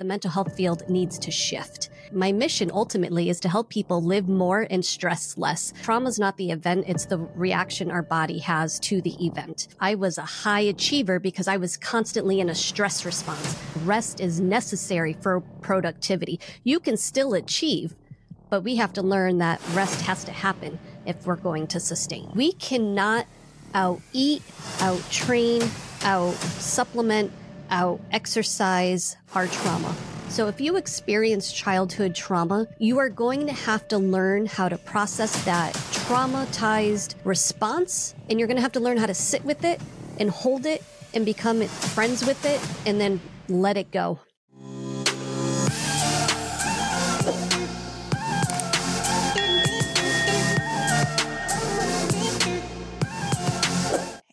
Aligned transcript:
the 0.00 0.06
mental 0.06 0.30
health 0.30 0.56
field 0.56 0.82
needs 0.88 1.18
to 1.18 1.30
shift. 1.30 1.90
My 2.10 2.32
mission 2.32 2.70
ultimately 2.72 3.28
is 3.28 3.38
to 3.40 3.50
help 3.50 3.68
people 3.68 4.02
live 4.02 4.30
more 4.30 4.66
and 4.70 4.82
stress 4.82 5.36
less. 5.36 5.74
Trauma 5.82 6.08
is 6.08 6.18
not 6.18 6.38
the 6.38 6.52
event, 6.52 6.86
it's 6.88 7.04
the 7.04 7.18
reaction 7.18 7.90
our 7.90 8.00
body 8.00 8.38
has 8.38 8.80
to 8.80 9.02
the 9.02 9.14
event. 9.22 9.68
I 9.78 9.96
was 9.96 10.16
a 10.16 10.22
high 10.22 10.60
achiever 10.60 11.20
because 11.20 11.46
I 11.48 11.58
was 11.58 11.76
constantly 11.76 12.40
in 12.40 12.48
a 12.48 12.54
stress 12.54 13.04
response. 13.04 13.58
Rest 13.84 14.20
is 14.20 14.40
necessary 14.40 15.12
for 15.12 15.42
productivity. 15.60 16.40
You 16.64 16.80
can 16.80 16.96
still 16.96 17.34
achieve, 17.34 17.94
but 18.48 18.62
we 18.62 18.76
have 18.76 18.94
to 18.94 19.02
learn 19.02 19.36
that 19.38 19.60
rest 19.74 20.00
has 20.00 20.24
to 20.24 20.32
happen 20.32 20.78
if 21.04 21.26
we're 21.26 21.36
going 21.36 21.66
to 21.66 21.78
sustain. 21.78 22.30
We 22.34 22.52
cannot 22.52 23.26
out 23.74 24.00
eat, 24.14 24.42
out 24.80 25.02
train, 25.10 25.62
out 26.04 26.32
supplement, 26.32 27.32
out 27.70 28.00
exercise 28.12 29.16
our 29.34 29.46
trauma. 29.46 29.94
So 30.28 30.46
if 30.46 30.60
you 30.60 30.76
experience 30.76 31.52
childhood 31.52 32.14
trauma, 32.14 32.68
you 32.78 32.98
are 32.98 33.08
going 33.08 33.46
to 33.46 33.52
have 33.52 33.88
to 33.88 33.98
learn 33.98 34.46
how 34.46 34.68
to 34.68 34.78
process 34.78 35.44
that 35.44 35.74
traumatized 35.74 37.14
response 37.24 38.14
and 38.28 38.38
you're 38.38 38.46
going 38.46 38.56
to 38.56 38.62
have 38.62 38.72
to 38.72 38.80
learn 38.80 38.96
how 38.96 39.06
to 39.06 39.14
sit 39.14 39.44
with 39.44 39.64
it 39.64 39.80
and 40.18 40.30
hold 40.30 40.66
it 40.66 40.84
and 41.14 41.24
become 41.24 41.62
friends 41.62 42.24
with 42.24 42.44
it 42.44 42.60
and 42.86 43.00
then 43.00 43.20
let 43.48 43.76
it 43.76 43.90
go. 43.90 44.20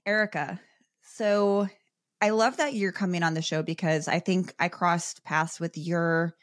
Erica, 0.05 0.59
so 1.01 1.67
I 2.21 2.29
love 2.31 2.57
that 2.57 2.73
you're 2.73 2.91
coming 2.91 3.23
on 3.23 3.33
the 3.33 3.41
show 3.41 3.61
because 3.61 4.07
I 4.07 4.19
think 4.19 4.53
I 4.59 4.69
crossed 4.69 5.23
paths 5.23 5.59
with 5.59 5.77
your 5.77 6.35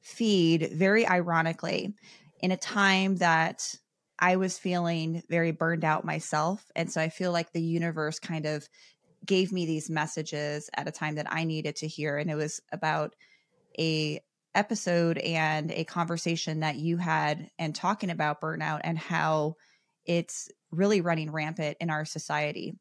feed 0.00 0.70
very 0.72 1.06
ironically 1.06 1.94
in 2.40 2.50
a 2.50 2.56
time 2.56 3.16
that 3.16 3.74
I 4.18 4.36
was 4.36 4.58
feeling 4.58 5.22
very 5.28 5.50
burned 5.52 5.84
out 5.84 6.04
myself. 6.04 6.64
And 6.74 6.90
so 6.90 7.00
I 7.00 7.08
feel 7.08 7.32
like 7.32 7.52
the 7.52 7.62
universe 7.62 8.18
kind 8.18 8.46
of 8.46 8.68
gave 9.24 9.52
me 9.52 9.66
these 9.66 9.90
messages 9.90 10.70
at 10.74 10.88
a 10.88 10.92
time 10.92 11.16
that 11.16 11.32
I 11.32 11.44
needed 11.44 11.76
to 11.76 11.88
hear. 11.88 12.16
And 12.16 12.30
it 12.30 12.34
was 12.34 12.60
about 12.72 13.14
a 13.78 14.20
episode 14.54 15.18
and 15.18 15.70
a 15.72 15.84
conversation 15.84 16.60
that 16.60 16.76
you 16.76 16.96
had 16.96 17.50
and 17.58 17.74
talking 17.74 18.10
about 18.10 18.40
burnout 18.40 18.80
and 18.84 18.98
how 18.98 19.56
it's 20.04 20.50
really 20.70 21.00
running 21.00 21.30
rampant 21.30 21.76
in 21.80 21.90
our 21.90 22.04
society. 22.04 22.74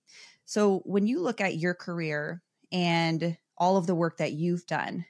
So 0.51 0.81
when 0.83 1.07
you 1.07 1.21
look 1.21 1.39
at 1.39 1.55
your 1.55 1.73
career 1.73 2.41
and 2.73 3.37
all 3.57 3.77
of 3.77 3.87
the 3.87 3.95
work 3.95 4.17
that 4.17 4.33
you've 4.33 4.65
done, 4.65 5.05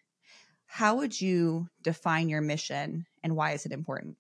how 0.68 0.98
would 0.98 1.20
you 1.20 1.68
define 1.82 2.30
your 2.30 2.42
mission 2.42 3.08
and 3.24 3.36
why 3.36 3.54
is 3.54 3.66
it 3.66 3.72
important? 3.72 4.18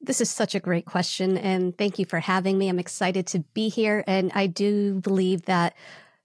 This 0.00 0.20
is 0.20 0.28
such 0.28 0.56
a 0.56 0.60
great 0.60 0.86
question. 0.86 1.38
And 1.38 1.78
thank 1.78 2.00
you 2.00 2.04
for 2.04 2.18
having 2.18 2.58
me. 2.58 2.68
I'm 2.68 2.80
excited 2.80 3.28
to 3.28 3.44
be 3.54 3.68
here. 3.68 4.02
And 4.08 4.32
I 4.34 4.48
do 4.48 4.98
believe 4.98 5.42
that 5.42 5.74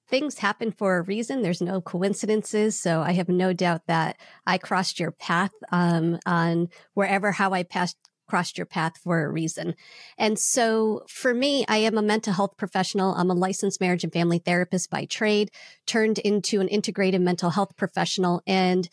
things 0.07 0.39
happen 0.39 0.71
for 0.71 0.97
a 0.97 1.03
reason. 1.03 1.43
There's 1.43 1.61
no 1.61 1.79
coincidences. 1.79 2.79
So 2.79 3.01
I 3.03 3.11
have 3.11 3.29
no 3.29 3.53
doubt 3.53 3.83
that 3.85 4.17
I 4.47 4.57
crossed 4.57 4.99
your 4.99 5.11
path 5.11 5.51
um, 5.71 6.17
on 6.25 6.69
wherever 6.95 7.31
how 7.31 7.53
I 7.53 7.61
passed 7.61 7.97
crossed 8.27 8.57
your 8.57 8.65
path 8.65 8.97
for 8.97 9.23
a 9.23 9.31
reason. 9.31 9.75
And 10.17 10.37
so 10.37 11.03
for 11.07 11.33
me, 11.33 11.65
I 11.67 11.77
am 11.77 11.97
a 11.97 12.01
mental 12.01 12.33
health 12.33 12.57
professional. 12.57 13.13
I'm 13.15 13.31
a 13.31 13.35
licensed 13.35 13.81
marriage 13.81 14.03
and 14.03 14.13
family 14.13 14.39
therapist 14.39 14.89
by 14.89 15.05
trade, 15.05 15.51
turned 15.85 16.19
into 16.19 16.61
an 16.61 16.67
integrated 16.67 17.21
mental 17.21 17.51
health 17.51 17.75
professional. 17.75 18.41
And 18.45 18.89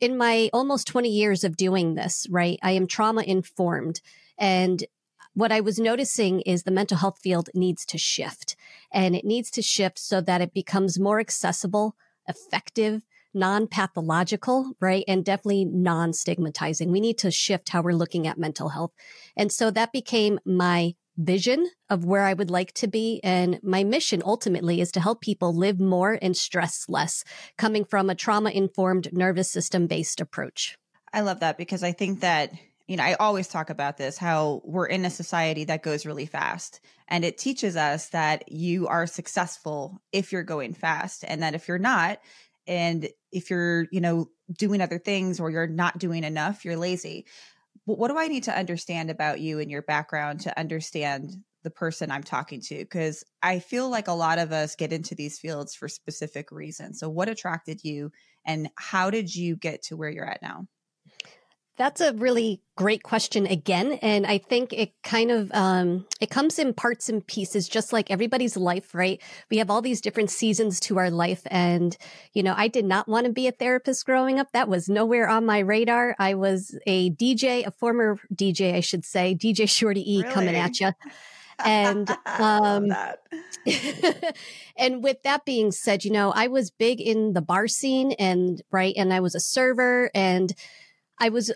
in 0.00 0.16
my 0.16 0.50
almost 0.52 0.86
20 0.86 1.08
years 1.08 1.44
of 1.44 1.56
doing 1.56 1.94
this, 1.94 2.26
right, 2.28 2.58
I 2.62 2.72
am 2.72 2.86
trauma 2.86 3.22
informed. 3.22 4.00
And 4.36 4.84
what 5.34 5.52
I 5.52 5.60
was 5.60 5.78
noticing 5.78 6.40
is 6.42 6.62
the 6.62 6.70
mental 6.70 6.98
health 6.98 7.18
field 7.20 7.50
needs 7.54 7.84
to 7.86 7.98
shift 7.98 8.54
and 8.92 9.16
it 9.16 9.24
needs 9.24 9.50
to 9.52 9.62
shift 9.62 9.98
so 9.98 10.20
that 10.20 10.40
it 10.40 10.54
becomes 10.54 10.98
more 10.98 11.18
accessible, 11.18 11.96
effective, 12.28 13.02
non-pathological, 13.34 14.72
right? 14.80 15.04
And 15.08 15.24
definitely 15.24 15.64
non-stigmatizing. 15.64 16.90
We 16.90 17.00
need 17.00 17.18
to 17.18 17.30
shift 17.30 17.68
how 17.68 17.82
we're 17.82 17.92
looking 17.92 18.26
at 18.26 18.38
mental 18.38 18.70
health. 18.70 18.92
And 19.36 19.50
so 19.50 19.70
that 19.70 19.92
became 19.92 20.38
my 20.44 20.94
vision 21.16 21.68
of 21.88 22.04
where 22.04 22.24
I 22.24 22.32
would 22.32 22.50
like 22.50 22.72
to 22.74 22.88
be. 22.88 23.20
And 23.22 23.60
my 23.62 23.84
mission 23.84 24.22
ultimately 24.24 24.80
is 24.80 24.90
to 24.92 25.00
help 25.00 25.20
people 25.20 25.54
live 25.54 25.78
more 25.78 26.18
and 26.20 26.36
stress 26.36 26.86
less, 26.88 27.22
coming 27.56 27.84
from 27.84 28.10
a 28.10 28.16
trauma 28.16 28.50
informed 28.50 29.12
nervous 29.12 29.50
system 29.50 29.86
based 29.86 30.20
approach. 30.20 30.76
I 31.12 31.20
love 31.20 31.40
that 31.40 31.56
because 31.56 31.84
I 31.84 31.92
think 31.92 32.20
that, 32.20 32.52
you 32.88 32.96
know, 32.96 33.04
I 33.04 33.14
always 33.14 33.46
talk 33.46 33.70
about 33.70 33.96
this 33.96 34.18
how 34.18 34.60
we're 34.64 34.86
in 34.86 35.04
a 35.04 35.10
society 35.10 35.64
that 35.66 35.84
goes 35.84 36.04
really 36.04 36.26
fast. 36.26 36.80
And 37.06 37.24
it 37.24 37.38
teaches 37.38 37.76
us 37.76 38.08
that 38.08 38.50
you 38.50 38.88
are 38.88 39.06
successful 39.06 40.02
if 40.10 40.32
you're 40.32 40.42
going 40.42 40.74
fast, 40.74 41.24
and 41.28 41.42
that 41.42 41.54
if 41.54 41.68
you're 41.68 41.78
not, 41.78 42.18
and 42.66 43.08
if 43.32 43.50
you're 43.50 43.86
you 43.90 44.00
know 44.00 44.28
doing 44.52 44.80
other 44.80 44.98
things 44.98 45.40
or 45.40 45.50
you're 45.50 45.66
not 45.66 45.98
doing 45.98 46.24
enough 46.24 46.64
you're 46.64 46.76
lazy. 46.76 47.26
But 47.86 47.98
what 47.98 48.08
do 48.08 48.18
i 48.18 48.28
need 48.28 48.44
to 48.44 48.56
understand 48.56 49.10
about 49.10 49.40
you 49.40 49.58
and 49.58 49.70
your 49.70 49.82
background 49.82 50.40
to 50.40 50.58
understand 50.58 51.34
the 51.62 51.70
person 51.70 52.10
i'm 52.10 52.22
talking 52.22 52.60
to? 52.62 52.78
Because 52.78 53.24
i 53.42 53.58
feel 53.58 53.88
like 53.88 54.08
a 54.08 54.12
lot 54.12 54.38
of 54.38 54.52
us 54.52 54.76
get 54.76 54.92
into 54.92 55.14
these 55.14 55.38
fields 55.38 55.74
for 55.74 55.88
specific 55.88 56.50
reasons. 56.50 56.98
So 57.00 57.08
what 57.08 57.28
attracted 57.28 57.84
you 57.84 58.10
and 58.46 58.70
how 58.76 59.10
did 59.10 59.34
you 59.34 59.56
get 59.56 59.82
to 59.84 59.96
where 59.96 60.10
you're 60.10 60.28
at 60.28 60.42
now 60.42 60.66
that's 61.76 62.00
a 62.00 62.12
really 62.12 62.60
great 62.76 63.02
question 63.02 63.46
again. 63.46 63.94
And 63.94 64.26
I 64.26 64.38
think 64.38 64.72
it 64.72 64.92
kind 65.02 65.30
of, 65.30 65.50
um, 65.52 66.06
it 66.20 66.30
comes 66.30 66.58
in 66.58 66.72
parts 66.72 67.08
and 67.08 67.26
pieces, 67.26 67.68
just 67.68 67.92
like 67.92 68.10
everybody's 68.10 68.56
life, 68.56 68.94
right? 68.94 69.20
We 69.50 69.58
have 69.58 69.70
all 69.70 69.82
these 69.82 70.00
different 70.00 70.30
seasons 70.30 70.78
to 70.80 70.98
our 70.98 71.10
life. 71.10 71.42
And, 71.46 71.96
you 72.32 72.42
know, 72.42 72.54
I 72.56 72.68
did 72.68 72.84
not 72.84 73.08
want 73.08 73.26
to 73.26 73.32
be 73.32 73.48
a 73.48 73.52
therapist 73.52 74.06
growing 74.06 74.38
up. 74.38 74.52
That 74.52 74.68
was 74.68 74.88
nowhere 74.88 75.28
on 75.28 75.46
my 75.46 75.58
radar. 75.60 76.14
I 76.18 76.34
was 76.34 76.78
a 76.86 77.10
DJ, 77.10 77.66
a 77.66 77.72
former 77.72 78.18
DJ, 78.32 78.74
I 78.74 78.80
should 78.80 79.04
say, 79.04 79.34
DJ 79.34 79.68
Shorty 79.68 80.00
E 80.00 80.22
really? 80.22 80.32
coming 80.32 80.54
at 80.54 80.78
you. 80.78 80.92
And, 81.64 82.08
um, 82.26 82.92
and 84.76 85.02
with 85.02 85.22
that 85.24 85.44
being 85.44 85.72
said, 85.72 86.04
you 86.04 86.12
know, 86.12 86.32
I 86.32 86.46
was 86.46 86.70
big 86.70 87.00
in 87.00 87.32
the 87.32 87.42
bar 87.42 87.66
scene 87.66 88.12
and, 88.12 88.62
right. 88.70 88.94
And 88.96 89.12
I 89.12 89.20
was 89.20 89.34
a 89.34 89.40
server 89.40 90.10
and, 90.14 90.54
I 91.18 91.28
was 91.28 91.52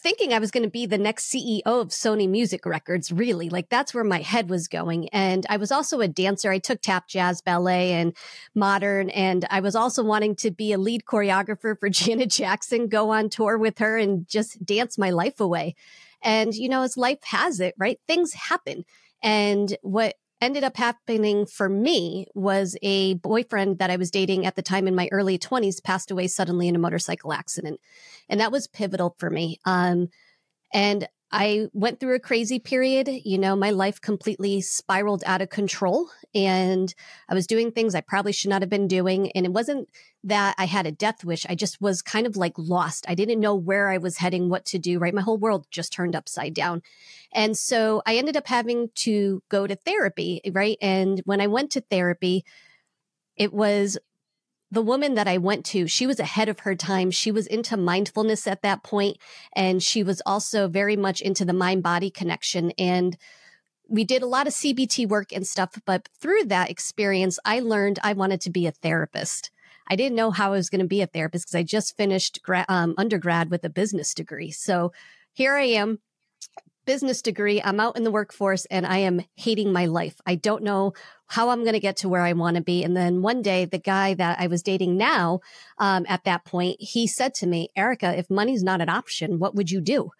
thinking 0.00 0.32
I 0.32 0.38
was 0.38 0.50
going 0.50 0.62
to 0.62 0.70
be 0.70 0.86
the 0.86 0.98
next 0.98 1.32
CEO 1.32 1.62
of 1.64 1.88
Sony 1.88 2.28
Music 2.28 2.64
Records, 2.64 3.10
really. 3.10 3.48
Like 3.48 3.68
that's 3.68 3.92
where 3.92 4.04
my 4.04 4.20
head 4.20 4.48
was 4.48 4.68
going. 4.68 5.08
And 5.08 5.44
I 5.48 5.56
was 5.56 5.72
also 5.72 6.00
a 6.00 6.08
dancer. 6.08 6.50
I 6.50 6.58
took 6.58 6.80
tap, 6.80 7.08
jazz, 7.08 7.42
ballet, 7.42 7.92
and 7.92 8.16
modern. 8.54 9.10
And 9.10 9.44
I 9.50 9.60
was 9.60 9.74
also 9.74 10.04
wanting 10.04 10.36
to 10.36 10.50
be 10.50 10.72
a 10.72 10.78
lead 10.78 11.04
choreographer 11.04 11.78
for 11.78 11.88
Janet 11.90 12.30
Jackson, 12.30 12.88
go 12.88 13.10
on 13.10 13.28
tour 13.28 13.58
with 13.58 13.78
her 13.78 13.98
and 13.98 14.28
just 14.28 14.64
dance 14.64 14.98
my 14.98 15.10
life 15.10 15.40
away. 15.40 15.74
And, 16.22 16.54
you 16.54 16.68
know, 16.68 16.82
as 16.82 16.96
life 16.96 17.22
has 17.24 17.60
it, 17.60 17.74
right? 17.78 18.00
Things 18.06 18.32
happen. 18.32 18.84
And 19.22 19.76
what 19.82 20.14
ended 20.40 20.64
up 20.64 20.76
happening 20.76 21.46
for 21.46 21.68
me 21.68 22.26
was 22.34 22.76
a 22.82 23.14
boyfriend 23.14 23.78
that 23.78 23.90
I 23.90 23.96
was 23.96 24.10
dating 24.10 24.46
at 24.46 24.54
the 24.54 24.62
time 24.62 24.86
in 24.86 24.94
my 24.94 25.08
early 25.10 25.38
20s 25.38 25.82
passed 25.82 26.10
away 26.10 26.26
suddenly 26.28 26.68
in 26.68 26.76
a 26.76 26.80
motorcycle 26.80 27.32
accident. 27.32 27.80
And 28.28 28.40
that 28.40 28.52
was 28.52 28.66
pivotal 28.66 29.16
for 29.18 29.30
me. 29.30 29.58
Um, 29.64 30.08
and 30.72 31.08
I 31.30 31.68
went 31.74 32.00
through 32.00 32.14
a 32.14 32.20
crazy 32.20 32.58
period. 32.58 33.08
You 33.24 33.36
know, 33.38 33.54
my 33.54 33.70
life 33.70 34.00
completely 34.00 34.62
spiraled 34.62 35.22
out 35.26 35.42
of 35.42 35.50
control 35.50 36.08
and 36.34 36.94
I 37.28 37.34
was 37.34 37.46
doing 37.46 37.70
things 37.70 37.94
I 37.94 38.00
probably 38.00 38.32
should 38.32 38.48
not 38.48 38.62
have 38.62 38.70
been 38.70 38.88
doing. 38.88 39.30
And 39.32 39.44
it 39.44 39.52
wasn't 39.52 39.88
that 40.24 40.54
I 40.56 40.64
had 40.64 40.86
a 40.86 40.92
death 40.92 41.24
wish. 41.24 41.44
I 41.46 41.54
just 41.54 41.80
was 41.82 42.00
kind 42.00 42.26
of 42.26 42.36
like 42.36 42.54
lost. 42.56 43.04
I 43.08 43.14
didn't 43.14 43.40
know 43.40 43.54
where 43.54 43.88
I 43.90 43.98
was 43.98 44.16
heading, 44.16 44.48
what 44.48 44.64
to 44.66 44.78
do, 44.78 44.98
right? 44.98 45.14
My 45.14 45.20
whole 45.20 45.38
world 45.38 45.66
just 45.70 45.92
turned 45.92 46.16
upside 46.16 46.54
down. 46.54 46.82
And 47.32 47.56
so 47.56 48.02
I 48.06 48.16
ended 48.16 48.36
up 48.36 48.46
having 48.46 48.88
to 48.96 49.42
go 49.50 49.66
to 49.66 49.76
therapy, 49.76 50.40
right? 50.52 50.78
And 50.80 51.20
when 51.26 51.42
I 51.42 51.46
went 51.46 51.72
to 51.72 51.82
therapy, 51.82 52.44
it 53.36 53.52
was 53.52 53.98
the 54.70 54.82
woman 54.82 55.14
that 55.14 55.28
I 55.28 55.38
went 55.38 55.64
to, 55.66 55.86
she 55.86 56.06
was 56.06 56.20
ahead 56.20 56.48
of 56.48 56.60
her 56.60 56.74
time. 56.74 57.10
She 57.10 57.30
was 57.30 57.46
into 57.46 57.76
mindfulness 57.76 58.46
at 58.46 58.62
that 58.62 58.82
point, 58.82 59.16
and 59.54 59.82
she 59.82 60.02
was 60.02 60.20
also 60.26 60.68
very 60.68 60.96
much 60.96 61.20
into 61.20 61.44
the 61.44 61.52
mind 61.52 61.82
body 61.82 62.10
connection. 62.10 62.72
And 62.78 63.16
we 63.88 64.04
did 64.04 64.22
a 64.22 64.26
lot 64.26 64.46
of 64.46 64.52
CBT 64.52 65.08
work 65.08 65.32
and 65.32 65.46
stuff, 65.46 65.80
but 65.86 66.08
through 66.20 66.44
that 66.44 66.70
experience, 66.70 67.38
I 67.44 67.60
learned 67.60 67.98
I 68.02 68.12
wanted 68.12 68.42
to 68.42 68.50
be 68.50 68.66
a 68.66 68.72
therapist. 68.72 69.50
I 69.90 69.96
didn't 69.96 70.16
know 70.16 70.30
how 70.30 70.48
I 70.48 70.56
was 70.56 70.68
going 70.68 70.82
to 70.82 70.86
be 70.86 71.00
a 71.00 71.06
therapist 71.06 71.46
because 71.46 71.54
I 71.54 71.62
just 71.62 71.96
finished 71.96 72.42
gra- 72.42 72.66
um, 72.68 72.94
undergrad 72.98 73.50
with 73.50 73.64
a 73.64 73.70
business 73.70 74.12
degree. 74.12 74.50
So 74.50 74.92
here 75.32 75.54
I 75.54 75.64
am 75.64 76.00
business 76.88 77.20
degree. 77.20 77.60
I'm 77.62 77.80
out 77.80 77.98
in 77.98 78.02
the 78.04 78.10
workforce 78.10 78.64
and 78.64 78.86
I 78.86 78.96
am 79.00 79.20
hating 79.36 79.74
my 79.74 79.84
life. 79.84 80.18
I 80.24 80.36
don't 80.36 80.62
know 80.62 80.94
how 81.26 81.50
I'm 81.50 81.60
going 81.60 81.74
to 81.74 81.80
get 81.80 81.98
to 81.98 82.08
where 82.08 82.22
I 82.22 82.32
want 82.32 82.56
to 82.56 82.62
be. 82.62 82.82
And 82.82 82.96
then 82.96 83.20
one 83.20 83.42
day, 83.42 83.66
the 83.66 83.78
guy 83.78 84.14
that 84.14 84.40
I 84.40 84.46
was 84.46 84.62
dating 84.62 84.96
now, 84.96 85.40
um, 85.76 86.06
at 86.08 86.24
that 86.24 86.46
point, 86.46 86.78
he 86.80 87.06
said 87.06 87.34
to 87.34 87.46
me, 87.46 87.68
Erica, 87.76 88.16
if 88.16 88.30
money's 88.30 88.62
not 88.62 88.80
an 88.80 88.88
option, 88.88 89.38
what 89.38 89.54
would 89.54 89.70
you 89.70 89.82
do? 89.82 90.12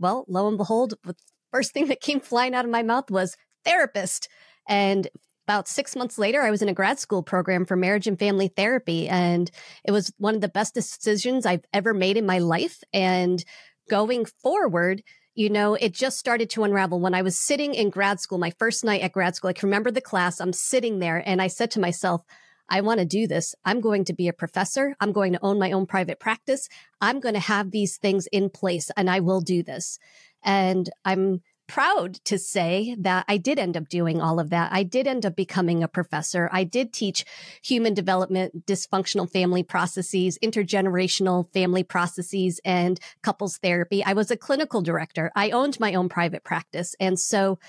Well, 0.00 0.24
lo 0.26 0.48
and 0.48 0.58
behold, 0.58 0.94
the 1.04 1.14
first 1.52 1.72
thing 1.72 1.86
that 1.86 2.00
came 2.00 2.18
flying 2.18 2.56
out 2.56 2.64
of 2.64 2.72
my 2.72 2.82
mouth 2.82 3.08
was 3.08 3.36
therapist. 3.64 4.26
And 4.68 5.06
about 5.46 5.68
six 5.68 5.94
months 5.94 6.18
later, 6.18 6.42
I 6.42 6.50
was 6.50 6.60
in 6.60 6.68
a 6.68 6.74
grad 6.74 6.98
school 6.98 7.22
program 7.22 7.64
for 7.66 7.76
marriage 7.76 8.08
and 8.08 8.18
family 8.18 8.48
therapy. 8.48 9.08
And 9.08 9.48
it 9.84 9.92
was 9.92 10.12
one 10.18 10.34
of 10.34 10.40
the 10.40 10.48
best 10.48 10.74
decisions 10.74 11.46
I've 11.46 11.64
ever 11.72 11.94
made 11.94 12.16
in 12.16 12.26
my 12.26 12.40
life. 12.40 12.82
And 12.92 13.44
going 13.88 14.24
forward, 14.24 15.04
you 15.40 15.48
know, 15.48 15.72
it 15.72 15.94
just 15.94 16.18
started 16.18 16.50
to 16.50 16.64
unravel. 16.64 17.00
When 17.00 17.14
I 17.14 17.22
was 17.22 17.34
sitting 17.34 17.72
in 17.72 17.88
grad 17.88 18.20
school, 18.20 18.36
my 18.36 18.50
first 18.58 18.84
night 18.84 19.00
at 19.00 19.12
grad 19.12 19.34
school, 19.34 19.48
I 19.48 19.54
can 19.54 19.68
remember 19.68 19.90
the 19.90 20.02
class. 20.02 20.38
I'm 20.38 20.52
sitting 20.52 20.98
there 20.98 21.22
and 21.24 21.40
I 21.40 21.46
said 21.46 21.70
to 21.70 21.80
myself, 21.80 22.26
I 22.68 22.82
want 22.82 23.00
to 23.00 23.06
do 23.06 23.26
this. 23.26 23.54
I'm 23.64 23.80
going 23.80 24.04
to 24.04 24.12
be 24.12 24.28
a 24.28 24.34
professor. 24.34 24.94
I'm 25.00 25.12
going 25.12 25.32
to 25.32 25.38
own 25.42 25.58
my 25.58 25.72
own 25.72 25.86
private 25.86 26.20
practice. 26.20 26.68
I'm 27.00 27.20
going 27.20 27.36
to 27.36 27.40
have 27.40 27.70
these 27.70 27.96
things 27.96 28.26
in 28.26 28.50
place 28.50 28.90
and 28.98 29.08
I 29.08 29.20
will 29.20 29.40
do 29.40 29.62
this. 29.62 29.98
And 30.44 30.90
I'm 31.06 31.40
proud 31.70 32.14
to 32.24 32.36
say 32.36 32.96
that 32.98 33.24
I 33.28 33.36
did 33.36 33.56
end 33.56 33.76
up 33.76 33.88
doing 33.88 34.20
all 34.20 34.40
of 34.40 34.50
that. 34.50 34.72
I 34.72 34.82
did 34.82 35.06
end 35.06 35.24
up 35.24 35.36
becoming 35.36 35.84
a 35.84 35.88
professor. 35.88 36.50
I 36.52 36.64
did 36.64 36.92
teach 36.92 37.24
human 37.62 37.94
development, 37.94 38.66
dysfunctional 38.66 39.30
family 39.30 39.62
processes, 39.62 40.36
intergenerational 40.42 41.52
family 41.52 41.84
processes, 41.84 42.60
and 42.64 42.98
couples 43.22 43.58
therapy. 43.58 44.04
I 44.04 44.14
was 44.14 44.32
a 44.32 44.36
clinical 44.36 44.82
director. 44.82 45.30
I 45.36 45.50
owned 45.50 45.78
my 45.78 45.94
own 45.94 46.08
private 46.08 46.42
practice. 46.42 46.96
And 46.98 47.20
so, 47.20 47.60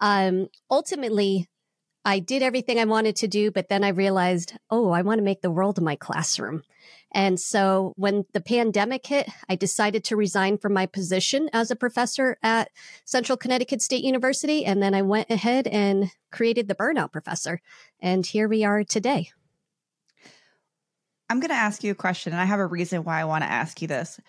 um, 0.00 0.48
ultimately, 0.70 1.46
I 2.06 2.20
did 2.20 2.42
everything 2.42 2.80
I 2.80 2.86
wanted 2.86 3.16
to 3.16 3.28
do, 3.28 3.50
but 3.50 3.68
then 3.68 3.84
I 3.84 3.88
realized, 3.88 4.54
oh, 4.70 4.90
I 4.90 5.02
want 5.02 5.18
to 5.18 5.24
make 5.24 5.42
the 5.42 5.50
world 5.50 5.80
my 5.80 5.94
classroom. 5.94 6.62
And 7.12 7.38
so 7.38 7.92
when 7.96 8.24
the 8.32 8.40
pandemic 8.40 9.06
hit, 9.06 9.28
I 9.48 9.56
decided 9.56 10.02
to 10.04 10.16
resign 10.16 10.58
from 10.58 10.72
my 10.72 10.86
position 10.86 11.50
as 11.52 11.70
a 11.70 11.76
professor 11.76 12.38
at 12.42 12.70
Central 13.04 13.36
Connecticut 13.36 13.82
State 13.82 14.02
University. 14.02 14.64
And 14.64 14.82
then 14.82 14.94
I 14.94 15.02
went 15.02 15.30
ahead 15.30 15.66
and 15.66 16.10
created 16.30 16.68
the 16.68 16.74
Burnout 16.74 17.12
Professor. 17.12 17.60
And 18.00 18.24
here 18.24 18.48
we 18.48 18.64
are 18.64 18.82
today. 18.82 19.30
I'm 21.28 21.40
going 21.40 21.50
to 21.50 21.54
ask 21.54 21.82
you 21.82 21.92
a 21.92 21.94
question, 21.94 22.34
and 22.34 22.42
I 22.42 22.44
have 22.44 22.60
a 22.60 22.66
reason 22.66 23.04
why 23.04 23.20
I 23.20 23.24
want 23.24 23.42
to 23.42 23.50
ask 23.50 23.80
you 23.80 23.88
this. 23.88 24.20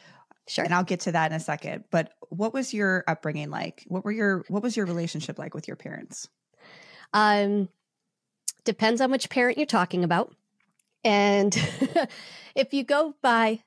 Sure. 0.47 0.63
And 0.63 0.73
I'll 0.73 0.83
get 0.83 1.01
to 1.01 1.11
that 1.11 1.31
in 1.31 1.35
a 1.35 1.39
second. 1.39 1.85
But 1.91 2.13
what 2.29 2.53
was 2.53 2.73
your 2.73 3.03
upbringing 3.07 3.49
like? 3.49 3.83
What 3.87 4.03
were 4.03 4.11
your 4.11 4.43
what 4.49 4.63
was 4.63 4.75
your 4.75 4.85
relationship 4.85 5.39
like 5.39 5.53
with 5.53 5.67
your 5.67 5.77
parents? 5.77 6.27
Um 7.13 7.69
depends 8.65 9.01
on 9.01 9.11
which 9.11 9.29
parent 9.29 9.57
you're 9.57 9.65
talking 9.65 10.03
about. 10.03 10.33
And 11.03 11.53
if 12.55 12.73
you 12.73 12.83
go 12.83 13.15
by 13.21 13.63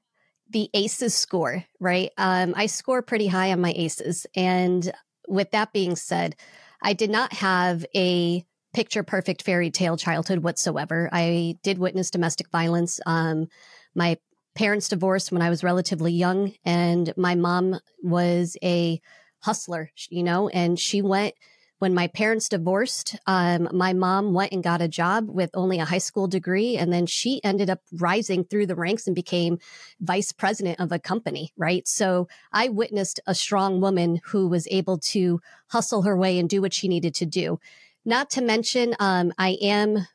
the 0.49 0.71
ACEs 0.75 1.15
score, 1.15 1.65
right? 1.81 2.11
Um, 2.17 2.55
I 2.57 2.67
score 2.67 3.03
pretty 3.03 3.27
high 3.27 3.53
on 3.53 3.61
my 3.61 3.73
ACEs. 3.77 4.27
And 4.37 4.93
with 5.29 5.51
that 5.51 5.73
being 5.73 5.97
said, 5.97 6.37
I 6.83 6.93
did 6.93 7.11
not 7.11 7.33
have 7.33 7.85
a 7.95 8.45
picture 8.73 9.03
perfect 9.03 9.43
fairy 9.43 9.71
tale 9.71 9.97
childhood 9.97 10.41
whatsoever. 10.41 11.09
I 11.11 11.57
did 11.63 11.79
witness 11.79 12.11
domestic 12.11 12.51
violence. 12.51 13.01
Um, 13.07 13.49
my 13.95 14.19
parents 14.55 14.89
divorced 14.89 15.33
when 15.33 15.43
I 15.43 15.51
was 15.51 15.65
relatively 15.65 16.13
young, 16.13 16.53
and 16.65 17.13
my 17.17 17.35
mom 17.35 17.81
was 18.03 18.57
a 18.63 19.01
hustler, 19.41 19.91
you 20.11 20.23
know, 20.23 20.49
and 20.49 20.79
she 20.79 21.03
went 21.03 21.35
when 21.79 21.95
my 21.95 22.07
parents 22.07 22.49
divorced, 22.49 23.17
um, 23.27 23.69
my 23.73 23.93
mom 23.93 24.33
went 24.33 24.53
and 24.53 24.63
got 24.63 24.81
a 24.81 24.89
job 24.89 25.29
with 25.29 25.51
only 25.55 25.79
a 25.79 25.85
high 25.85 25.99
school 25.99 26.27
degree. 26.27 26.77
And 26.77 26.93
then 26.93 27.07
she 27.07 27.43
ended 27.45 27.69
up 27.69 27.81
rising 27.93 28.45
through 28.45 28.67
the 28.67 28.75
ranks 28.75 29.07
and 29.07 29.15
became 29.15 29.59
vice 30.01 30.33
president 30.33 30.81
of 30.81 30.91
a 30.91 30.99
company, 30.99 31.53
right? 31.57 31.87
So 31.87 32.29
I 32.53 32.69
witnessed 32.69 33.21
a 33.27 33.35
strong 33.35 33.81
woman 33.81 34.21
who 34.25 34.49
was 34.49 34.67
able 34.71 34.99
to 34.99 35.41
hustle 35.69 36.03
her 36.03 36.17
way 36.17 36.39
and 36.39 36.49
do 36.49 36.63
what 36.63 36.73
she 36.73 36.89
needed 36.89 37.15
to 37.17 37.27
do. 37.27 37.61
Not 38.05 38.31
to 38.31 38.41
mention, 38.41 38.95
um, 38.99 39.33
I 39.37 39.59
am 39.61 40.07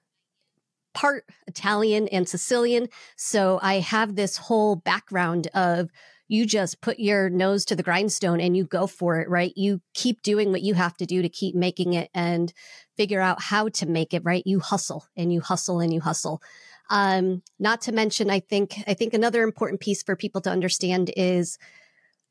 part 0.93 1.25
Italian 1.47 2.07
and 2.07 2.27
Sicilian. 2.27 2.87
So 3.15 3.59
I 3.61 3.75
have 3.75 4.15
this 4.15 4.37
whole 4.37 4.75
background 4.75 5.47
of 5.53 5.89
you 6.31 6.45
just 6.45 6.79
put 6.79 6.97
your 6.97 7.29
nose 7.29 7.65
to 7.65 7.75
the 7.75 7.83
grindstone 7.83 8.39
and 8.39 8.55
you 8.55 8.63
go 8.63 8.87
for 8.87 9.19
it, 9.19 9.29
right? 9.29 9.51
You 9.57 9.81
keep 9.93 10.21
doing 10.21 10.51
what 10.51 10.61
you 10.61 10.73
have 10.75 10.95
to 10.97 11.05
do 11.05 11.21
to 11.21 11.27
keep 11.27 11.55
making 11.55 11.91
it 11.91 12.09
and 12.13 12.53
figure 12.95 13.19
out 13.19 13.41
how 13.41 13.67
to 13.67 13.85
make 13.85 14.13
it, 14.13 14.23
right? 14.23 14.41
You 14.45 14.61
hustle 14.61 15.05
and 15.17 15.33
you 15.33 15.41
hustle 15.41 15.81
and 15.81 15.93
you 15.93 15.99
hustle. 15.99 16.41
Um, 16.89 17.43
not 17.59 17.81
to 17.81 17.91
mention, 17.91 18.29
I 18.29 18.39
think, 18.39 18.75
I 18.87 18.93
think 18.93 19.13
another 19.13 19.43
important 19.43 19.81
piece 19.81 20.03
for 20.03 20.15
people 20.15 20.39
to 20.41 20.49
understand 20.49 21.11
is 21.17 21.57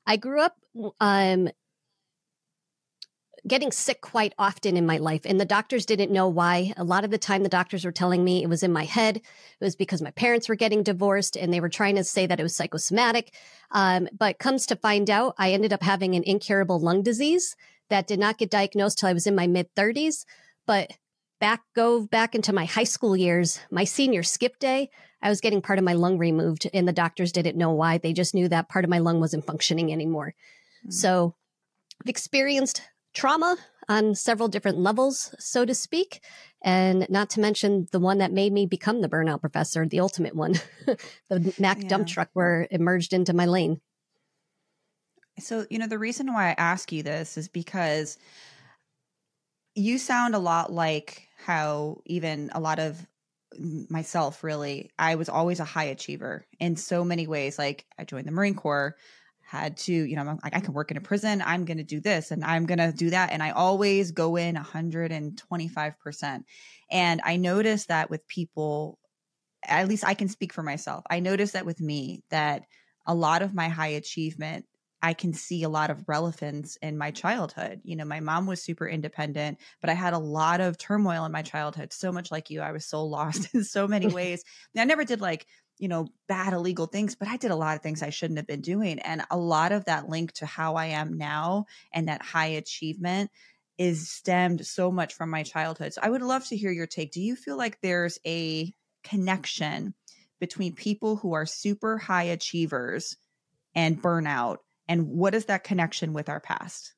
I 0.06 0.16
grew 0.16 0.40
up 0.40 0.56
um, 0.98 1.50
getting 3.46 3.72
sick 3.72 4.00
quite 4.00 4.34
often 4.38 4.76
in 4.76 4.86
my 4.86 4.98
life. 4.98 5.22
And 5.24 5.40
the 5.40 5.44
doctors 5.44 5.86
didn't 5.86 6.12
know 6.12 6.28
why. 6.28 6.72
A 6.76 6.84
lot 6.84 7.04
of 7.04 7.10
the 7.10 7.18
time, 7.18 7.42
the 7.42 7.48
doctors 7.48 7.84
were 7.84 7.92
telling 7.92 8.24
me 8.24 8.42
it 8.42 8.48
was 8.48 8.62
in 8.62 8.72
my 8.72 8.84
head. 8.84 9.16
It 9.16 9.64
was 9.64 9.76
because 9.76 10.02
my 10.02 10.10
parents 10.10 10.48
were 10.48 10.54
getting 10.54 10.82
divorced 10.82 11.36
and 11.36 11.52
they 11.52 11.60
were 11.60 11.68
trying 11.68 11.96
to 11.96 12.04
say 12.04 12.26
that 12.26 12.40
it 12.40 12.42
was 12.42 12.56
psychosomatic. 12.56 13.34
Um, 13.70 14.08
but 14.16 14.38
comes 14.38 14.66
to 14.66 14.76
find 14.76 15.08
out, 15.08 15.34
I 15.38 15.52
ended 15.52 15.72
up 15.72 15.82
having 15.82 16.14
an 16.14 16.24
incurable 16.24 16.78
lung 16.78 17.02
disease 17.02 17.56
that 17.88 18.06
did 18.06 18.18
not 18.18 18.38
get 18.38 18.50
diagnosed 18.50 18.98
till 18.98 19.08
I 19.08 19.14
was 19.14 19.26
in 19.26 19.34
my 19.34 19.46
mid 19.46 19.74
30s. 19.74 20.24
But 20.66 20.92
back, 21.40 21.62
go 21.74 22.06
back 22.06 22.34
into 22.34 22.52
my 22.52 22.66
high 22.66 22.84
school 22.84 23.16
years, 23.16 23.60
my 23.70 23.84
senior 23.84 24.22
skip 24.22 24.58
day, 24.58 24.90
I 25.22 25.28
was 25.28 25.40
getting 25.40 25.60
part 25.60 25.78
of 25.78 25.84
my 25.84 25.92
lung 25.92 26.18
removed 26.18 26.68
and 26.72 26.88
the 26.88 26.92
doctors 26.92 27.32
didn't 27.32 27.58
know 27.58 27.72
why. 27.72 27.98
They 27.98 28.12
just 28.12 28.34
knew 28.34 28.48
that 28.48 28.68
part 28.68 28.84
of 28.84 28.90
my 28.90 28.98
lung 28.98 29.20
wasn't 29.20 29.46
functioning 29.46 29.92
anymore. 29.92 30.34
Mm-hmm. 30.82 30.90
So 30.90 31.34
I've 32.00 32.08
experienced 32.08 32.82
trauma 33.14 33.56
on 33.88 34.14
several 34.14 34.48
different 34.48 34.78
levels, 34.78 35.34
so 35.38 35.64
to 35.64 35.74
speak. 35.74 36.20
And 36.62 37.06
not 37.10 37.30
to 37.30 37.40
mention 37.40 37.88
the 37.90 38.00
one 38.00 38.18
that 38.18 38.32
made 38.32 38.52
me 38.52 38.66
become 38.66 39.00
the 39.00 39.08
burnout 39.08 39.40
professor, 39.40 39.86
the 39.86 40.00
ultimate 40.00 40.34
one, 40.34 40.54
the 41.28 41.54
Mack 41.58 41.82
yeah. 41.82 41.88
dump 41.88 42.06
truck 42.06 42.28
where 42.32 42.68
it 42.70 42.80
merged 42.80 43.12
into 43.12 43.32
my 43.32 43.46
lane. 43.46 43.80
So, 45.38 45.66
you 45.70 45.78
know, 45.78 45.86
the 45.86 45.98
reason 45.98 46.32
why 46.32 46.50
I 46.50 46.54
ask 46.58 46.92
you 46.92 47.02
this 47.02 47.38
is 47.38 47.48
because 47.48 48.18
you 49.74 49.98
sound 49.98 50.34
a 50.34 50.38
lot 50.38 50.72
like 50.72 51.28
how 51.44 52.00
even 52.06 52.50
a 52.52 52.60
lot 52.60 52.78
of 52.78 53.06
myself 53.58 54.44
really 54.44 54.90
i 54.98 55.16
was 55.16 55.28
always 55.28 55.58
a 55.58 55.64
high 55.64 55.84
achiever 55.84 56.46
in 56.60 56.76
so 56.76 57.04
many 57.04 57.26
ways 57.26 57.58
like 57.58 57.84
i 57.98 58.04
joined 58.04 58.26
the 58.26 58.32
marine 58.32 58.54
corps 58.54 58.94
had 59.50 59.76
to, 59.76 59.92
you 59.92 60.14
know, 60.14 60.22
I'm 60.22 60.38
like, 60.44 60.54
I 60.54 60.60
can 60.60 60.74
work 60.74 60.92
in 60.92 60.96
a 60.96 61.00
prison. 61.00 61.42
I'm 61.44 61.64
going 61.64 61.78
to 61.78 61.82
do 61.82 61.98
this 61.98 62.30
and 62.30 62.44
I'm 62.44 62.66
going 62.66 62.78
to 62.78 62.92
do 62.92 63.10
that. 63.10 63.32
And 63.32 63.42
I 63.42 63.50
always 63.50 64.12
go 64.12 64.36
in 64.36 64.54
125%. 64.54 66.44
And 66.92 67.20
I 67.24 67.36
noticed 67.36 67.88
that 67.88 68.10
with 68.10 68.28
people, 68.28 69.00
at 69.66 69.88
least 69.88 70.04
I 70.06 70.14
can 70.14 70.28
speak 70.28 70.52
for 70.52 70.62
myself. 70.62 71.02
I 71.10 71.18
noticed 71.18 71.54
that 71.54 71.66
with 71.66 71.80
me, 71.80 72.22
that 72.30 72.62
a 73.06 73.14
lot 73.14 73.42
of 73.42 73.52
my 73.52 73.66
high 73.66 73.88
achievement, 73.88 74.66
I 75.02 75.14
can 75.14 75.32
see 75.32 75.64
a 75.64 75.68
lot 75.68 75.90
of 75.90 76.04
relevance 76.06 76.76
in 76.76 76.96
my 76.96 77.10
childhood. 77.10 77.80
You 77.82 77.96
know, 77.96 78.04
my 78.04 78.20
mom 78.20 78.46
was 78.46 78.62
super 78.62 78.86
independent, 78.86 79.58
but 79.80 79.90
I 79.90 79.94
had 79.94 80.12
a 80.12 80.18
lot 80.18 80.60
of 80.60 80.78
turmoil 80.78 81.24
in 81.24 81.32
my 81.32 81.42
childhood. 81.42 81.92
So 81.92 82.12
much 82.12 82.30
like 82.30 82.50
you, 82.50 82.60
I 82.60 82.70
was 82.70 82.86
so 82.86 83.04
lost 83.16 83.52
in 83.52 83.64
so 83.64 83.88
many 83.88 84.06
ways. 84.14 84.44
I 84.78 84.84
never 84.84 85.04
did 85.04 85.20
like 85.20 85.48
you 85.80 85.88
know, 85.88 86.08
bad 86.28 86.52
illegal 86.52 86.86
things, 86.86 87.14
but 87.16 87.26
I 87.26 87.38
did 87.38 87.50
a 87.50 87.56
lot 87.56 87.74
of 87.74 87.82
things 87.82 88.02
I 88.02 88.10
shouldn't 88.10 88.38
have 88.38 88.46
been 88.46 88.60
doing. 88.60 88.98
And 88.98 89.22
a 89.30 89.38
lot 89.38 89.72
of 89.72 89.86
that 89.86 90.10
link 90.10 90.32
to 90.34 90.46
how 90.46 90.74
I 90.76 90.86
am 90.86 91.16
now 91.16 91.64
and 91.92 92.08
that 92.08 92.22
high 92.22 92.48
achievement 92.48 93.30
is 93.78 94.10
stemmed 94.10 94.66
so 94.66 94.92
much 94.92 95.14
from 95.14 95.30
my 95.30 95.42
childhood. 95.42 95.94
So 95.94 96.02
I 96.04 96.10
would 96.10 96.20
love 96.20 96.46
to 96.48 96.56
hear 96.56 96.70
your 96.70 96.86
take. 96.86 97.12
Do 97.12 97.22
you 97.22 97.34
feel 97.34 97.56
like 97.56 97.78
there's 97.80 98.18
a 98.26 98.74
connection 99.04 99.94
between 100.38 100.74
people 100.74 101.16
who 101.16 101.32
are 101.32 101.46
super 101.46 101.96
high 101.96 102.24
achievers 102.24 103.16
and 103.74 104.02
burnout? 104.02 104.58
And 104.86 105.08
what 105.08 105.34
is 105.34 105.46
that 105.46 105.64
connection 105.64 106.12
with 106.12 106.28
our 106.28 106.40
past? 106.40 106.92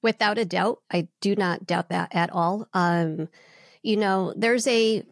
Without 0.00 0.38
a 0.38 0.46
doubt, 0.46 0.78
I 0.90 1.08
do 1.20 1.36
not 1.36 1.66
doubt 1.66 1.90
that 1.90 2.14
at 2.14 2.30
all. 2.30 2.66
Um, 2.72 3.28
you 3.82 3.98
know, 3.98 4.32
there's 4.34 4.66
a 4.66 5.02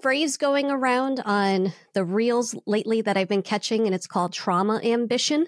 phrase 0.00 0.36
going 0.36 0.70
around 0.70 1.20
on 1.24 1.72
the 1.94 2.04
reels 2.04 2.54
lately 2.66 3.00
that 3.00 3.16
I've 3.16 3.28
been 3.28 3.42
catching, 3.42 3.86
and 3.86 3.94
it's 3.94 4.06
called 4.06 4.32
trauma 4.32 4.80
ambition. 4.82 5.46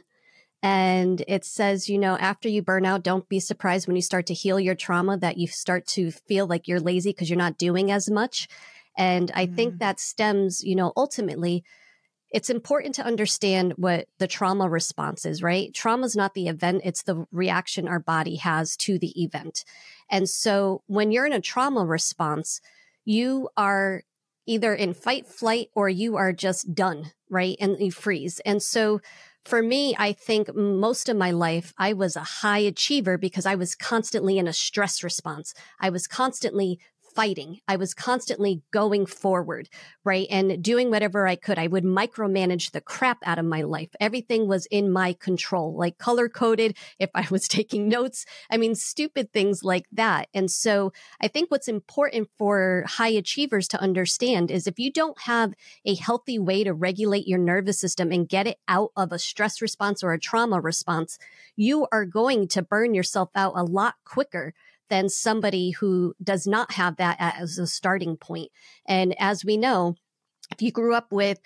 And 0.63 1.23
it 1.29 1.45
says, 1.45 1.91
you 1.91 1.99
know, 1.99 2.17
after 2.17 2.49
you 2.49 2.63
burn 2.63 2.87
out, 2.87 3.03
don't 3.03 3.29
be 3.29 3.39
surprised 3.39 3.87
when 3.87 3.97
you 3.97 4.03
start 4.03 4.27
to 4.27 4.35
heal 4.35 4.59
your 4.59 4.75
trauma 4.75 5.19
that 5.19 5.37
you 5.37 5.47
start 5.47 5.87
to 5.89 6.11
feel 6.11 6.47
like 6.47 6.67
you're 6.67 6.81
lazy 6.81 7.11
because 7.11 7.29
you're 7.29 7.37
not 7.37 7.59
doing 7.59 7.91
as 7.91 8.11
much. 8.11 8.49
And 8.97 9.31
I 9.35 9.47
mm. 9.47 9.57
think 9.57 9.79
that 9.79 10.01
stems, 10.01 10.65
you 10.65 10.75
know, 10.75 10.93
ultimately, 10.97 11.65
it's 12.31 12.51
important 12.51 12.95
to 12.97 13.05
understand 13.05 13.75
what 13.77 14.07
the 14.19 14.27
trauma 14.27 14.69
response 14.69 15.27
is, 15.27 15.43
right? 15.43 15.73
Trauma 15.75 16.07
is 16.07 16.17
not 16.17 16.35
the 16.35 16.49
event, 16.49 16.83
it's 16.85 17.03
the 17.03 17.27
reaction 17.31 17.87
our 17.87 18.01
body 18.01 18.37
has 18.37 18.77
to 18.79 18.99
the 18.99 19.23
event. 19.23 19.65
And 20.11 20.29
so 20.29 20.83
when 20.87 21.13
you're 21.13 21.27
in 21.27 21.33
a 21.33 21.41
trauma 21.41 21.85
response, 21.85 22.61
you 23.05 23.51
are 23.57 24.03
either 24.47 24.75
in 24.75 24.95
fight, 24.95 25.27
flight, 25.27 25.69
or 25.75 25.89
you 25.89 26.17
are 26.17 26.33
just 26.33 26.75
done, 26.75 27.13
right? 27.29 27.57
And 27.61 27.79
you 27.79 27.91
freeze. 27.91 28.41
And 28.41 28.63
so 28.63 29.01
for 29.45 29.63
me, 29.63 29.95
I 29.99 30.13
think 30.13 30.55
most 30.55 31.09
of 31.09 31.17
my 31.17 31.31
life, 31.31 31.75
I 31.77 31.93
was 31.93 32.17
a 32.17 32.21
high 32.21 32.61
achiever 32.61 33.19
because 33.19 33.45
I 33.45 33.55
was 33.55 33.75
constantly 33.75 34.39
in 34.39 34.49
a 34.49 34.55
stress 34.55 35.05
response. 35.05 35.53
I 35.79 35.91
was 35.91 36.07
constantly 36.07 36.79
fighting. 37.15 37.61
I 37.69 37.77
was 37.77 37.95
constantly 37.95 38.63
going 38.73 39.07
forward, 39.07 39.69
right? 40.05 40.27
And 40.31 40.63
doing 40.63 40.91
whatever 40.91 41.27
I 41.29 41.37
could. 41.37 41.59
I 41.59 41.67
would 41.67 41.85
micromanage 41.85 42.73
the 42.73 42.81
crap 42.81 43.19
out 43.25 43.39
of 43.39 43.45
my 43.45 43.63
life. 43.63 43.91
Everything 44.01 44.49
was 44.49 44.67
in 44.67 44.91
my 44.91 45.13
control, 45.13 45.77
like 45.77 45.99
color 45.99 46.29
coded 46.29 46.77
if 46.99 47.11
I 47.15 47.27
was 47.31 47.49
taking 47.49 47.89
notes. 47.89 48.27
I 48.51 48.57
mean, 48.57 48.75
stupid 48.75 49.33
things 49.33 49.63
like 49.63 49.87
that. 49.93 50.29
And 50.35 50.51
so 50.51 50.93
I 51.21 51.29
think 51.29 51.51
what's 51.51 51.69
important 51.69 52.29
for 52.37 52.85
high 52.87 53.09
achievers 53.09 53.69
to 53.69 53.81
understand 53.81 54.51
is 54.51 54.67
if 54.67 54.79
you 54.79 54.91
don't 54.93 55.21
have 55.23 55.55
a 55.85 55.95
healthy 55.95 56.39
way 56.39 56.65
to 56.65 56.75
regulate 56.75 57.29
your 57.29 57.39
nervous 57.39 57.79
system 57.79 58.11
and 58.11 58.29
get 58.29 58.47
it 58.47 58.59
out 58.69 58.91
of 58.97 59.13
a 59.13 59.19
stress 59.19 59.63
response 59.63 60.03
or 60.03 60.13
a 60.13 60.19
trauma 60.19 60.61
response, 60.61 61.19
you 61.57 61.87
are 61.93 62.05
going 62.05 62.49
to 62.49 62.63
burn 62.63 62.95
yourself 62.95 63.31
out 63.35 63.53
a 63.55 63.63
lot 63.63 63.95
quicker 64.05 64.55
than 64.91 65.09
somebody 65.09 65.71
who 65.71 66.15
does 66.23 66.47
not 66.47 66.73
have 66.73 66.97
that 66.97 67.17
as 67.19 67.59
a 67.59 67.67
starting 67.67 68.17
point. 68.17 68.51
And 68.87 69.15
as 69.19 69.45
we 69.45 69.57
know, 69.57 69.95
if 70.53 70.63
you 70.63 70.71
grew 70.71 70.95
up 70.95 71.11
with 71.11 71.41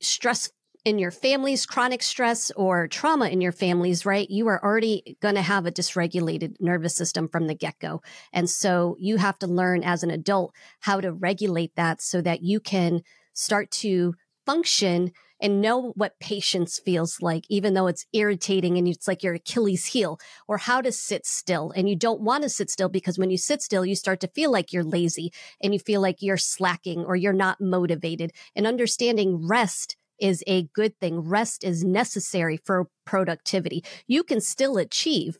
stress 0.00 0.50
in 0.86 1.00
your 1.00 1.10
family's 1.10 1.66
chronic 1.66 2.00
stress 2.00 2.52
or 2.52 2.86
trauma 2.86 3.28
in 3.28 3.40
your 3.40 3.50
families, 3.50 4.06
right? 4.06 4.30
You 4.30 4.46
are 4.46 4.64
already 4.64 5.16
going 5.20 5.34
to 5.34 5.42
have 5.42 5.66
a 5.66 5.72
dysregulated 5.72 6.54
nervous 6.60 6.94
system 6.94 7.28
from 7.28 7.48
the 7.48 7.56
get 7.56 7.76
go. 7.80 8.02
And 8.32 8.48
so 8.48 8.96
you 9.00 9.16
have 9.16 9.36
to 9.40 9.48
learn 9.48 9.82
as 9.82 10.04
an 10.04 10.12
adult 10.12 10.54
how 10.78 11.00
to 11.00 11.12
regulate 11.12 11.74
that 11.74 12.00
so 12.00 12.20
that 12.20 12.42
you 12.42 12.60
can 12.60 13.02
start 13.32 13.72
to 13.72 14.14
function 14.46 15.10
and 15.40 15.60
know 15.60 15.92
what 15.96 16.18
patience 16.18 16.80
feels 16.84 17.20
like, 17.20 17.44
even 17.48 17.74
though 17.74 17.86
it's 17.86 18.06
irritating 18.12 18.78
and 18.78 18.88
it's 18.88 19.06
like 19.06 19.22
your 19.22 19.34
Achilles 19.34 19.86
heel, 19.86 20.18
or 20.48 20.58
how 20.58 20.80
to 20.80 20.92
sit 20.92 21.26
still. 21.26 21.72
And 21.76 21.88
you 21.88 21.96
don't 21.96 22.20
want 22.20 22.42
to 22.42 22.48
sit 22.48 22.70
still 22.70 22.88
because 22.88 23.18
when 23.18 23.30
you 23.30 23.38
sit 23.38 23.62
still, 23.62 23.84
you 23.84 23.94
start 23.94 24.20
to 24.20 24.28
feel 24.28 24.50
like 24.50 24.72
you're 24.72 24.84
lazy 24.84 25.32
and 25.62 25.72
you 25.72 25.78
feel 25.78 26.00
like 26.00 26.22
you're 26.22 26.36
slacking 26.36 27.04
or 27.04 27.16
you're 27.16 27.32
not 27.32 27.60
motivated. 27.60 28.32
And 28.54 28.66
understanding 28.66 29.46
rest 29.46 29.96
is 30.18 30.42
a 30.46 30.64
good 30.74 30.98
thing. 30.98 31.20
Rest 31.20 31.62
is 31.64 31.84
necessary 31.84 32.58
for 32.64 32.88
productivity. 33.04 33.84
You 34.06 34.22
can 34.22 34.40
still 34.40 34.78
achieve, 34.78 35.38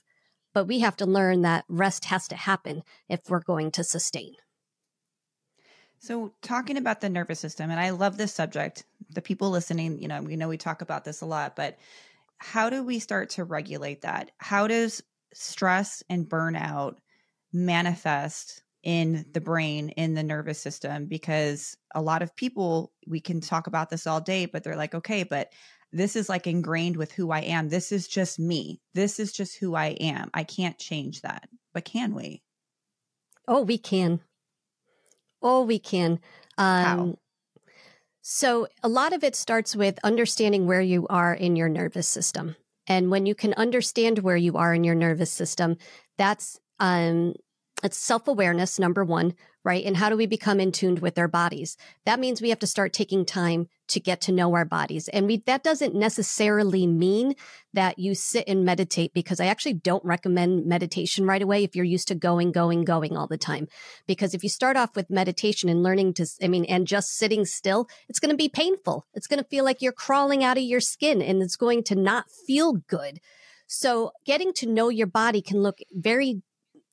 but 0.53 0.67
we 0.67 0.81
have 0.81 0.97
to 0.97 1.07
learn 1.07 1.43
that 1.43 1.65
rest 1.69 2.07
has 2.07 2.29
to 2.29 2.37
happen 2.37 2.83
if 3.09 3.21
we're 3.29 3.41
going 3.41 3.71
to 3.73 3.85
sustain. 3.85 4.35
So, 5.99 6.33
talking 6.43 6.76
about 6.76 7.00
the 7.00 7.09
nervous 7.09 7.41
system, 7.41 7.71
and 7.71 7.81
I 7.81 7.91
love 7.91 8.17
this 8.17 8.33
subject. 8.35 8.85
The 9.15 9.23
people 9.23 9.50
listening, 9.50 9.99
you 9.99 10.09
know, 10.09 10.21
we 10.23 10.37
know 10.37 10.49
we 10.49 10.59
talk 10.59 10.83
about 10.83 11.05
this 11.05 11.21
a 11.21 11.26
lot, 11.26 11.57
but 11.57 11.79
how 12.38 12.71
do 12.71 12.83
we 12.83 12.99
start 12.99 13.31
to 13.31 13.45
regulate 13.45 14.03
that? 14.03 14.31
How 14.38 14.67
does 14.67 15.03
stress 15.33 16.03
and 16.09 16.29
burnout 16.29 16.97
manifest 17.53 18.62
in 18.83 19.25
the 19.33 19.41
brain, 19.41 19.88
in 19.91 20.15
the 20.15 20.23
nervous 20.23 20.61
system? 20.61 21.07
Because 21.07 21.76
a 21.95 22.03
lot 22.03 22.23
of 22.23 22.37
people, 22.37 22.93
we 23.07 23.21
can 23.21 23.41
talk 23.41 23.67
about 23.67 23.88
this 23.91 24.07
all 24.07 24.21
day, 24.21 24.47
but 24.47 24.62
they're 24.65 24.76
like, 24.76 24.95
okay, 24.95 25.23
but 25.23 25.50
this 25.93 26.15
is 26.15 26.29
like 26.29 26.47
ingrained 26.47 26.97
with 26.97 27.11
who 27.12 27.31
I 27.31 27.41
am. 27.41 27.69
This 27.69 27.91
is 27.91 28.07
just 28.07 28.38
me. 28.38 28.81
This 28.93 29.19
is 29.19 29.33
just 29.33 29.57
who 29.57 29.75
I 29.75 29.88
am. 30.00 30.31
I 30.35 30.45
can't 30.45 30.79
change 30.79 31.23
that. 31.23 31.49
But 31.73 31.85
can 31.85 32.15
we? 32.15 32.43
Oh, 33.49 33.62
we 33.62 33.79
can. 33.79 34.21
Oh, 35.43 35.62
we 35.62 35.78
can. 35.78 36.21
Um, 36.59 36.85
How? 36.85 37.19
So, 38.23 38.66
a 38.83 38.88
lot 38.88 39.12
of 39.12 39.23
it 39.23 39.37
starts 39.37 39.76
with 39.76 40.00
understanding 40.02 40.66
where 40.66 40.81
you 40.81 41.07
are 41.09 41.33
in 41.33 41.55
your 41.55 41.69
nervous 41.69 42.09
system. 42.09 42.57
And 42.88 43.11
when 43.11 43.26
you 43.26 43.35
can 43.35 43.55
understand 43.55 44.21
where 44.21 44.37
you 44.37 44.57
are 44.57 44.75
in 44.75 44.85
your 44.85 44.95
nervous 44.95 45.31
system, 45.31 45.76
that's 46.19 46.59
um, 46.81 47.35
it's 47.83 47.99
self 47.99 48.26
awareness, 48.26 48.78
number 48.78 49.04
one, 49.04 49.35
right? 49.62 49.85
And 49.85 49.97
how 49.97 50.09
do 50.09 50.16
we 50.16 50.26
become 50.26 50.61
in 50.61 50.73
tuned 50.73 51.00
with 51.00 51.18
our 51.18 51.28
bodies? 51.28 51.76
That 52.06 52.18
means 52.18 52.40
we 52.40 52.49
have 52.50 52.59
to 52.61 52.66
start 52.66 52.92
taking 52.92 53.26
time 53.26 53.68
to 53.88 54.00
get 54.00 54.21
to 54.23 54.33
know 54.33 54.54
our 54.54 54.64
bodies. 54.64 55.09
And 55.09 55.26
we, 55.26 55.42
that 55.47 55.62
doesn't 55.62 55.95
necessarily 55.95 56.87
mean 56.87 57.35
that 57.75 57.99
you 57.99 58.14
sit 58.14 58.45
and 58.49 58.64
meditate 58.64 59.12
because 59.12 59.40
I 59.40 59.47
actually 59.47 59.75
don't 59.75 60.04
recommend 60.04 60.66
meditation 60.66 61.26
right 61.26 61.42
away 61.42 61.64
if 61.64 61.76
you're 61.76 61.85
used 61.85 62.09
to 62.09 62.14
going, 62.14 62.50
going, 62.50 62.85
going 62.85 63.16
all 63.16 63.26
the 63.26 63.37
time. 63.37 63.68
Because 64.06 64.35
if 64.35 64.42
you 64.42 64.49
start 64.49 64.76
off 64.76 64.97
with 64.97 65.11
meditation 65.11 65.68
and 65.68 65.83
learning 65.83 66.14
to, 66.14 66.26
I 66.42 66.49
mean, 66.49 66.64
and 66.64 66.87
just 66.87 67.16
sitting 67.16 67.45
still, 67.45 67.88
it's 68.09 68.21
going 68.21 68.30
to 68.33 68.37
be 68.37 68.49
painful. 68.49 69.06
It's 69.14 69.26
going 69.26 69.42
to 69.42 69.49
feel 69.49 69.64
like 69.64 69.83
you're 69.83 69.92
crawling 69.92 70.42
out 70.42 70.56
of 70.56 70.64
your 70.64 70.80
skin 70.80 71.21
and 71.21 71.42
it's 71.42 71.56
going 71.56 71.83
to 71.85 71.95
not 71.95 72.30
feel 72.30 72.73
good. 72.73 73.21
So 73.66 74.12
getting 74.25 74.52
to 74.54 74.66
know 74.66 74.88
your 74.88 75.09
body 75.09 75.42
can 75.42 75.61
look 75.62 75.78
very 75.92 76.42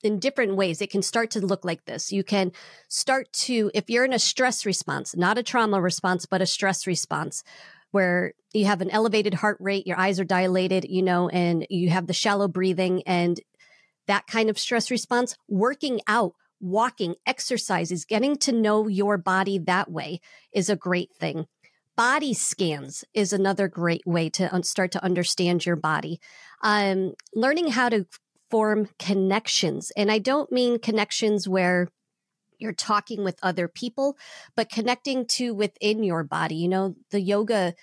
in 0.04 0.18
different 0.18 0.54
ways. 0.54 0.80
It 0.80 0.90
can 0.90 1.02
start 1.02 1.30
to 1.32 1.40
look 1.40 1.64
like 1.64 1.84
this. 1.86 2.12
You 2.12 2.22
can 2.22 2.52
start 2.88 3.32
to, 3.32 3.70
if 3.74 3.88
you're 3.88 4.04
in 4.04 4.12
a 4.12 4.18
stress 4.18 4.66
response, 4.66 5.16
not 5.16 5.38
a 5.38 5.42
trauma 5.42 5.80
response, 5.80 6.26
but 6.26 6.42
a 6.42 6.46
stress 6.46 6.86
response, 6.86 7.42
where 7.90 8.34
you 8.52 8.66
have 8.66 8.80
an 8.80 8.90
elevated 8.90 9.34
heart 9.34 9.56
rate, 9.60 9.86
your 9.86 9.98
eyes 9.98 10.20
are 10.20 10.24
dilated, 10.24 10.84
you 10.88 11.02
know, 11.02 11.28
and 11.28 11.66
you 11.70 11.90
have 11.90 12.06
the 12.06 12.12
shallow 12.12 12.48
breathing 12.48 13.02
and 13.06 13.40
that 14.06 14.26
kind 14.26 14.50
of 14.50 14.58
stress 14.58 14.90
response, 14.90 15.36
working 15.48 16.00
out, 16.06 16.34
walking, 16.60 17.14
exercises, 17.26 18.04
getting 18.04 18.36
to 18.36 18.52
know 18.52 18.88
your 18.88 19.16
body 19.16 19.58
that 19.58 19.90
way 19.90 20.20
is 20.52 20.68
a 20.68 20.76
great 20.76 21.14
thing. 21.18 21.46
Body 21.96 22.34
scans 22.34 23.04
is 23.14 23.32
another 23.32 23.68
great 23.68 24.02
way 24.04 24.28
to 24.30 24.62
start 24.64 24.90
to 24.92 25.04
understand 25.04 25.64
your 25.64 25.76
body. 25.76 26.20
Um, 26.62 27.14
learning 27.34 27.68
how 27.68 27.88
to 27.88 28.06
form 28.54 28.88
connections. 29.00 29.90
And 29.96 30.12
I 30.12 30.20
don't 30.20 30.52
mean 30.52 30.78
connections 30.78 31.48
where 31.48 31.88
you're 32.56 32.72
talking 32.72 33.24
with 33.24 33.36
other 33.42 33.66
people, 33.66 34.16
but 34.54 34.70
connecting 34.70 35.26
to 35.26 35.52
within 35.52 36.04
your 36.04 36.22
body. 36.22 36.54
You 36.54 36.68
know, 36.68 36.94
the 37.10 37.20
yoga 37.20 37.74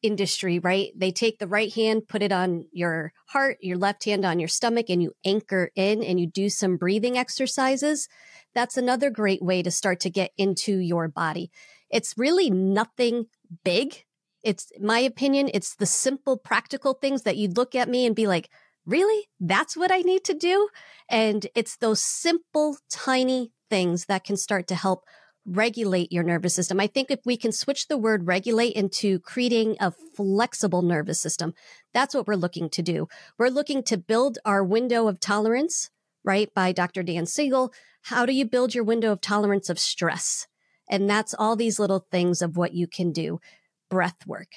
industry, 0.00 0.58
right? 0.58 0.92
They 0.96 1.10
take 1.10 1.38
the 1.38 1.46
right 1.46 1.70
hand, 1.74 2.08
put 2.08 2.22
it 2.22 2.32
on 2.32 2.64
your 2.72 3.12
heart, 3.26 3.58
your 3.60 3.76
left 3.76 4.06
hand 4.06 4.24
on 4.24 4.38
your 4.38 4.48
stomach, 4.48 4.86
and 4.88 5.02
you 5.02 5.12
anchor 5.26 5.70
in 5.76 6.02
and 6.02 6.18
you 6.18 6.26
do 6.26 6.48
some 6.48 6.78
breathing 6.78 7.18
exercises. 7.18 8.08
That's 8.54 8.78
another 8.78 9.10
great 9.10 9.42
way 9.42 9.62
to 9.62 9.70
start 9.70 10.00
to 10.00 10.10
get 10.10 10.30
into 10.38 10.78
your 10.78 11.06
body. 11.06 11.50
It's 11.90 12.16
really 12.16 12.48
nothing 12.48 13.26
big. 13.62 14.06
It's 14.42 14.72
my 14.80 15.00
opinion, 15.00 15.50
it's 15.52 15.74
the 15.74 15.84
simple, 15.84 16.38
practical 16.38 16.94
things 16.94 17.24
that 17.24 17.36
you'd 17.36 17.58
look 17.58 17.74
at 17.74 17.90
me 17.90 18.06
and 18.06 18.16
be 18.16 18.26
like, 18.26 18.48
really? 18.86 19.28
That's 19.40 19.76
what 19.76 19.90
I 19.90 19.98
need 19.98 20.24
to 20.24 20.34
do? 20.34 20.68
And 21.08 21.46
it's 21.54 21.76
those 21.76 22.02
simple, 22.02 22.76
tiny 22.90 23.52
things 23.70 24.06
that 24.06 24.24
can 24.24 24.36
start 24.36 24.66
to 24.68 24.74
help 24.74 25.04
regulate 25.44 26.12
your 26.12 26.22
nervous 26.22 26.54
system. 26.54 26.78
I 26.78 26.86
think 26.86 27.10
if 27.10 27.20
we 27.24 27.36
can 27.36 27.52
switch 27.52 27.88
the 27.88 27.98
word 27.98 28.26
regulate 28.26 28.74
into 28.74 29.18
creating 29.20 29.76
a 29.80 29.90
flexible 29.90 30.82
nervous 30.82 31.20
system, 31.20 31.52
that's 31.92 32.14
what 32.14 32.26
we're 32.26 32.34
looking 32.34 32.70
to 32.70 32.82
do. 32.82 33.08
We're 33.38 33.48
looking 33.48 33.82
to 33.84 33.96
build 33.96 34.38
our 34.44 34.62
window 34.62 35.08
of 35.08 35.20
tolerance, 35.20 35.90
right? 36.24 36.52
By 36.54 36.72
Dr. 36.72 37.02
Dan 37.02 37.26
Siegel. 37.26 37.72
How 38.02 38.26
do 38.26 38.32
you 38.32 38.44
build 38.44 38.74
your 38.74 38.84
window 38.84 39.12
of 39.12 39.20
tolerance 39.20 39.68
of 39.68 39.78
stress? 39.78 40.46
And 40.88 41.08
that's 41.08 41.34
all 41.34 41.56
these 41.56 41.78
little 41.78 42.06
things 42.10 42.42
of 42.42 42.56
what 42.56 42.74
you 42.74 42.86
can 42.86 43.12
do. 43.12 43.40
Breath 43.88 44.26
work, 44.26 44.48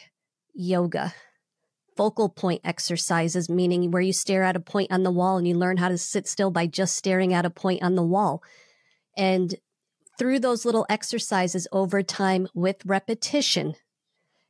yoga, 0.53 1.13
focal 1.95 2.29
point 2.29 2.61
exercises, 2.63 3.49
meaning 3.49 3.91
where 3.91 4.01
you 4.01 4.13
stare 4.13 4.43
at 4.43 4.55
a 4.55 4.59
point 4.59 4.91
on 4.91 5.03
the 5.03 5.11
wall 5.11 5.37
and 5.37 5.47
you 5.47 5.55
learn 5.55 5.77
how 5.77 5.89
to 5.89 5.97
sit 5.97 6.27
still 6.27 6.51
by 6.51 6.67
just 6.67 6.95
staring 6.95 7.33
at 7.33 7.45
a 7.45 7.49
point 7.49 7.81
on 7.81 7.95
the 7.95 8.03
wall. 8.03 8.43
And 9.17 9.55
through 10.17 10.39
those 10.39 10.65
little 10.65 10.85
exercises 10.89 11.67
over 11.71 12.01
time 12.03 12.47
with 12.53 12.85
repetition 12.85 13.75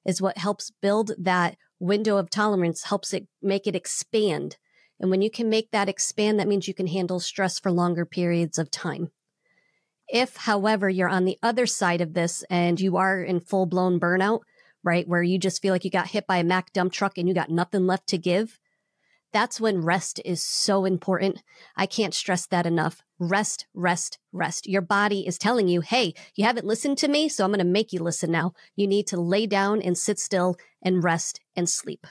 is 0.06 0.22
what 0.22 0.38
helps 0.38 0.72
build 0.82 1.12
that 1.18 1.58
window 1.80 2.18
of 2.18 2.30
tolerance, 2.30 2.84
helps 2.84 3.14
it 3.14 3.28
make 3.42 3.68
it 3.68 3.76
expand. 3.76 4.58
And 5.00 5.10
when 5.10 5.22
you 5.22 5.30
can 5.30 5.50
make 5.50 5.72
that 5.72 5.90
expand, 5.90 6.40
that 6.40 6.48
means 6.48 6.68
you 6.68 6.74
can 6.74 6.88
handle 6.88 7.20
stress 7.20 7.60
for 7.60 7.72
longer 7.72 8.06
periods 8.06 8.58
of 8.58 8.72
time. 8.72 9.10
If, 10.08 10.36
however, 10.36 10.88
you're 10.90 11.10
on 11.10 11.26
the 11.26 11.38
other 11.42 11.66
side 11.66 12.02
of 12.02 12.14
this 12.14 12.44
and 12.50 12.80
you 12.80 12.96
are 12.98 13.22
in 13.22 13.40
full 13.40 13.66
blown 13.66 14.00
burnout, 14.00 14.42
right? 14.86 15.08
Where 15.08 15.24
you 15.24 15.38
just 15.38 15.62
feel 15.62 15.74
like 15.74 15.84
you 15.84 15.92
got 15.92 16.08
hit 16.08 16.28
by 16.28 16.38
a 16.38 16.44
Mack 16.44 16.72
dump 16.72 16.94
truck 16.94 17.18
and 17.18 17.28
you 17.28 17.34
got 17.34 17.50
nothing 17.50 17.86
left 17.86 18.08
to 18.10 18.18
give. 18.18 18.60
that's 19.34 19.60
when 19.60 19.82
rest 19.82 20.22
is 20.24 20.42
so 20.42 20.86
important. 20.86 21.44
I 21.76 21.88
can't 21.88 22.14
stress 22.14 22.46
that 22.46 22.66
enough. 22.66 23.02
Rest, 23.20 23.66
rest, 23.74 24.18
rest. 24.32 24.66
Your 24.66 24.82
body 24.82 25.28
is 25.28 25.38
telling 25.38 25.68
you, 25.68 25.82
hey, 25.82 26.14
you 26.36 26.46
haven't 26.46 26.66
listened 26.66 26.98
to 27.00 27.10
me, 27.10 27.28
so 27.28 27.44
I'm 27.44 27.50
going 27.52 27.60
to 27.60 27.66
make 27.66 27.92
you 27.92 28.00
listen 28.00 28.32
now. 28.32 28.54
You 28.78 28.88
need 28.88 29.08
to 29.08 29.20
lay 29.20 29.46
down 29.46 29.82
and 29.82 29.98
sit 29.98 30.20
still 30.20 30.56
and 30.82 31.04
rest 31.04 31.42
and 31.54 31.68
sleep. 31.68 32.08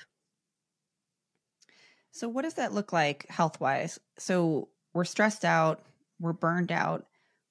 So, 2.10 2.28
what 2.28 2.42
does 2.42 2.54
that 2.54 2.74
look 2.74 2.92
like 2.92 3.26
health 3.30 3.58
wise? 3.58 3.98
So, 4.18 4.68
we're 4.92 5.04
stressed 5.06 5.46
out, 5.46 5.80
we're 6.20 6.34
burned 6.34 6.72
out. 6.72 7.06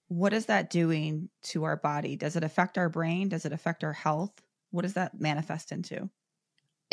What 0.07 0.33
is 0.33 0.45
that 0.45 0.69
doing 0.69 1.29
to 1.45 1.63
our 1.63 1.77
body? 1.77 2.15
Does 2.15 2.35
it 2.35 2.43
affect 2.43 2.77
our 2.77 2.89
brain? 2.89 3.29
Does 3.29 3.45
it 3.45 3.53
affect 3.53 3.83
our 3.83 3.93
health? 3.93 4.42
What 4.73 4.81
does 4.81 4.93
that 4.93 5.19
manifest 5.19 5.71
into? 5.71 6.09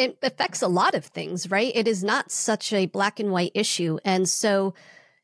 it 0.00 0.18
affects 0.22 0.62
a 0.62 0.68
lot 0.68 0.94
of 0.94 1.04
things, 1.04 1.50
right? 1.50 1.72
It 1.74 1.86
is 1.86 2.02
not 2.02 2.30
such 2.30 2.72
a 2.72 2.86
black 2.86 3.20
and 3.20 3.30
white 3.30 3.52
issue. 3.54 3.98
And 4.04 4.26
so, 4.28 4.74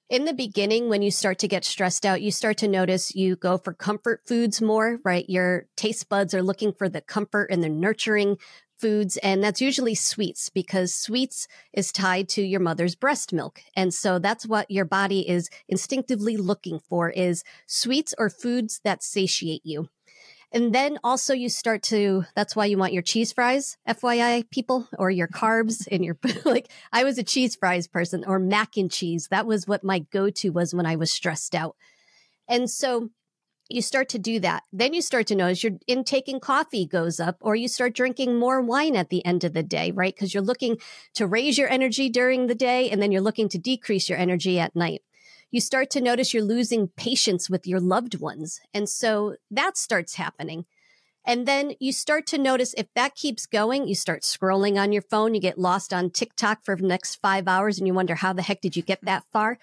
in 0.09 0.25
the 0.25 0.35
beginning, 0.35 0.89
when 0.89 1.03
you 1.03 1.11
start 1.11 1.39
to 1.41 1.49
get 1.49 1.65
stressed 1.65 2.07
out, 2.07 2.23
you 2.23 2.31
start 2.31 2.59
to 2.59 2.69
notice 2.69 3.17
you 3.17 3.35
go 3.35 3.59
for 3.59 3.73
comfort 3.73 4.21
foods 4.25 4.63
more, 4.63 5.01
right? 5.03 5.29
Your 5.29 5.67
taste 5.77 6.09
buds 6.09 6.33
are 6.33 6.45
looking 6.45 6.73
for 6.73 6.89
the 6.89 7.01
comfort 7.01 7.51
and 7.51 7.65
the 7.65 7.69
nurturing 7.69 8.37
foods. 8.79 9.17
And 9.17 9.43
that's 9.43 9.61
usually 9.61 9.97
sweets 9.97 10.49
because 10.49 10.95
sweets 10.95 11.49
is 11.73 11.91
tied 11.91 12.29
to 12.31 12.43
your 12.43 12.61
mother's 12.61 12.95
breast 12.95 13.33
milk. 13.33 13.63
And 13.75 13.93
so 13.93 14.21
that's 14.21 14.47
what 14.47 14.71
your 14.71 14.85
body 14.85 15.29
is 15.29 15.49
instinctively 15.69 16.37
looking 16.37 16.79
for 16.79 17.11
is 17.11 17.43
sweets 17.67 18.15
or 18.17 18.31
foods 18.31 18.81
that 18.85 19.03
satiate 19.03 19.63
you. 19.65 19.89
And 20.53 20.75
then 20.75 20.99
also 21.03 21.35
you 21.35 21.49
start 21.49 21.83
to, 21.85 22.25
that's 22.35 22.55
why 22.55 22.67
you 22.67 22.79
want 22.79 22.93
your 22.93 23.03
cheese 23.03 23.33
fries, 23.33 23.77
FYI 23.89 24.49
people, 24.51 24.89
or 24.99 25.11
your 25.11 25.29
carbs 25.29 25.87
in 25.89 26.03
your, 26.03 26.17
like 26.45 26.71
I 26.93 27.05
was 27.05 27.19
a 27.19 27.25
cheese 27.25 27.57
fries 27.57 27.89
person 27.89 28.25
or 28.27 28.39
mac 28.39 28.77
and 28.77 28.91
cheese. 28.91 29.29
That 29.31 29.47
was 29.47 29.67
what 29.67 29.85
my 29.85 30.01
go 30.01 30.31
to 30.31 30.51
was 30.51 30.75
when 30.75 30.87
I 30.87 30.97
was 30.97 31.11
stressed 31.11 31.55
out. 31.55 31.77
And 32.49 32.71
so 32.71 33.11
you 33.69 33.83
start 33.83 34.09
to 34.11 34.19
do 34.19 34.39
that. 34.41 34.63
Then 34.73 34.95
you 34.95 35.03
start 35.03 35.27
to 35.27 35.35
notice 35.35 35.65
your 35.65 35.73
intake 35.89 36.29
in 36.29 36.39
coffee 36.39 36.87
goes 36.87 37.19
up 37.19 37.37
or 37.41 37.57
you 37.57 37.67
start 37.67 37.95
drinking 37.95 38.39
more 38.39 38.61
wine 38.61 38.95
at 38.95 39.11
the 39.11 39.25
end 39.27 39.43
of 39.43 39.53
the 39.53 39.65
day, 39.65 39.91
right? 39.91 40.15
Because 40.15 40.33
you're 40.33 40.43
looking 40.43 40.79
to 41.15 41.27
raise 41.27 41.59
your 41.59 41.69
energy 41.69 42.09
during 42.09 42.47
the 42.47 42.55
day 42.55 42.89
and 42.89 43.03
then 43.03 43.11
you're 43.11 43.21
looking 43.21 43.49
to 43.49 43.59
decrease 43.59 44.09
your 44.09 44.19
energy 44.19 44.61
at 44.61 44.77
night 44.77 45.03
you 45.51 45.61
start 45.61 45.91
to 45.91 46.01
notice 46.01 46.35
you're 46.35 46.43
losing 46.43 46.89
patience 46.89 47.49
with 47.49 47.67
your 47.67 47.81
loved 47.81 48.21
ones. 48.21 48.61
And 48.75 48.89
so 48.89 49.37
that 49.51 49.77
starts 49.77 50.15
happening. 50.15 50.67
And 51.25 51.47
then 51.47 51.73
you 51.81 51.93
start 51.93 52.27
to 52.29 52.39
notice 52.39 52.73
if 52.75 52.87
that 52.95 53.17
keeps 53.17 53.47
going, 53.47 53.89
you 53.89 53.97
start 53.97 54.23
scrolling 54.23 54.81
on 54.81 54.93
your 54.93 55.03
phone, 55.03 55.35
you 55.35 55.41
get 55.41 55.59
lost 55.59 55.93
on 55.93 56.11
TikTok 56.11 56.65
for 56.65 56.77
the 56.77 56.87
next 56.87 57.17
five 57.17 57.49
hours 57.49 57.79
and 57.79 57.87
you 57.87 57.95
wonder, 57.95 58.15
how 58.15 58.33
the 58.33 58.43
heck 58.43 58.61
did 58.61 58.77
you 58.77 58.83
get 58.83 59.05
that 59.05 59.25
far? 59.33 59.59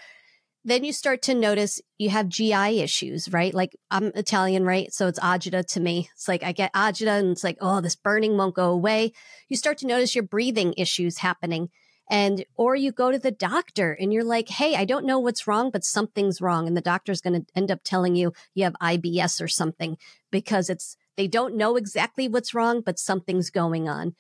Then 0.66 0.84
you 0.84 0.94
start 0.94 1.22
to 1.24 1.34
notice 1.34 1.82
you 1.98 2.10
have 2.10 2.30
GI 2.30 2.82
issues, 2.82 3.32
right? 3.32 3.54
Like 3.54 3.78
I'm 3.92 4.12
Italian, 4.16 4.66
right? 4.66 4.94
So 4.94 5.08
it's 5.08 5.20
agita 5.20 5.66
to 5.68 5.80
me. 5.80 6.10
It's 6.13 6.28
like 6.28 6.44
I 6.44 6.52
get 6.52 6.74
agita 6.74 7.20
and 7.20 7.32
it's 7.32 7.44
like, 7.44 7.58
oh, 7.62 7.82
this 7.82 7.96
burning 7.96 8.38
won't 8.38 8.56
go 8.56 8.72
away. 8.72 9.13
You 9.48 9.58
start 9.58 9.78
to 9.80 9.88
notice 9.88 10.16
your 10.16 10.24
breathing 10.24 10.74
issues 10.78 11.18
happening 11.18 11.70
and 12.10 12.46
or 12.56 12.76
you 12.76 12.92
go 12.92 13.12
to 13.12 13.20
the 13.20 13.32
doctor 13.32 13.94
and 13.94 14.14
you're 14.14 14.24
like 14.24 14.50
hey 14.50 14.76
i 14.76 14.86
don't 14.86 15.06
know 15.06 15.20
what's 15.20 15.48
wrong 15.48 15.70
but 15.72 15.84
something's 15.84 16.42
wrong 16.42 16.68
and 16.68 16.76
the 16.76 16.82
doctor's 16.82 17.22
going 17.22 17.40
to 17.40 17.46
end 17.56 17.72
up 17.72 17.80
telling 17.84 18.16
you 18.16 18.34
you 18.54 18.64
have 18.64 18.76
ibs 18.82 19.42
or 19.42 19.48
something 19.48 19.98
because 20.32 20.70
it's 20.70 20.98
they 21.16 21.28
don't 21.28 21.56
know 21.56 21.76
exactly 21.76 22.28
what's 22.28 22.54
wrong 22.54 22.82
but 22.82 23.00
something's 23.00 23.50
going 23.50 23.88
on 23.88 24.16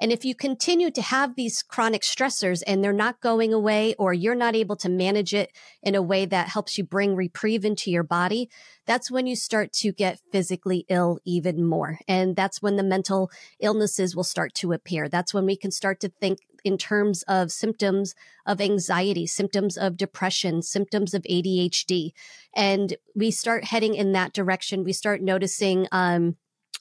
and 0.00 0.12
if 0.12 0.24
you 0.24 0.34
continue 0.34 0.90
to 0.90 1.02
have 1.02 1.34
these 1.34 1.62
chronic 1.62 2.02
stressors 2.02 2.62
and 2.66 2.82
they're 2.82 2.92
not 2.92 3.20
going 3.20 3.54
away, 3.54 3.94
or 3.94 4.12
you're 4.12 4.34
not 4.34 4.56
able 4.56 4.76
to 4.76 4.88
manage 4.88 5.32
it 5.32 5.50
in 5.82 5.94
a 5.94 6.02
way 6.02 6.26
that 6.26 6.48
helps 6.48 6.76
you 6.76 6.84
bring 6.84 7.14
reprieve 7.14 7.64
into 7.64 7.90
your 7.90 8.02
body, 8.02 8.50
that's 8.86 9.10
when 9.10 9.26
you 9.26 9.36
start 9.36 9.72
to 9.72 9.92
get 9.92 10.20
physically 10.32 10.84
ill 10.88 11.20
even 11.24 11.64
more. 11.64 12.00
And 12.08 12.34
that's 12.34 12.60
when 12.60 12.76
the 12.76 12.82
mental 12.82 13.30
illnesses 13.60 14.16
will 14.16 14.24
start 14.24 14.52
to 14.54 14.72
appear. 14.72 15.08
That's 15.08 15.32
when 15.32 15.46
we 15.46 15.56
can 15.56 15.70
start 15.70 16.00
to 16.00 16.08
think 16.08 16.40
in 16.64 16.78
terms 16.78 17.22
of 17.28 17.52
symptoms 17.52 18.14
of 18.46 18.60
anxiety, 18.60 19.26
symptoms 19.26 19.76
of 19.76 19.96
depression, 19.96 20.62
symptoms 20.62 21.14
of 21.14 21.22
ADHD. 21.22 22.12
And 22.54 22.96
we 23.14 23.30
start 23.30 23.64
heading 23.64 23.94
in 23.94 24.12
that 24.12 24.32
direction. 24.32 24.84
We 24.84 24.92
start 24.92 25.22
noticing, 25.22 25.86
um, 25.92 26.36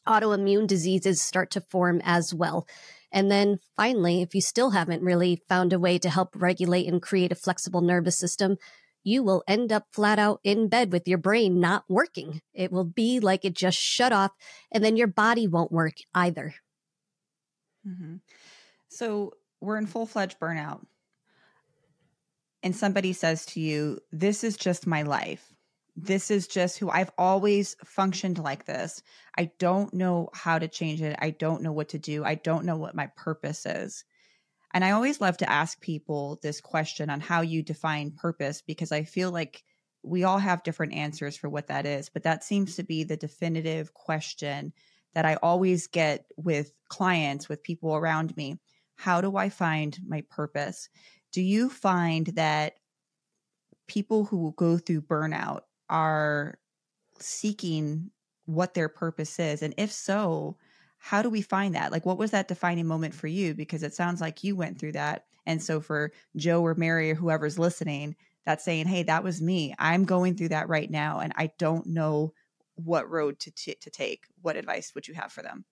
autoimmune 0.07 0.67
diseases 0.67 1.21
start 1.21 1.51
to 1.51 1.61
form 1.61 2.01
as 2.03 2.33
well. 2.33 2.67
And 3.11 3.29
then 3.29 3.59
finally, 3.77 4.21
if 4.21 4.33
you 4.33 4.41
still 4.41 4.71
haven't 4.71 5.03
really 5.03 5.43
found 5.47 5.71
a 5.71 5.79
way 5.79 5.99
to 5.99 6.09
help 6.09 6.29
regulate 6.35 6.87
and 6.87 7.01
create 7.01 7.31
a 7.31 7.35
flexible 7.35 7.81
nervous 7.81 8.17
system, 8.17 8.57
you 9.03 9.21
will 9.21 9.43
end 9.47 9.71
up 9.71 9.87
flat 9.91 10.17
out 10.17 10.39
in 10.43 10.67
bed 10.67 10.91
with 10.91 11.07
your 11.07 11.17
brain 11.17 11.59
not 11.59 11.83
working. 11.87 12.41
It 12.53 12.71
will 12.71 12.85
be 12.85 13.19
like 13.19 13.45
it 13.45 13.53
just 13.53 13.77
shut 13.77 14.11
off, 14.11 14.31
and 14.71 14.83
then 14.83 14.97
your 14.97 15.07
body 15.07 15.47
won't 15.47 15.71
work 15.71 15.95
either. 16.15 16.55
Mm-hmm. 17.87 18.15
So 18.87 19.33
we're 19.63 19.77
in 19.77 19.85
full 19.85 20.05
fledged 20.05 20.39
burnout. 20.39 20.85
And 22.61 22.75
somebody 22.75 23.13
says 23.13 23.45
to 23.47 23.59
you, 23.59 23.99
This 24.11 24.43
is 24.43 24.55
just 24.57 24.87
my 24.87 25.01
life 25.01 25.53
this 25.95 26.31
is 26.31 26.47
just 26.47 26.79
who 26.79 26.89
I've 26.89 27.11
always 27.17 27.75
functioned 27.83 28.39
like 28.39 28.65
this. 28.65 29.03
I 29.37 29.51
don't 29.59 29.93
know 29.93 30.29
how 30.33 30.57
to 30.57 30.67
change 30.67 31.01
it. 31.01 31.15
I 31.19 31.29
don't 31.29 31.61
know 31.61 31.71
what 31.71 31.89
to 31.89 31.99
do. 31.99 32.23
I 32.23 32.35
don't 32.35 32.65
know 32.65 32.77
what 32.77 32.95
my 32.95 33.07
purpose 33.15 33.65
is. 33.65 34.03
And 34.73 34.83
I 34.83 34.91
always 34.91 35.21
love 35.21 35.37
to 35.37 35.49
ask 35.49 35.79
people 35.81 36.39
this 36.41 36.59
question 36.59 37.11
on 37.11 37.19
how 37.19 37.41
you 37.41 37.61
define 37.61 38.11
purpose 38.11 38.61
because 38.61 38.91
I 38.91 39.03
feel 39.03 39.29
like 39.29 39.63
we 40.01 40.23
all 40.23 40.39
have 40.39 40.63
different 40.63 40.93
answers 40.93 41.37
for 41.37 41.47
what 41.47 41.67
that 41.67 41.85
is. 41.85 42.09
But 42.09 42.23
that 42.23 42.43
seems 42.43 42.75
to 42.75 42.83
be 42.83 43.03
the 43.03 43.15
definitive 43.15 43.93
question 43.93 44.73
that 45.13 45.25
I 45.25 45.35
always 45.35 45.85
get 45.85 46.25
with 46.37 46.73
clients, 46.89 47.47
with 47.47 47.61
people 47.61 47.95
around 47.95 48.35
me. 48.35 48.57
How 49.03 49.19
do 49.19 49.35
I 49.35 49.49
find 49.49 49.99
my 50.07 50.21
purpose? 50.29 50.87
Do 51.33 51.41
you 51.41 51.69
find 51.69 52.27
that 52.27 52.75
people 53.85 54.23
who 54.23 54.53
go 54.55 54.77
through 54.77 55.01
burnout 55.01 55.63
are 55.89 56.57
seeking 57.19 58.11
what 58.45 58.75
their 58.75 58.87
purpose 58.87 59.39
is? 59.39 59.61
And 59.61 59.73
if 59.77 59.91
so, 59.91 60.55
how 60.99 61.21
do 61.21 61.29
we 61.29 61.41
find 61.41 61.75
that? 61.75 61.91
Like, 61.91 62.05
what 62.05 62.17
was 62.17 62.31
that 62.31 62.47
defining 62.47 62.87
moment 62.87 63.13
for 63.13 63.27
you? 63.27 63.53
Because 63.53 63.83
it 63.83 63.93
sounds 63.93 64.21
like 64.21 64.41
you 64.41 64.55
went 64.55 64.79
through 64.79 64.93
that. 64.93 65.25
And 65.45 65.61
so, 65.61 65.81
for 65.81 66.13
Joe 66.37 66.65
or 66.65 66.73
Mary 66.73 67.11
or 67.11 67.15
whoever's 67.15 67.59
listening, 67.59 68.15
that's 68.45 68.63
saying, 68.63 68.87
hey, 68.87 69.03
that 69.03 69.25
was 69.25 69.41
me. 69.41 69.75
I'm 69.77 70.05
going 70.05 70.37
through 70.37 70.49
that 70.49 70.69
right 70.69 70.89
now. 70.89 71.19
And 71.19 71.33
I 71.35 71.51
don't 71.59 71.87
know 71.87 72.31
what 72.75 73.09
road 73.09 73.37
to, 73.39 73.51
t- 73.51 73.75
to 73.81 73.89
take. 73.89 74.27
What 74.41 74.55
advice 74.55 74.95
would 74.95 75.09
you 75.09 75.13
have 75.15 75.33
for 75.33 75.43
them? 75.43 75.65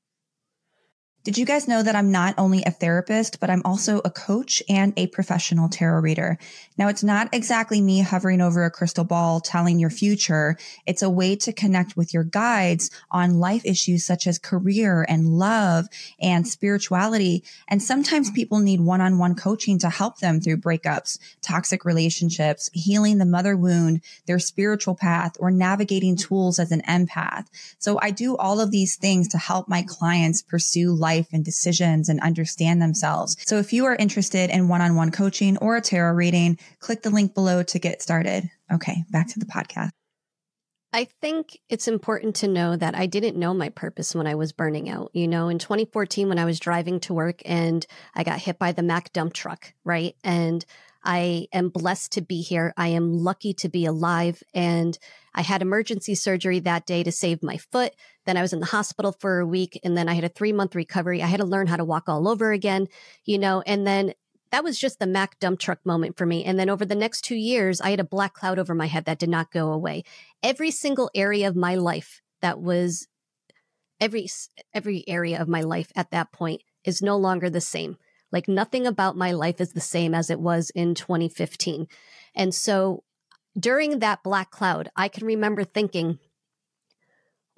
Did 1.23 1.38
you 1.38 1.45
guys 1.45 1.67
know 1.67 1.84
that 1.84 1.95
I'm 1.95 2.12
not 2.12 2.34
only 2.39 2.63
a 2.63 2.71
therapist, 2.71 3.39
but 3.39 3.51
I'm 3.51 3.62
also 3.63 4.01
a 4.03 4.10
coach 4.10 4.63
and 4.67 4.91
a 4.97 5.05
professional 5.05 5.69
tarot 5.69 5.99
reader? 5.99 6.39
Now, 6.79 6.88
it's 6.88 7.03
not 7.03 7.29
exactly 7.31 7.79
me 7.79 7.99
hovering 7.99 8.41
over 8.41 8.65
a 8.65 8.71
crystal 8.71 9.03
ball 9.03 9.39
telling 9.39 9.77
your 9.77 9.91
future. 9.91 10.57
It's 10.88 11.03
a 11.03 11.12
way 11.12 11.36
to 11.36 11.53
connect 11.53 11.95
with 11.95 12.12
your 12.12 12.23
guides 12.23 12.89
on 13.12 13.39
life 13.39 13.62
issues 13.65 14.03
such 14.03 14.25
as 14.25 14.39
career 14.39 15.05
and 15.07 15.38
love 15.38 15.86
and 16.19 16.47
spirituality. 16.47 17.43
And 17.67 17.84
sometimes 17.84 18.31
people 18.31 18.57
need 18.57 18.81
one 18.81 18.99
on 18.99 19.19
one 19.19 19.36
coaching 19.36 19.77
to 19.77 19.91
help 19.91 20.17
them 20.17 20.41
through 20.41 20.57
breakups, 20.57 21.19
toxic 21.43 21.86
relationships, 21.86 22.71
healing 22.73 23.19
the 23.19 23.25
mother 23.27 23.55
wound, 23.55 24.01
their 24.25 24.39
spiritual 24.39 24.95
path, 24.95 25.34
or 25.39 25.51
navigating 25.51 26.15
tools 26.15 26.57
as 26.57 26.71
an 26.71 26.81
empath. 26.89 27.45
So 27.77 27.99
I 28.01 28.10
do 28.10 28.36
all 28.38 28.60
of 28.60 28.71
these 28.71 28.95
things 28.95 29.27
to 29.27 29.38
help 29.38 29.69
my 29.69 29.84
clients 29.88 30.41
pursue 30.41 30.91
life 30.95 31.11
life 31.12 31.28
and 31.34 31.43
decisions 31.43 32.08
and 32.08 32.21
understand 32.21 32.82
themselves. 32.82 33.36
So 33.45 33.58
if 33.58 33.74
you 33.74 33.86
are 33.86 33.95
interested 33.95 34.50
in 34.50 34.69
one-on-one 34.69 35.12
coaching 35.12 35.58
or 35.58 35.76
a 35.76 35.82
tarot 35.82 36.13
reading, 36.13 36.58
click 36.80 37.02
the 37.02 37.10
link 37.10 37.34
below 37.34 37.63
to 37.63 37.80
get 37.80 38.02
started. 38.02 38.50
Okay, 38.71 39.04
back 39.10 39.28
to 39.30 39.39
the 39.39 39.45
podcast. 39.45 39.89
I 40.93 41.08
think 41.21 41.58
it's 41.69 41.88
important 41.88 42.36
to 42.38 42.47
know 42.47 42.76
that 42.76 42.95
I 42.95 43.06
didn't 43.06 43.38
know 43.38 43.54
my 43.54 43.69
purpose 43.69 44.13
when 44.15 44.28
I 44.28 44.36
was 44.36 44.52
burning 44.52 44.89
out. 44.89 45.12
You 45.13 45.28
know, 45.28 45.50
in 45.50 45.58
2014, 45.58 46.30
when 46.30 46.39
I 46.39 46.45
was 46.45 46.60
driving 46.60 47.00
to 47.02 47.13
work 47.13 47.41
and 47.45 47.86
I 48.13 48.24
got 48.24 48.39
hit 48.39 48.60
by 48.60 48.71
the 48.71 48.84
Mack 48.84 49.12
dump 49.13 49.34
truck, 49.34 49.74
right? 49.84 50.15
And 50.24 50.65
I 51.04 51.47
am 51.52 51.69
blessed 51.69 52.12
to 52.13 52.21
be 52.21 52.41
here. 52.41 52.74
I 52.78 52.89
am 52.89 53.13
lucky 53.13 53.54
to 53.56 53.69
be 53.69 53.86
alive. 53.86 54.43
And 54.54 54.97
I 55.34 55.41
had 55.41 55.62
emergency 55.62 56.15
surgery 56.15 56.60
that 56.60 56.86
day 56.86 57.04
to 57.04 57.12
save 57.12 57.41
my 57.41 57.58
foot. 57.58 57.93
Then 58.25 58.38
I 58.38 58.41
was 58.41 58.53
in 58.53 58.60
the 58.60 58.67
hospital 58.67 59.15
for 59.19 59.39
a 59.39 59.45
week 59.45 59.79
and 59.84 59.97
then 59.97 60.07
I 60.07 60.13
had 60.13 60.23
a 60.23 60.29
three 60.29 60.53
month 60.53 60.75
recovery. 60.75 61.21
I 61.21 61.27
had 61.27 61.39
to 61.39 61.45
learn 61.45 61.67
how 61.67 61.77
to 61.77 61.86
walk 61.86 62.07
all 62.07 62.27
over 62.27 62.51
again, 62.51 62.88
you 63.25 63.38
know, 63.38 63.62
and 63.65 63.86
then 63.86 64.13
that 64.51 64.63
was 64.63 64.77
just 64.77 64.99
the 64.99 65.07
Mack 65.07 65.39
dump 65.39 65.60
truck 65.60 65.79
moment 65.86 66.17
for 66.17 66.25
me. 66.25 66.43
And 66.43 66.60
then 66.60 66.69
over 66.69 66.86
the 66.86 66.95
next 66.95 67.21
two 67.21 67.36
years, 67.36 67.81
I 67.81 67.89
had 67.89 67.99
a 67.99 68.05
black 68.05 68.34
cloud 68.34 68.60
over 68.60 68.75
my 68.75 68.88
head 68.88 69.05
that 69.05 69.19
did 69.19 69.29
not 69.29 69.51
go 69.51 69.71
away. 69.71 70.03
Every 70.43 70.71
single 70.71 71.10
area 71.15 71.47
of 71.47 71.55
my 71.55 71.75
life 71.75 72.21
that 72.41 72.60
was 72.60 73.07
every, 73.99 74.27
every 74.73 75.07
area 75.07 75.41
of 75.41 75.47
my 75.47 75.62
life 75.62 75.91
at 75.95 76.12
that 76.12 76.31
point 76.31 76.63
is 76.84 77.01
no 77.01 77.15
longer 77.15 77.49
the 77.49 77.62
same 77.62 77.97
Like 78.31 78.47
nothing 78.47 78.88
about 78.88 79.17
my 79.17 79.31
life 79.31 79.62
is 79.62 79.73
the 79.73 79.79
same 79.79 80.13
as 80.13 80.29
it 80.29 80.39
was 80.39 80.69
in 80.71 80.95
2015. 80.95 81.88
And 82.36 82.53
so 82.53 83.03
during 83.57 83.99
that 83.99 84.23
black 84.23 84.51
cloud, 84.51 84.89
I 84.95 85.07
can 85.10 85.25
remember 85.25 85.63
thinking, 85.63 86.19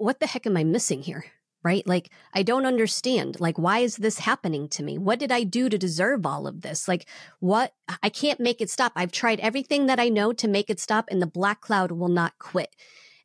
what 0.04 0.20
the 0.20 0.26
heck 0.26 0.46
am 0.46 0.56
I 0.56 0.64
missing 0.64 1.02
here? 1.02 1.24
Right? 1.62 1.86
Like, 1.86 2.10
I 2.34 2.42
don't 2.42 2.66
understand. 2.66 3.40
Like, 3.40 3.58
why 3.58 3.78
is 3.78 3.96
this 3.96 4.18
happening 4.18 4.68
to 4.68 4.82
me? 4.82 4.98
What 4.98 5.18
did 5.18 5.32
I 5.32 5.44
do 5.44 5.70
to 5.70 5.78
deserve 5.78 6.26
all 6.26 6.46
of 6.46 6.60
this? 6.60 6.86
Like, 6.86 7.08
what? 7.40 7.72
I 8.02 8.10
can't 8.10 8.38
make 8.38 8.60
it 8.60 8.68
stop. 8.68 8.92
I've 8.94 9.12
tried 9.12 9.40
everything 9.40 9.86
that 9.86 9.98
I 9.98 10.10
know 10.10 10.34
to 10.34 10.46
make 10.46 10.68
it 10.68 10.78
stop, 10.78 11.06
and 11.10 11.22
the 11.22 11.26
black 11.26 11.62
cloud 11.62 11.90
will 11.90 12.10
not 12.10 12.38
quit. 12.38 12.76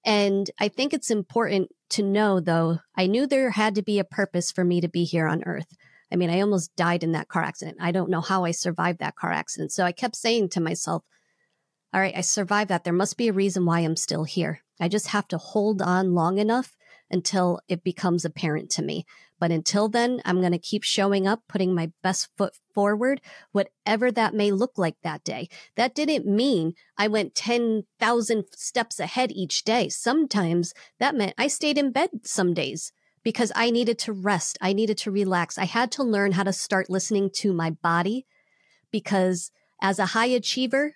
And 0.06 0.50
I 0.58 0.70
think 0.70 0.94
it's 0.94 1.12
important 1.12 1.70
to 1.90 2.02
know, 2.02 2.40
though, 2.40 2.80
I 2.96 3.08
knew 3.08 3.28
there 3.28 3.50
had 3.50 3.76
to 3.76 3.82
be 3.82 4.00
a 4.00 4.06
purpose 4.06 4.50
for 4.50 4.64
me 4.64 4.80
to 4.80 4.88
be 4.88 5.04
here 5.04 5.28
on 5.28 5.44
earth. 5.44 5.76
I 6.10 6.16
mean, 6.16 6.30
I 6.30 6.40
almost 6.40 6.74
died 6.78 7.04
in 7.04 7.12
that 7.12 7.28
car 7.28 7.44
accident. 7.44 7.80
I 7.82 7.92
don't 7.92 8.10
know 8.10 8.22
how 8.22 8.46
I 8.46 8.52
survived 8.52 9.00
that 9.00 9.18
car 9.18 9.34
accident. 9.34 9.74
So 9.74 9.84
I 9.84 9.92
kept 9.92 10.16
saying 10.16 10.48
to 10.50 10.62
myself, 10.62 11.04
all 11.94 12.00
right, 12.00 12.16
I 12.16 12.22
survived 12.22 12.70
that. 12.70 12.86
There 12.86 12.94
must 12.94 13.18
be 13.18 13.28
a 13.28 13.34
reason 13.34 13.66
why 13.66 13.82
I'm 13.82 13.98
still 13.98 14.24
here. 14.24 14.62
I 14.80 14.88
just 14.88 15.08
have 15.08 15.28
to 15.30 15.38
hold 15.38 15.82
on 15.82 16.14
long 16.14 16.38
enough 16.38 16.76
until 17.12 17.60
it 17.68 17.84
becomes 17.84 18.24
apparent 18.24 18.70
to 18.72 18.82
me. 18.84 19.06
But 19.40 19.52
until 19.52 19.88
then, 19.88 20.22
I'm 20.26 20.42
going 20.42 20.52
to 20.52 20.60
keep 20.60 20.84
showing 20.84 21.26
up, 21.26 21.44
putting 21.48 21.74
my 21.74 21.92
best 22.04 22.28
foot 22.38 22.54
forward, 22.74 23.22
whatever 23.52 24.12
that 24.12 24.34
may 24.34 24.52
look 24.52 24.78
like 24.78 24.98
that 25.02 25.24
day. 25.24 25.48
That 25.76 25.96
didn't 25.96 26.26
mean 26.26 26.74
I 26.98 27.08
went 27.08 27.36
10,000 27.36 28.44
steps 28.52 29.00
ahead 29.00 29.32
each 29.32 29.64
day. 29.64 29.90
Sometimes 29.90 30.74
that 31.00 31.16
meant 31.16 31.36
I 31.38 31.48
stayed 31.48 31.78
in 31.78 31.92
bed 31.92 32.10
some 32.24 32.54
days 32.54 32.92
because 33.24 33.52
I 33.56 33.72
needed 33.72 33.98
to 34.00 34.14
rest. 34.14 34.58
I 34.62 34.74
needed 34.74 34.98
to 35.00 35.12
relax. 35.12 35.58
I 35.58 35.66
had 35.66 35.92
to 35.94 36.04
learn 36.04 36.34
how 36.34 36.44
to 36.44 36.54
start 36.54 36.90
listening 36.90 37.30
to 37.36 37.54
my 37.54 37.72
body 37.72 38.26
because 38.92 39.52
as 39.82 40.00
a 40.00 40.08
high 40.08 40.28
achiever, 40.28 40.96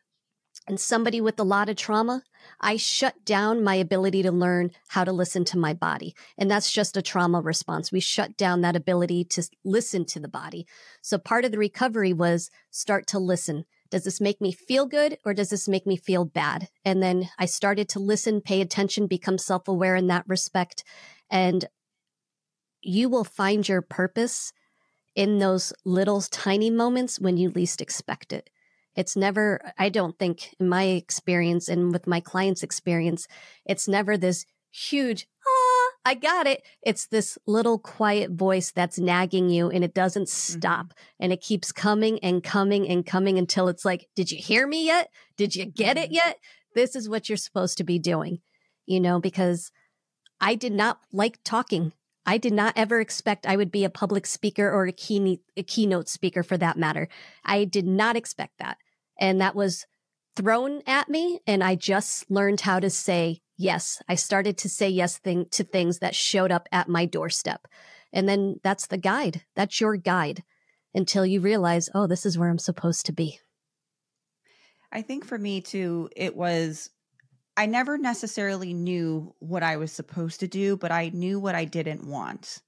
and 0.68 0.80
somebody 0.80 1.20
with 1.20 1.40
a 1.40 1.44
lot 1.44 1.70
of 1.70 1.76
trauma, 1.76 2.24
I 2.60 2.78
shut 2.78 3.26
down 3.26 3.64
my 3.64 3.76
ability 3.76 4.24
to 4.24 4.32
learn 4.32 4.72
how 4.90 5.04
to 5.04 5.12
listen 5.12 5.44
to 5.46 5.58
my 5.58 5.74
body. 5.74 6.16
And 6.38 6.50
that's 6.50 6.72
just 6.72 6.96
a 6.96 7.02
trauma 7.02 7.42
response. 7.42 7.92
We 7.92 8.00
shut 8.00 8.38
down 8.38 8.62
that 8.62 8.76
ability 8.76 9.26
to 9.26 9.44
listen 9.64 10.06
to 10.06 10.20
the 10.20 10.28
body. 10.28 10.66
So 11.02 11.18
part 11.18 11.46
of 11.46 11.52
the 11.52 11.58
recovery 11.58 12.14
was 12.14 12.50
start 12.72 13.08
to 13.08 13.20
listen. 13.20 13.66
Does 13.90 14.06
this 14.06 14.22
make 14.22 14.42
me 14.42 14.52
feel 14.52 14.86
good 14.86 15.18
or 15.26 15.34
does 15.34 15.50
this 15.50 15.68
make 15.68 15.86
me 15.86 15.98
feel 15.98 16.26
bad? 16.26 16.70
And 16.84 17.04
then 17.04 17.30
I 17.38 17.46
started 17.46 17.90
to 17.90 18.00
listen, 18.00 18.42
pay 18.42 18.62
attention, 18.62 19.08
become 19.08 19.38
self 19.38 19.68
aware 19.68 19.96
in 19.96 20.08
that 20.08 20.24
respect. 20.28 20.84
And 21.30 21.66
you 22.82 23.10
will 23.10 23.24
find 23.24 23.68
your 23.68 23.82
purpose 23.82 24.52
in 25.16 25.40
those 25.40 25.74
little 25.86 26.22
tiny 26.22 26.70
moments 26.70 27.20
when 27.20 27.38
you 27.38 27.50
least 27.50 27.82
expect 27.82 28.34
it. 28.34 28.50
It's 28.96 29.16
never, 29.16 29.60
I 29.78 29.90
don't 29.90 30.18
think, 30.18 30.54
in 30.60 30.70
my 30.70 30.84
experience 30.84 31.68
and 31.68 31.92
with 31.92 32.08
my 32.08 32.20
clients' 32.20 32.64
experience, 32.64 33.28
it's 33.66 33.88
never 33.88 34.18
this 34.18 34.46
huge, 34.72 35.28
ah, 35.48 35.90
I 36.06 36.16
got 36.16 36.48
it. 36.48 36.64
It's 36.82 37.08
this 37.08 37.38
little 37.48 37.80
quiet 37.80 38.32
voice 38.32 38.72
that's 38.72 39.00
nagging 39.00 39.50
you 39.50 39.70
and 39.70 39.84
it 39.84 39.94
doesn't 39.94 40.28
mm-hmm. 40.28 40.60
stop. 40.60 40.88
Mm-hmm. 40.88 41.24
And 41.24 41.34
it 41.34 41.42
keeps 41.42 41.72
coming 41.72 42.20
and 42.20 42.44
coming 42.44 42.88
and 42.88 43.06
coming 43.06 43.38
until 43.38 43.68
it's 43.68 43.86
like, 43.86 44.08
did 44.16 44.32
you 44.32 44.38
hear 44.38 44.68
me 44.68 44.86
yet? 44.86 45.10
Did 45.38 45.56
you 45.56 45.66
get 45.66 45.98
it 45.98 46.06
mm-hmm. 46.06 46.16
yet? 46.16 46.38
This 46.76 46.96
is 46.96 47.08
what 47.08 47.30
you're 47.30 47.38
supposed 47.38 47.78
to 47.78 47.84
be 47.84 48.00
doing, 48.00 48.40
you 48.86 49.00
know, 49.00 49.20
because 49.20 49.72
I 50.42 50.56
did 50.56 50.74
not 50.74 51.00
like 51.12 51.40
talking. 51.44 51.94
I 52.26 52.38
did 52.38 52.54
not 52.54 52.74
ever 52.76 53.00
expect 53.00 53.46
I 53.46 53.58
would 53.58 53.72
be 53.72 53.84
a 53.84 53.90
public 53.90 54.26
speaker 54.26 54.70
or 54.70 54.86
a, 54.88 54.92
key, 54.92 55.42
a 55.56 55.64
keynote 55.64 56.10
speaker 56.10 56.42
for 56.42 56.58
that 56.58 56.78
matter. 56.78 57.08
I 57.46 57.66
did 57.66 57.86
not 57.86 58.16
expect 58.16 58.60
that. 58.60 58.78
And 59.20 59.42
that 59.42 59.56
was 59.56 59.86
thrown 60.36 60.82
at 60.88 61.10
me. 61.10 61.40
And 61.46 61.64
I 61.64 61.76
just 61.76 62.30
learned 62.30 62.62
how 62.62 62.80
to 62.80 62.90
say 62.90 63.42
yes. 63.58 64.02
I 64.08 64.16
started 64.16 64.58
to 64.60 64.70
say 64.70 64.90
yes 64.90 65.18
thing, 65.18 65.48
to 65.52 65.64
things 65.64 66.00
that 66.00 66.16
showed 66.16 66.52
up 66.52 66.68
at 66.72 66.90
my 66.90 67.06
doorstep. 67.06 67.68
And 68.12 68.28
then 68.28 68.60
that's 68.64 68.88
the 68.88 68.98
guide. 68.98 69.42
That's 69.56 69.82
your 69.82 69.96
guide 69.98 70.44
until 70.94 71.26
you 71.26 71.42
realize, 71.42 71.90
oh, 71.94 72.08
this 72.08 72.26
is 72.26 72.38
where 72.38 72.50
I'm 72.50 72.60
supposed 72.60 73.06
to 73.08 73.14
be. 73.14 73.40
I 74.92 75.02
think 75.02 75.26
for 75.26 75.40
me 75.40 75.62
too, 75.62 76.10
it 76.16 76.36
was 76.36 76.92
I 77.56 77.66
never 77.68 77.98
necessarily 77.98 78.74
knew 78.74 79.34
what 79.40 79.64
I 79.64 79.78
was 79.78 79.92
supposed 79.92 80.40
to 80.40 80.48
do, 80.48 80.76
but 80.76 80.92
I 80.92 81.10
knew 81.14 81.40
what 81.40 81.56
I 81.56 81.66
didn't 81.66 82.06
want. 82.06 82.62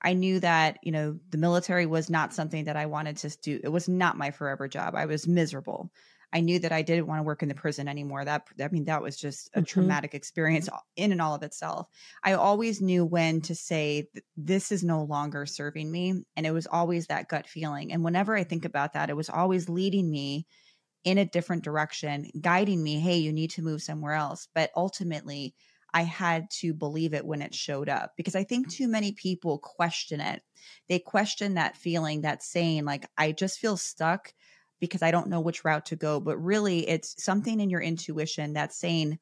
I 0.00 0.12
knew 0.14 0.40
that, 0.40 0.78
you 0.82 0.92
know, 0.92 1.18
the 1.30 1.38
military 1.38 1.86
was 1.86 2.08
not 2.08 2.32
something 2.32 2.64
that 2.64 2.76
I 2.76 2.86
wanted 2.86 3.16
to 3.18 3.36
do. 3.42 3.60
It 3.62 3.68
was 3.68 3.88
not 3.88 4.16
my 4.16 4.30
forever 4.30 4.68
job. 4.68 4.94
I 4.94 5.06
was 5.06 5.26
miserable. 5.26 5.90
I 6.32 6.40
knew 6.40 6.58
that 6.58 6.72
I 6.72 6.82
didn't 6.82 7.06
want 7.06 7.20
to 7.20 7.24
work 7.24 7.42
in 7.42 7.48
the 7.48 7.54
prison 7.54 7.88
anymore. 7.88 8.24
That 8.24 8.46
I 8.60 8.68
mean, 8.68 8.84
that 8.84 9.02
was 9.02 9.16
just 9.16 9.48
a 9.48 9.58
mm-hmm. 9.58 9.64
traumatic 9.64 10.14
experience 10.14 10.68
in 10.94 11.10
and 11.10 11.22
all 11.22 11.34
of 11.34 11.42
itself. 11.42 11.88
I 12.22 12.34
always 12.34 12.82
knew 12.82 13.04
when 13.04 13.40
to 13.42 13.54
say 13.54 14.08
this 14.36 14.70
is 14.70 14.84
no 14.84 15.04
longer 15.04 15.46
serving 15.46 15.90
me, 15.90 16.22
and 16.36 16.46
it 16.46 16.52
was 16.52 16.66
always 16.66 17.06
that 17.06 17.28
gut 17.28 17.46
feeling. 17.48 17.92
And 17.92 18.04
whenever 18.04 18.36
I 18.36 18.44
think 18.44 18.66
about 18.66 18.92
that, 18.92 19.10
it 19.10 19.16
was 19.16 19.30
always 19.30 19.68
leading 19.68 20.10
me 20.10 20.46
in 21.04 21.16
a 21.16 21.24
different 21.24 21.64
direction, 21.64 22.30
guiding 22.40 22.82
me, 22.82 22.98
hey, 22.98 23.16
you 23.16 23.32
need 23.32 23.50
to 23.52 23.62
move 23.62 23.80
somewhere 23.80 24.14
else. 24.14 24.48
But 24.54 24.70
ultimately, 24.76 25.54
I 25.92 26.02
had 26.02 26.50
to 26.60 26.74
believe 26.74 27.14
it 27.14 27.24
when 27.24 27.42
it 27.42 27.54
showed 27.54 27.88
up 27.88 28.12
because 28.16 28.34
I 28.34 28.44
think 28.44 28.68
too 28.68 28.88
many 28.88 29.12
people 29.12 29.58
question 29.58 30.20
it. 30.20 30.42
They 30.88 30.98
question 30.98 31.54
that 31.54 31.76
feeling, 31.76 32.22
that 32.22 32.42
saying, 32.42 32.84
like, 32.84 33.08
I 33.16 33.32
just 33.32 33.58
feel 33.58 33.76
stuck 33.76 34.32
because 34.80 35.02
I 35.02 35.10
don't 35.10 35.28
know 35.28 35.40
which 35.40 35.64
route 35.64 35.86
to 35.86 35.96
go. 35.96 36.20
But 36.20 36.36
really, 36.38 36.88
it's 36.88 37.22
something 37.22 37.60
in 37.60 37.70
your 37.70 37.80
intuition 37.80 38.52
that's 38.52 38.78
saying 38.78 39.18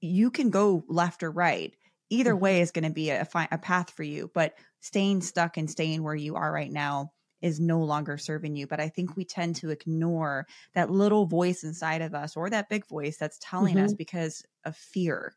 you 0.00 0.30
can 0.30 0.50
go 0.50 0.84
left 0.88 1.22
or 1.22 1.30
right. 1.30 1.74
Either 2.10 2.32
mm-hmm. 2.32 2.42
way 2.42 2.60
is 2.60 2.70
going 2.70 2.84
to 2.84 2.90
be 2.90 3.10
a, 3.10 3.26
a 3.50 3.58
path 3.58 3.90
for 3.90 4.02
you. 4.02 4.30
But 4.32 4.54
staying 4.80 5.22
stuck 5.22 5.56
and 5.56 5.70
staying 5.70 6.02
where 6.02 6.14
you 6.14 6.36
are 6.36 6.52
right 6.52 6.70
now 6.70 7.12
is 7.40 7.60
no 7.60 7.80
longer 7.80 8.18
serving 8.18 8.56
you. 8.56 8.66
But 8.66 8.80
I 8.80 8.88
think 8.88 9.16
we 9.16 9.24
tend 9.24 9.56
to 9.56 9.70
ignore 9.70 10.46
that 10.74 10.90
little 10.90 11.26
voice 11.26 11.64
inside 11.64 12.02
of 12.02 12.14
us 12.14 12.36
or 12.36 12.50
that 12.50 12.68
big 12.68 12.86
voice 12.86 13.16
that's 13.16 13.38
telling 13.40 13.76
mm-hmm. 13.76 13.86
us 13.86 13.94
because 13.94 14.44
of 14.64 14.76
fear. 14.76 15.34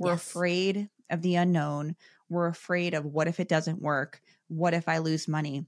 We're 0.00 0.12
yes. 0.12 0.26
afraid 0.26 0.88
of 1.10 1.22
the 1.22 1.36
unknown. 1.36 1.96
We're 2.28 2.48
afraid 2.48 2.94
of 2.94 3.04
what 3.04 3.28
if 3.28 3.40
it 3.40 3.48
doesn't 3.48 3.80
work? 3.82 4.20
What 4.48 4.74
if 4.74 4.88
I 4.88 4.98
lose 4.98 5.28
money? 5.28 5.66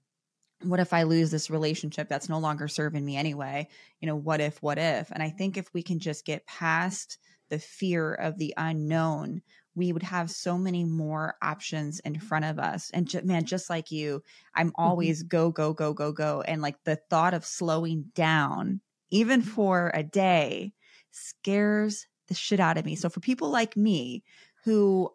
What 0.63 0.81
if 0.81 0.93
I 0.93 1.05
lose 1.05 1.31
this 1.31 1.49
relationship 1.49 2.09
that's 2.09 2.29
no 2.29 2.39
longer 2.39 2.69
serving 2.69 3.05
me 3.05 3.17
anyway? 3.17 3.69
You 4.01 4.07
know, 4.07 4.17
what 4.17 4.41
if, 4.41 4.63
what 4.63 4.79
if? 4.79 5.11
And 5.11 5.23
I 5.23 5.31
think 5.31 5.57
if 5.57 5.73
we 5.73 5.83
can 5.83 5.99
just 5.99 6.25
get 6.27 6.47
past 6.47 7.19
the 7.49 7.59
fear 7.59 8.15
of 8.15 8.39
the 8.39 8.55
unknown, 8.57 9.43
we 9.75 9.93
would 9.93 10.03
have 10.03 10.31
so 10.31 10.59
many 10.59 10.85
more 10.85 11.37
options 11.43 12.01
in 12.01 12.19
front 12.19 12.45
of 12.45 12.59
us. 12.59 12.91
And 12.93 13.09
just, 13.09 13.25
man, 13.25 13.45
just 13.45 13.71
like 13.71 13.91
you, 13.91 14.23
I'm 14.55 14.69
mm-hmm. 14.69 14.83
always 14.83 15.21
mm-hmm. 15.21 15.29
go, 15.29 15.51
go, 15.51 15.73
go, 15.73 15.95
go, 15.95 16.13
go. 16.13 16.43
And 16.43 16.61
like 16.61 16.77
the 16.85 16.97
thought 17.09 17.35
of 17.35 17.45
slowing 17.45 18.07
down, 18.15 18.81
even 19.11 19.43
for 19.43 19.91
a 19.95 20.03
day, 20.03 20.75
scares 21.11 22.07
the 22.31 22.35
shit 22.35 22.61
out 22.61 22.79
of 22.79 22.87
me. 22.87 22.97
So 22.97 23.11
for 23.11 23.21
people 23.21 23.51
like 23.51 23.77
me 23.77 24.25
who 24.65 25.11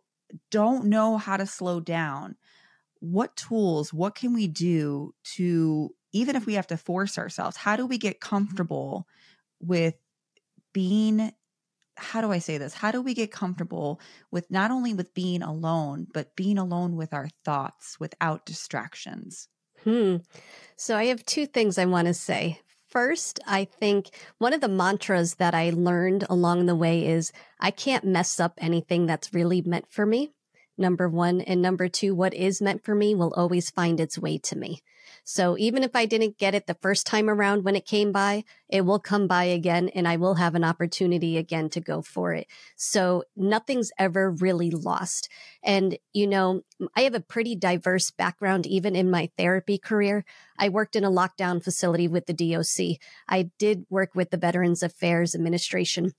don't 0.52 0.86
know 0.86 1.18
how 1.18 1.38
to 1.38 1.48
slow 1.48 1.80
down, 1.80 2.36
what 3.00 3.36
tools, 3.36 3.92
what 3.92 4.14
can 4.14 4.34
we 4.34 4.48
do 4.48 5.16
to, 5.36 5.90
even 6.12 6.36
if 6.36 6.46
we 6.46 6.54
have 6.54 6.68
to 6.68 6.78
force 6.78 7.18
ourselves, 7.18 7.58
how 7.58 7.76
do 7.76 7.88
we 7.88 7.98
get 7.98 8.20
comfortable 8.20 9.08
with 9.60 9.96
being 10.74 11.32
how 11.98 12.20
do 12.20 12.32
I 12.32 12.40
say 12.40 12.58
this? 12.58 12.74
How 12.74 12.92
do 12.92 13.02
we 13.02 13.14
get 13.14 13.32
comfortable 13.32 14.02
with 14.30 14.52
not 14.52 14.70
only 14.70 14.94
with 14.94 15.14
being 15.14 15.42
alone, 15.42 16.08
but 16.14 16.36
being 16.36 16.58
alone 16.58 16.98
with 16.98 17.14
our 17.14 17.30
thoughts 17.46 17.98
without 18.00 18.46
distractions? 18.46 19.48
Hmm. 19.84 20.18
So 20.76 20.98
I 20.98 21.06
have 21.06 21.26
two 21.26 21.46
things 21.46 21.78
I 21.78 21.86
want 21.86 22.08
to 22.08 22.14
say 22.14 22.60
first, 22.96 23.42
I 23.46 23.66
think 23.66 24.10
one 24.38 24.54
of 24.54 24.62
the 24.62 24.70
mantras 24.70 25.36
that 25.36 25.54
I 25.54 25.70
learned 25.72 26.26
along 26.30 26.66
the 26.66 26.78
way 26.78 27.06
is 27.06 27.34
I 27.60 27.70
can't 27.70 28.06
mess 28.06 28.40
up 28.40 28.54
anything 28.58 29.06
that's 29.06 29.34
really 29.34 29.62
meant 29.62 29.92
for 29.92 30.06
me. 30.06 30.32
Number 30.78 31.08
one. 31.08 31.42
And 31.42 31.62
number 31.62 31.88
two, 31.88 32.14
what 32.14 32.34
is 32.34 32.62
meant 32.62 32.84
for 32.84 32.96
me 32.96 33.16
will 33.16 33.34
always 33.36 33.70
find 33.70 34.00
its 34.00 34.18
way 34.18 34.38
to 34.40 34.58
me. 34.58 34.82
So 35.24 35.58
even 35.58 35.84
if 35.84 35.96
I 35.96 36.06
didn't 36.06 36.38
get 36.38 36.54
it 36.54 36.68
the 36.68 36.78
first 36.82 37.08
time 37.08 37.30
around 37.30 37.64
when 37.64 37.76
it 37.76 37.86
came 37.86 38.12
by, 38.12 38.44
it 38.70 38.82
will 38.82 39.00
come 39.00 39.28
by 39.28 39.46
again 39.46 39.90
and 39.90 40.08
I 40.08 40.18
will 40.18 40.36
have 40.36 40.54
an 40.54 40.64
opportunity 40.64 41.38
again 41.38 41.70
to 41.72 41.80
go 41.80 42.02
for 42.02 42.34
it. 42.34 42.48
So 42.76 43.24
nothing's 43.36 43.92
ever 43.98 44.30
really 44.30 44.70
lost. 44.70 45.30
And, 45.64 45.98
you 46.14 46.28
know, 46.28 46.62
I 46.96 47.02
have 47.02 47.16
a 47.16 47.20
pretty 47.20 47.56
diverse 47.56 48.12
background, 48.12 48.68
even 48.68 48.96
in 48.96 49.10
my 49.10 49.32
therapy 49.38 49.78
career. 49.78 50.26
I 50.60 50.70
worked 50.70 50.96
in 50.96 51.04
a 51.04 51.12
lockdown 51.12 51.64
facility 51.64 52.08
with 52.08 52.26
the 52.26 52.34
DOC. 52.34 53.00
I 53.28 53.50
did 53.58 53.86
work 53.90 54.12
with 54.14 54.30
the 54.30 54.38
Veterans 54.38 54.84
Affairs 54.84 55.34
Administration 55.34 56.12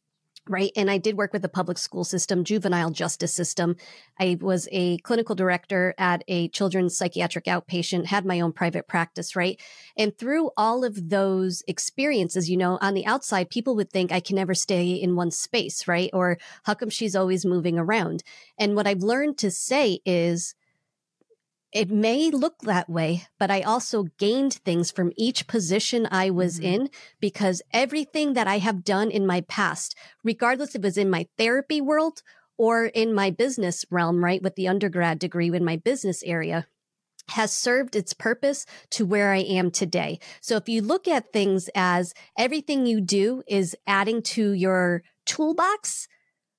right? 0.48 0.70
And 0.76 0.90
I 0.90 0.98
did 0.98 1.16
work 1.16 1.32
with 1.32 1.42
the 1.42 1.48
public 1.48 1.78
school 1.78 2.04
system, 2.04 2.44
juvenile 2.44 2.90
justice 2.90 3.34
system. 3.34 3.76
I 4.18 4.38
was 4.40 4.68
a 4.72 4.98
clinical 4.98 5.34
director 5.34 5.94
at 5.98 6.22
a 6.28 6.48
children's 6.48 6.96
psychiatric 6.96 7.44
outpatient, 7.46 8.06
had 8.06 8.24
my 8.24 8.40
own 8.40 8.52
private 8.52 8.88
practice, 8.88 9.36
right? 9.36 9.60
And 9.96 10.16
through 10.16 10.50
all 10.56 10.84
of 10.84 11.08
those 11.10 11.62
experiences, 11.66 12.50
you 12.50 12.56
know, 12.56 12.78
on 12.80 12.94
the 12.94 13.06
outside, 13.06 13.50
people 13.50 13.76
would 13.76 13.90
think 13.90 14.12
I 14.12 14.20
can 14.20 14.36
never 14.36 14.54
stay 14.54 14.90
in 14.92 15.16
one 15.16 15.30
space, 15.30 15.88
right? 15.88 16.10
Or 16.12 16.38
how 16.64 16.74
come 16.74 16.90
she's 16.90 17.16
always 17.16 17.44
moving 17.44 17.78
around? 17.78 18.22
And 18.58 18.76
what 18.76 18.86
I've 18.86 19.02
learned 19.02 19.38
to 19.38 19.50
say 19.50 20.00
is, 20.04 20.54
it 21.76 21.90
may 21.90 22.30
look 22.30 22.60
that 22.62 22.88
way, 22.88 23.26
but 23.38 23.50
I 23.50 23.60
also 23.60 24.04
gained 24.16 24.54
things 24.54 24.90
from 24.90 25.12
each 25.14 25.46
position 25.46 26.08
I 26.10 26.30
was 26.30 26.58
mm-hmm. 26.58 26.72
in 26.72 26.90
because 27.20 27.60
everything 27.70 28.32
that 28.32 28.48
I 28.48 28.58
have 28.58 28.82
done 28.82 29.10
in 29.10 29.26
my 29.26 29.42
past, 29.42 29.94
regardless 30.24 30.70
if 30.70 30.76
it 30.76 30.82
was 30.82 30.96
in 30.96 31.10
my 31.10 31.26
therapy 31.36 31.82
world 31.82 32.22
or 32.56 32.86
in 32.86 33.12
my 33.12 33.28
business 33.28 33.84
realm, 33.90 34.24
right, 34.24 34.42
with 34.42 34.54
the 34.54 34.68
undergrad 34.68 35.18
degree 35.18 35.54
in 35.54 35.66
my 35.66 35.76
business 35.76 36.22
area, 36.22 36.66
has 37.28 37.52
served 37.52 37.94
its 37.94 38.14
purpose 38.14 38.64
to 38.92 39.04
where 39.04 39.32
I 39.32 39.40
am 39.40 39.70
today. 39.70 40.18
So 40.40 40.56
if 40.56 40.70
you 40.70 40.80
look 40.80 41.06
at 41.06 41.30
things 41.30 41.68
as 41.74 42.14
everything 42.38 42.86
you 42.86 43.02
do 43.02 43.42
is 43.46 43.76
adding 43.86 44.22
to 44.22 44.52
your 44.52 45.02
toolbox, 45.26 46.08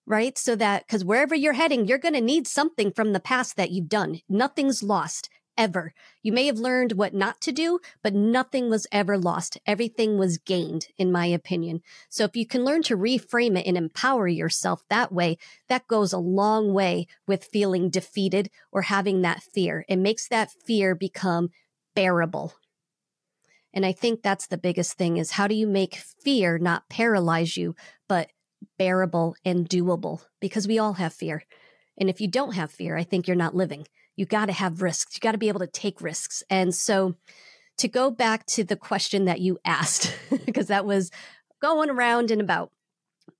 right? 0.07 0.37
So 0.37 0.55
that, 0.55 0.87
because 0.87 1.03
wherever 1.03 1.35
you're 1.35 1.53
heading, 1.53 1.85
you're 1.85 1.97
going 1.97 2.15
to 2.15 2.21
need 2.21 2.47
something 2.47 2.91
from 2.91 3.11
the 3.11 3.19
past 3.19 3.57
that 3.57 3.71
you've 3.71 3.89
done. 3.89 4.21
Nothing's 4.29 4.81
lost 4.81 5.29
ever. 5.57 5.93
You 6.23 6.31
may 6.31 6.45
have 6.45 6.59
learned 6.59 6.93
what 6.93 7.13
not 7.13 7.41
to 7.41 7.51
do, 7.51 7.79
but 8.03 8.13
nothing 8.13 8.69
was 8.69 8.87
ever 8.91 9.17
lost. 9.17 9.57
Everything 9.65 10.17
was 10.17 10.37
gained, 10.37 10.87
in 10.97 11.11
my 11.11 11.25
opinion. 11.25 11.81
So 12.09 12.23
if 12.23 12.35
you 12.35 12.45
can 12.45 12.63
learn 12.63 12.83
to 12.83 12.97
reframe 12.97 13.59
it 13.59 13.65
and 13.65 13.75
empower 13.75 14.27
yourself 14.27 14.83
that 14.89 15.11
way, 15.11 15.37
that 15.67 15.87
goes 15.87 16.13
a 16.13 16.19
long 16.19 16.73
way 16.73 17.07
with 17.27 17.49
feeling 17.51 17.89
defeated 17.89 18.49
or 18.71 18.83
having 18.83 19.21
that 19.21 19.43
fear. 19.43 19.83
It 19.89 19.97
makes 19.97 20.27
that 20.29 20.51
fear 20.65 20.95
become 20.95 21.49
bearable. 21.95 22.53
And 23.73 23.85
I 23.85 23.91
think 23.91 24.21
that's 24.21 24.47
the 24.47 24.57
biggest 24.57 24.93
thing 24.93 25.17
is 25.17 25.31
how 25.31 25.47
do 25.47 25.55
you 25.55 25.67
make 25.67 25.95
fear 25.95 26.57
not 26.57 26.89
paralyze 26.89 27.57
you, 27.57 27.75
but 28.07 28.29
bearable 28.77 29.35
and 29.45 29.69
doable 29.69 30.21
because 30.39 30.67
we 30.67 30.79
all 30.79 30.93
have 30.93 31.13
fear. 31.13 31.43
And 31.97 32.09
if 32.09 32.21
you 32.21 32.27
don't 32.27 32.53
have 32.53 32.71
fear, 32.71 32.95
I 32.95 33.03
think 33.03 33.27
you're 33.27 33.35
not 33.35 33.55
living. 33.55 33.87
You 34.15 34.25
got 34.25 34.47
to 34.47 34.53
have 34.53 34.81
risks. 34.81 35.15
You 35.15 35.19
got 35.19 35.33
to 35.33 35.37
be 35.37 35.47
able 35.47 35.59
to 35.59 35.67
take 35.67 36.01
risks. 36.01 36.43
And 36.49 36.73
so 36.73 37.15
to 37.77 37.87
go 37.87 38.09
back 38.11 38.45
to 38.47 38.63
the 38.63 38.75
question 38.75 39.25
that 39.25 39.39
you 39.39 39.59
asked, 39.65 40.15
because 40.45 40.67
that 40.67 40.85
was 40.85 41.11
going 41.61 41.89
around 41.89 42.31
and 42.31 42.41
about, 42.41 42.71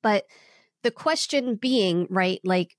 but 0.01 0.25
the 0.83 0.91
question 0.91 1.55
being, 1.55 2.07
right, 2.09 2.39
like 2.43 2.77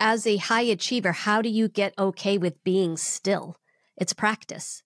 as 0.00 0.26
a 0.26 0.36
high 0.36 0.62
achiever, 0.62 1.12
how 1.12 1.42
do 1.42 1.48
you 1.48 1.68
get 1.68 1.94
okay 1.98 2.38
with 2.38 2.62
being 2.64 2.96
still? 2.96 3.56
It's 3.96 4.12
practice. 4.12 4.82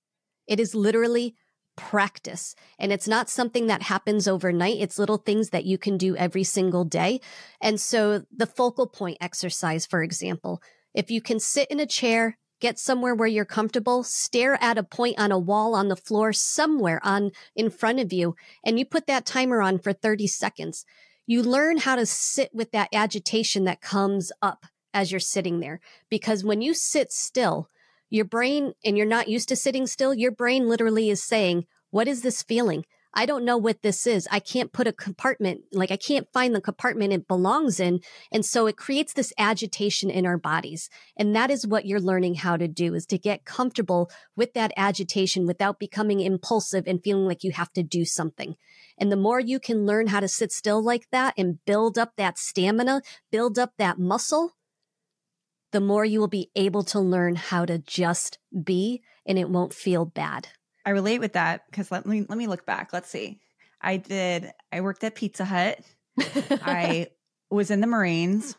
It 0.47 0.59
is 0.59 0.75
literally 0.75 1.37
practice. 1.76 2.54
And 2.78 2.92
it's 2.92 3.08
not 3.08 3.30
something 3.30 3.66
that 3.66 3.82
happens 3.82 4.28
overnight. 4.28 4.78
It's 4.78 4.98
little 4.98 5.16
things 5.16 5.50
that 5.50 5.64
you 5.64 5.78
can 5.78 5.96
do 5.96 6.16
every 6.16 6.44
single 6.44 6.85
day. 6.85 7.20
And 7.61 7.80
so 7.80 8.24
the 8.35 8.46
focal 8.46 8.87
point 8.87 9.18
exercise, 9.20 9.87
for 9.87 10.02
example, 10.02 10.62
if 10.94 11.11
you 11.11 11.20
can 11.20 11.40
sit 11.40 11.70
in 11.70 11.80
a 11.80 11.87
chair, 11.87 12.38
get 12.61 12.78
somewhere 12.78 13.14
where 13.14 13.28
you're 13.28 13.44
comfortable, 13.44 14.04
stare 14.04 14.62
at 14.62 14.78
a 14.78 14.82
point 14.82 15.18
on 15.18 15.32
a 15.32 15.38
wall 15.38 15.74
on 15.74 15.88
the 15.88 15.96
floor 15.96 16.32
somewhere 16.32 17.00
on 17.02 17.32
in 17.56 17.70
front 17.70 17.98
of 17.98 18.12
you, 18.12 18.37
and 18.64 18.78
you 18.78 18.85
put 18.85 19.06
that 19.06 19.26
timer 19.26 19.61
on 19.61 19.78
for 19.78 19.92
30 19.92 20.26
seconds. 20.26 20.85
You 21.26 21.42
learn 21.42 21.78
how 21.78 21.96
to 21.96 22.06
sit 22.06 22.50
with 22.52 22.70
that 22.72 22.88
agitation 22.92 23.64
that 23.64 23.80
comes 23.80 24.30
up 24.40 24.66
as 24.94 25.11
you're 25.11 25.20
sitting 25.20 25.61
there. 25.61 25.80
Because 26.11 26.44
when 26.44 26.62
you 26.62 26.74
sit 26.74 27.12
still, 27.12 27.68
your 28.12 28.27
brain, 28.27 28.75
and 28.85 28.96
you're 28.96 29.07
not 29.07 29.29
used 29.29 29.48
to 29.48 29.57
sitting 29.57 29.87
still, 29.87 30.12
your 30.12 30.33
brain 30.33 30.68
literally 30.68 31.09
is 31.09 31.25
saying, 31.25 31.64
What 31.90 32.07
is 32.07 32.20
this 32.20 32.42
feeling? 32.42 32.85
I 33.14 33.27
don't 33.27 33.44
know 33.44 33.59
what 33.59 33.83
this 33.83 34.07
is. 34.07 34.27
I 34.31 34.40
can't 34.40 34.72
put 34.72 34.87
a 34.87 34.92
compartment, 34.92 35.62
like 35.72 35.90
I 35.90 35.96
can't 35.96 36.27
find 36.33 36.55
the 36.55 36.61
compartment 36.61 37.12
it 37.12 37.29
belongs 37.29 37.79
in. 37.79 38.01
And 38.31 38.44
so 38.44 38.66
it 38.66 38.77
creates 38.77 39.12
this 39.12 39.33
agitation 39.38 40.11
in 40.11 40.27
our 40.27 40.38
bodies. 40.38 40.88
And 41.16 41.35
that 41.37 41.51
is 41.51 41.66
what 41.66 41.85
you're 41.85 42.01
learning 42.01 42.37
how 42.37 42.57
to 42.57 42.68
do 42.68 42.94
is 42.94 43.05
to 43.07 43.18
get 43.18 43.44
comfortable 43.44 44.11
with 44.35 44.55
that 44.55 44.72
agitation 44.77 45.46
without 45.46 45.79
becoming 45.79 46.20
impulsive 46.20 46.85
and 46.87 47.03
feeling 47.03 47.27
like 47.27 47.44
you 47.44 47.53
have 47.53 47.72
to 47.75 47.83
do 47.83 48.05
something. 48.05 48.57
And 48.98 49.12
the 49.12 49.16
more 49.16 49.40
you 49.40 49.59
can 49.61 49.85
learn 49.85 50.07
how 50.07 50.20
to 50.20 50.29
sit 50.29 50.53
still 50.53 50.83
like 50.83 51.09
that 51.12 51.35
and 51.37 51.59
build 51.66 51.98
up 51.98 52.12
that 52.16 52.38
stamina, 52.38 53.03
build 53.31 53.59
up 53.59 53.72
that 53.79 53.98
muscle, 53.98 54.53
the 55.72 55.80
more 55.80 56.04
you 56.04 56.20
will 56.20 56.28
be 56.28 56.50
able 56.54 56.85
to 56.85 57.00
learn 57.00 57.35
how 57.35 57.64
to 57.64 57.78
just 57.78 58.38
be 58.62 59.02
and 59.26 59.38
it 59.38 59.50
won't 59.50 59.74
feel 59.74 60.04
bad. 60.04 60.48
I 60.85 60.90
relate 60.90 61.20
with 61.20 61.32
that 61.35 61.64
because 61.70 61.90
let 61.90 62.06
me 62.06 62.24
let 62.28 62.38
me 62.38 62.46
look 62.46 62.66
back. 62.66 62.92
Let's 62.92 63.08
see. 63.08 63.40
I 63.80 63.96
did 63.96 64.52
I 64.70 64.80
worked 64.80 65.04
at 65.04 65.14
Pizza 65.14 65.44
Hut. 65.44 65.80
I 66.18 67.08
was 67.50 67.70
in 67.70 67.80
the 67.80 67.87
Marines. 67.87 68.56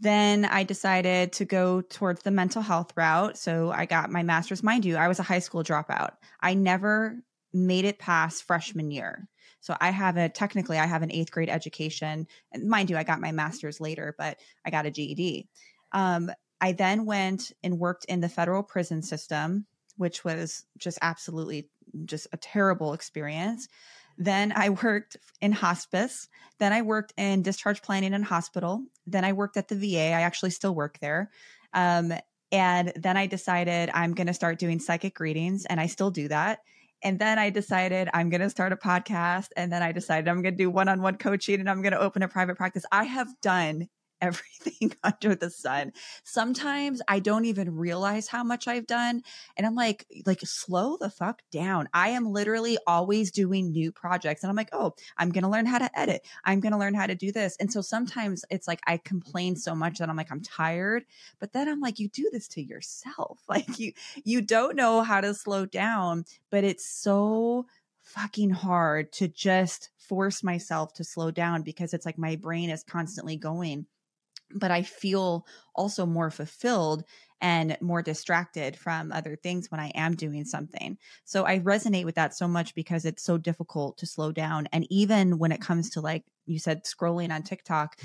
Then 0.00 0.44
I 0.44 0.62
decided 0.62 1.32
to 1.34 1.44
go 1.44 1.80
towards 1.80 2.22
the 2.22 2.30
mental 2.30 2.62
health 2.62 2.92
route. 2.96 3.36
So 3.36 3.70
I 3.70 3.84
got 3.84 4.10
my 4.10 4.22
master's. 4.22 4.62
Mind 4.62 4.84
you, 4.84 4.96
I 4.96 5.08
was 5.08 5.18
a 5.18 5.24
high 5.24 5.40
school 5.40 5.64
dropout. 5.64 6.12
I 6.40 6.54
never 6.54 7.16
made 7.52 7.84
it 7.84 7.98
past 7.98 8.44
freshman 8.44 8.90
year. 8.90 9.28
So 9.60 9.76
I 9.80 9.90
have 9.90 10.16
a 10.16 10.28
technically 10.28 10.78
I 10.78 10.86
have 10.86 11.02
an 11.02 11.10
eighth 11.10 11.32
grade 11.32 11.48
education. 11.48 12.28
And 12.52 12.68
mind 12.68 12.90
you, 12.90 12.96
I 12.96 13.02
got 13.02 13.20
my 13.20 13.32
master's 13.32 13.80
later, 13.80 14.14
but 14.16 14.38
I 14.64 14.70
got 14.70 14.86
a 14.86 14.90
GED. 14.90 15.48
Um, 15.92 16.30
I 16.60 16.72
then 16.72 17.04
went 17.04 17.52
and 17.62 17.78
worked 17.78 18.04
in 18.06 18.20
the 18.20 18.28
federal 18.28 18.62
prison 18.62 19.02
system, 19.02 19.66
which 19.96 20.24
was 20.24 20.64
just 20.76 20.98
absolutely 21.02 21.68
just 22.04 22.26
a 22.32 22.36
terrible 22.36 22.92
experience. 22.92 23.68
Then 24.16 24.52
I 24.54 24.70
worked 24.82 25.16
in 25.40 25.52
hospice. 25.52 26.28
Then 26.58 26.72
I 26.72 26.82
worked 26.82 27.12
in 27.16 27.42
discharge 27.42 27.82
planning 27.82 28.14
and 28.14 28.24
hospital. 28.24 28.82
Then 29.06 29.24
I 29.24 29.32
worked 29.32 29.56
at 29.56 29.68
the 29.68 29.76
VA. 29.76 30.08
I 30.12 30.22
actually 30.22 30.50
still 30.50 30.74
work 30.74 30.98
there. 31.00 31.30
Um, 31.72 32.12
and 32.50 32.92
then 32.96 33.16
I 33.16 33.26
decided 33.26 33.90
I'm 33.92 34.14
going 34.14 34.26
to 34.26 34.34
start 34.34 34.58
doing 34.58 34.80
psychic 34.80 35.20
readings, 35.20 35.66
and 35.66 35.78
I 35.78 35.86
still 35.86 36.10
do 36.10 36.28
that. 36.28 36.60
And 37.02 37.18
then 37.18 37.38
I 37.38 37.50
decided 37.50 38.08
I'm 38.12 38.28
going 38.28 38.40
to 38.40 38.50
start 38.50 38.72
a 38.72 38.76
podcast. 38.76 39.48
And 39.56 39.70
then 39.70 39.82
I 39.82 39.92
decided 39.92 40.28
I'm 40.28 40.42
going 40.42 40.54
to 40.54 40.64
do 40.64 40.70
one 40.70 40.88
on 40.88 41.00
one 41.00 41.16
coaching 41.16 41.60
and 41.60 41.70
I'm 41.70 41.80
going 41.82 41.92
to 41.92 42.00
open 42.00 42.22
a 42.22 42.28
private 42.28 42.56
practice. 42.56 42.84
I 42.90 43.04
have 43.04 43.28
done 43.40 43.88
everything 44.22 44.92
under 45.02 45.34
the 45.34 45.50
sun. 45.50 45.92
Sometimes 46.24 47.00
I 47.08 47.20
don't 47.20 47.44
even 47.44 47.76
realize 47.76 48.28
how 48.28 48.44
much 48.44 48.66
I've 48.68 48.86
done. 48.86 49.22
And 49.56 49.66
I'm 49.66 49.74
like, 49.74 50.06
like, 50.26 50.40
slow 50.42 50.96
the 50.96 51.10
fuck 51.10 51.42
down. 51.50 51.88
I 51.92 52.10
am 52.10 52.26
literally 52.26 52.78
always 52.86 53.30
doing 53.30 53.70
new 53.70 53.92
projects. 53.92 54.42
And 54.42 54.50
I'm 54.50 54.56
like, 54.56 54.70
oh, 54.72 54.94
I'm 55.16 55.30
going 55.30 55.44
to 55.44 55.50
learn 55.50 55.66
how 55.66 55.78
to 55.78 55.98
edit. 55.98 56.26
I'm 56.44 56.60
going 56.60 56.72
to 56.72 56.78
learn 56.78 56.94
how 56.94 57.06
to 57.06 57.14
do 57.14 57.32
this. 57.32 57.56
And 57.60 57.72
so 57.72 57.80
sometimes 57.80 58.44
it's 58.50 58.68
like 58.68 58.80
I 58.86 58.96
complain 58.98 59.56
so 59.56 59.74
much 59.74 59.98
that 59.98 60.08
I'm 60.08 60.16
like, 60.16 60.32
I'm 60.32 60.42
tired. 60.42 61.04
But 61.38 61.52
then 61.52 61.68
I'm 61.68 61.80
like, 61.80 61.98
you 61.98 62.08
do 62.08 62.28
this 62.32 62.48
to 62.48 62.62
yourself. 62.62 63.38
Like 63.48 63.78
you, 63.78 63.92
you 64.24 64.42
don't 64.42 64.76
know 64.76 65.02
how 65.02 65.20
to 65.20 65.32
slow 65.32 65.64
down, 65.64 66.26
but 66.50 66.64
it's 66.64 66.86
so 66.86 67.66
fucking 68.02 68.50
hard 68.50 69.10
to 69.12 69.26
just 69.26 69.90
force 69.96 70.42
myself 70.42 70.92
to 70.94 71.04
slow 71.04 71.30
down 71.30 71.62
because 71.62 71.92
it's 71.92 72.06
like 72.06 72.18
my 72.18 72.36
brain 72.36 72.70
is 72.70 72.82
constantly 72.84 73.36
going 73.36 73.86
but 74.54 74.70
I 74.70 74.82
feel 74.82 75.46
also 75.74 76.06
more 76.06 76.30
fulfilled 76.30 77.04
and 77.40 77.76
more 77.80 78.02
distracted 78.02 78.76
from 78.76 79.12
other 79.12 79.36
things 79.36 79.70
when 79.70 79.80
I 79.80 79.88
am 79.94 80.16
doing 80.16 80.44
something. 80.44 80.98
So 81.24 81.46
I 81.46 81.60
resonate 81.60 82.04
with 82.04 82.16
that 82.16 82.34
so 82.34 82.48
much 82.48 82.74
because 82.74 83.04
it's 83.04 83.22
so 83.22 83.38
difficult 83.38 83.98
to 83.98 84.06
slow 84.06 84.32
down. 84.32 84.68
And 84.72 84.86
even 84.90 85.38
when 85.38 85.52
it 85.52 85.60
comes 85.60 85.90
to, 85.90 86.00
like 86.00 86.24
you 86.46 86.58
said, 86.58 86.84
scrolling 86.84 87.30
on 87.32 87.42
TikTok, 87.42 88.00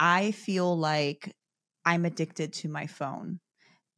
I 0.00 0.32
feel 0.32 0.76
like 0.76 1.34
I'm 1.84 2.04
addicted 2.04 2.52
to 2.54 2.68
my 2.68 2.86
phone. 2.86 3.40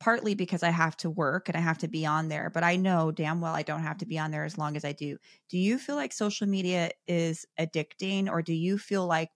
Partly 0.01 0.35
because 0.35 0.63
I 0.63 0.71
have 0.71 0.97
to 0.99 1.11
work 1.11 1.49
and 1.49 1.57
I 1.57 1.61
have 1.61 1.79
to 1.79 1.89
be 1.89 2.07
on 2.07 2.29
there, 2.29 2.51
but 2.51 2.65
I 2.65 2.77
know 2.77 3.13
damn 3.13 3.41
well 3.41 3.55
I 3.55 3.63
don't 3.63 3.83
have 3.83 3.99
to 3.99 4.07
be 4.07 4.19
on 4.19 4.31
there 4.33 4.45
as 4.45 4.59
long 4.59 4.77
as 4.77 4.85
I 4.85 4.93
do. 4.93 5.19
Do 5.49 5.59
you 5.59 5.79
feel 5.79 5.97
like 5.97 6.13
social 6.13 6.47
media 6.47 6.91
is 7.09 7.47
addicting, 7.59 8.31
or 8.31 8.43
do 8.43 8.55
you 8.55 8.79
feel 8.79 9.07
like 9.07 9.31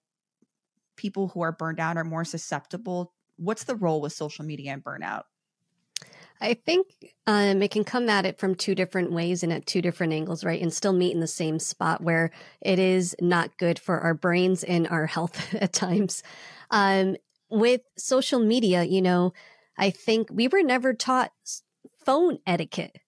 people 0.96 1.28
who 1.28 1.42
are 1.42 1.52
burned 1.52 1.80
out 1.80 1.96
are 1.96 2.04
more 2.04 2.24
susceptible? 2.24 3.12
What's 3.36 3.64
the 3.64 3.76
role 3.76 4.00
with 4.00 4.12
social 4.12 4.44
media 4.44 4.72
and 4.72 4.84
burnout? 4.84 5.24
I 6.40 6.54
think 6.54 6.88
um, 7.26 7.62
it 7.62 7.70
can 7.70 7.84
come 7.84 8.08
at 8.08 8.26
it 8.26 8.38
from 8.38 8.54
two 8.54 8.74
different 8.74 9.12
ways 9.12 9.42
and 9.42 9.52
at 9.52 9.66
two 9.66 9.80
different 9.80 10.12
angles, 10.12 10.44
right? 10.44 10.60
And 10.60 10.72
still 10.72 10.92
meet 10.92 11.14
in 11.14 11.20
the 11.20 11.26
same 11.26 11.58
spot 11.58 12.02
where 12.02 12.32
it 12.60 12.78
is 12.78 13.14
not 13.20 13.56
good 13.56 13.78
for 13.78 14.00
our 14.00 14.14
brains 14.14 14.64
and 14.64 14.86
our 14.88 15.06
health 15.06 15.54
at 15.60 15.72
times. 15.72 16.22
Um, 16.70 17.16
with 17.50 17.82
social 17.96 18.40
media, 18.40 18.82
you 18.84 19.00
know, 19.00 19.32
I 19.78 19.90
think 19.90 20.28
we 20.30 20.48
were 20.48 20.62
never 20.62 20.92
taught 20.92 21.32
phone 22.04 22.38
etiquette 22.46 22.98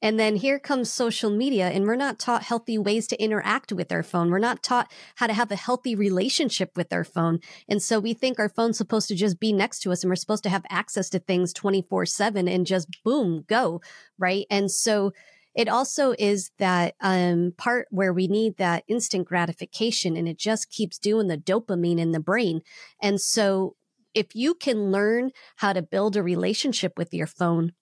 And 0.00 0.18
then 0.18 0.36
here 0.36 0.58
comes 0.58 0.90
social 0.90 1.30
media, 1.30 1.68
and 1.68 1.86
we're 1.86 1.96
not 1.96 2.18
taught 2.18 2.44
healthy 2.44 2.78
ways 2.78 3.06
to 3.08 3.22
interact 3.22 3.72
with 3.72 3.90
our 3.90 4.02
phone. 4.02 4.30
We're 4.30 4.38
not 4.38 4.62
taught 4.62 4.92
how 5.16 5.26
to 5.26 5.32
have 5.32 5.50
a 5.50 5.56
healthy 5.56 5.94
relationship 5.94 6.76
with 6.76 6.92
our 6.92 7.04
phone. 7.04 7.40
And 7.68 7.82
so 7.82 7.98
we 7.98 8.14
think 8.14 8.38
our 8.38 8.48
phone's 8.48 8.78
supposed 8.78 9.08
to 9.08 9.16
just 9.16 9.40
be 9.40 9.52
next 9.52 9.80
to 9.80 9.92
us 9.92 10.02
and 10.02 10.10
we're 10.10 10.16
supposed 10.16 10.44
to 10.44 10.50
have 10.50 10.64
access 10.70 11.10
to 11.10 11.18
things 11.18 11.52
24 11.52 12.06
7 12.06 12.46
and 12.48 12.66
just 12.66 12.88
boom, 13.04 13.44
go. 13.48 13.80
Right. 14.18 14.46
And 14.50 14.70
so 14.70 15.12
it 15.54 15.68
also 15.68 16.14
is 16.18 16.52
that 16.58 16.94
um, 17.00 17.52
part 17.56 17.88
where 17.90 18.12
we 18.12 18.28
need 18.28 18.58
that 18.58 18.84
instant 18.86 19.26
gratification 19.26 20.16
and 20.16 20.28
it 20.28 20.38
just 20.38 20.70
keeps 20.70 20.98
doing 20.98 21.26
the 21.26 21.36
dopamine 21.36 21.98
in 21.98 22.12
the 22.12 22.20
brain. 22.20 22.60
And 23.02 23.20
so 23.20 23.74
if 24.14 24.36
you 24.36 24.54
can 24.54 24.92
learn 24.92 25.32
how 25.56 25.72
to 25.72 25.82
build 25.82 26.16
a 26.16 26.22
relationship 26.22 26.92
with 26.96 27.12
your 27.12 27.26
phone, 27.26 27.72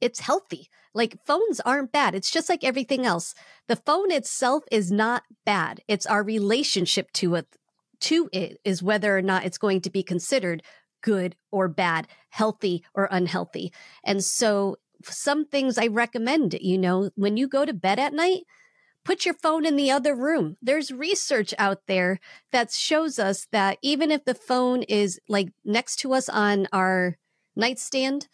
it's 0.00 0.20
healthy. 0.20 0.68
Like 0.94 1.18
phones 1.24 1.60
aren't 1.60 1.92
bad. 1.92 2.14
It's 2.14 2.30
just 2.30 2.48
like 2.48 2.64
everything 2.64 3.04
else. 3.06 3.34
The 3.68 3.76
phone 3.76 4.10
itself 4.10 4.64
is 4.70 4.90
not 4.90 5.24
bad. 5.44 5.82
It's 5.88 6.06
our 6.06 6.22
relationship 6.22 7.12
to 7.14 7.34
it 7.36 7.46
to 7.98 8.28
it 8.32 8.60
is 8.64 8.82
whether 8.82 9.16
or 9.16 9.22
not 9.22 9.44
it's 9.44 9.58
going 9.58 9.80
to 9.80 9.90
be 9.90 10.02
considered 10.02 10.62
good 11.02 11.36
or 11.50 11.68
bad, 11.68 12.06
healthy 12.30 12.84
or 12.94 13.08
unhealthy. 13.10 13.72
And 14.04 14.22
so 14.22 14.76
some 15.02 15.44
things 15.44 15.78
I 15.78 15.86
recommend, 15.86 16.58
you 16.60 16.78
know, 16.78 17.10
when 17.14 17.36
you 17.36 17.48
go 17.48 17.64
to 17.64 17.72
bed 17.72 17.98
at 17.98 18.12
night, 18.12 18.42
put 19.04 19.24
your 19.24 19.34
phone 19.34 19.64
in 19.64 19.76
the 19.76 19.90
other 19.90 20.14
room. 20.14 20.56
There's 20.60 20.90
research 20.90 21.54
out 21.58 21.82
there 21.86 22.18
that 22.50 22.72
shows 22.72 23.18
us 23.18 23.46
that 23.52 23.78
even 23.82 24.10
if 24.10 24.24
the 24.24 24.34
phone 24.34 24.82
is 24.82 25.20
like 25.28 25.48
next 25.64 25.96
to 26.00 26.12
us 26.12 26.28
on 26.28 26.66
our 26.72 27.16
nightstand, 27.54 28.28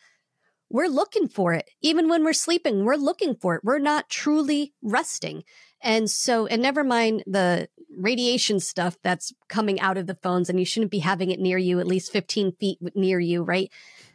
we're 0.73 0.89
looking 0.89 1.29
for 1.29 1.53
it. 1.53 1.71
Even 1.83 2.09
when 2.09 2.25
we're 2.25 2.33
sleeping, 2.33 2.85
we're 2.85 2.97
looking 2.97 3.37
for 3.37 3.55
it. 3.55 3.61
We're 3.63 3.79
not 3.79 4.09
truly 4.09 4.73
resting. 4.83 5.45
And 5.83 6.11
so, 6.11 6.47
and 6.47 6.63
never 6.63 6.83
mind 6.83 7.25
the 7.27 7.69
radiation 7.99 8.59
stuff 8.59 8.97
that's 9.05 9.35
coming 9.51 9.79
out 9.81 9.99
of 9.99 10.07
the 10.07 10.19
phones, 10.23 10.49
and 10.49 10.59
you 10.59 10.65
shouldn't 10.65 10.91
be 10.91 11.01
having 11.01 11.31
it 11.31 11.39
near 11.39 11.59
you, 11.59 11.79
at 11.79 11.87
least 11.87 12.11
15 12.11 12.53
feet 12.59 12.79
near 12.95 13.21
you, 13.21 13.43
right? 13.43 13.71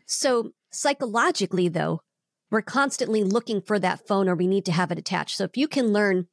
So, 0.08 0.52
psychologically, 0.72 1.68
though, 1.68 2.02
we're 2.50 2.64
constantly 2.64 3.24
looking 3.24 3.62
for 3.62 3.78
that 3.78 4.08
phone 4.08 4.28
or 4.28 4.36
we 4.36 4.48
need 4.48 4.66
to 4.66 4.72
have 4.72 4.92
it 4.92 4.98
attached. 4.98 5.38
So, 5.38 5.44
if 5.44 5.58
you 5.58 5.68
can 5.68 5.94
learn 5.94 6.28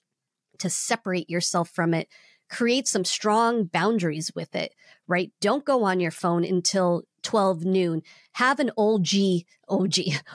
to 0.59 0.71
separate 0.71 1.29
yourself 1.29 1.69
from 1.69 1.93
it, 1.93 2.09
create 2.49 2.89
some 2.89 3.05
strong 3.05 3.65
boundaries 3.65 4.33
with 4.35 4.55
it, 4.55 4.73
right? 5.07 5.33
Don't 5.43 5.67
go 5.67 5.85
on 5.85 6.01
your 6.01 6.13
phone 6.13 6.45
until 6.45 7.03
12 7.25 7.65
noon. 7.65 8.03
Have 8.33 8.61
an 8.61 8.71
OG, 8.77 9.09
OG, 9.69 9.95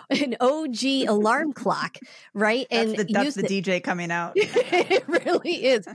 an 0.09 0.35
OG 0.39 0.83
alarm 1.07 1.53
clock, 1.53 1.97
right? 2.33 2.67
and 2.71 2.91
that's 2.91 3.03
the, 3.03 3.13
that's 3.13 3.35
the 3.35 3.43
DJ 3.43 3.83
coming 3.83 4.11
out. 4.11 4.33
it 4.35 5.07
really 5.07 5.65
is. 5.65 5.87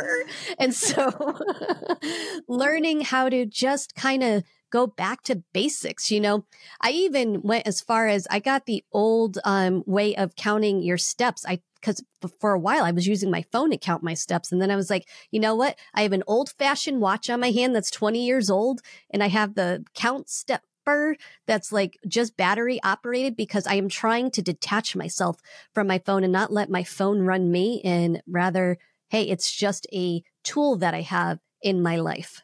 and 0.58 0.74
so 0.74 1.36
learning 2.48 3.00
how 3.00 3.28
to 3.28 3.46
just 3.46 3.94
kind 3.94 4.22
of 4.22 4.44
go 4.74 4.88
back 4.88 5.22
to 5.22 5.42
basics. 5.52 6.10
You 6.10 6.20
know, 6.20 6.44
I 6.80 6.90
even 6.90 7.42
went 7.42 7.68
as 7.68 7.80
far 7.80 8.08
as 8.08 8.26
I 8.28 8.40
got 8.40 8.66
the 8.66 8.84
old 8.90 9.38
um, 9.44 9.84
way 9.86 10.16
of 10.16 10.34
counting 10.34 10.82
your 10.82 10.98
steps. 10.98 11.46
I 11.46 11.60
because 11.76 12.02
for 12.40 12.54
a 12.54 12.58
while 12.58 12.82
I 12.82 12.90
was 12.90 13.06
using 13.06 13.30
my 13.30 13.44
phone 13.52 13.70
to 13.70 13.76
count 13.76 14.02
my 14.02 14.14
steps. 14.14 14.50
And 14.50 14.60
then 14.60 14.70
I 14.70 14.76
was 14.76 14.88
like, 14.90 15.06
you 15.30 15.38
know 15.38 15.54
what? 15.54 15.78
I 15.94 16.02
have 16.02 16.14
an 16.14 16.24
old 16.26 16.50
fashioned 16.58 17.00
watch 17.00 17.28
on 17.28 17.40
my 17.40 17.50
hand 17.50 17.76
that's 17.76 17.90
20 17.90 18.24
years 18.24 18.48
old 18.48 18.80
and 19.10 19.22
I 19.22 19.28
have 19.28 19.54
the 19.54 19.84
count 19.94 20.30
stepper 20.30 21.16
that's 21.46 21.72
like 21.72 21.98
just 22.08 22.38
battery 22.38 22.82
operated 22.82 23.36
because 23.36 23.66
I 23.66 23.74
am 23.74 23.90
trying 23.90 24.30
to 24.30 24.42
detach 24.42 24.96
myself 24.96 25.36
from 25.74 25.86
my 25.86 25.98
phone 25.98 26.24
and 26.24 26.32
not 26.32 26.52
let 26.52 26.70
my 26.70 26.84
phone 26.84 27.20
run 27.20 27.52
me 27.52 27.82
and 27.84 28.22
rather, 28.26 28.78
hey, 29.10 29.24
it's 29.24 29.52
just 29.52 29.86
a 29.92 30.22
tool 30.42 30.76
that 30.76 30.94
I 30.94 31.02
have 31.02 31.38
in 31.60 31.82
my 31.82 31.96
life. 31.96 32.40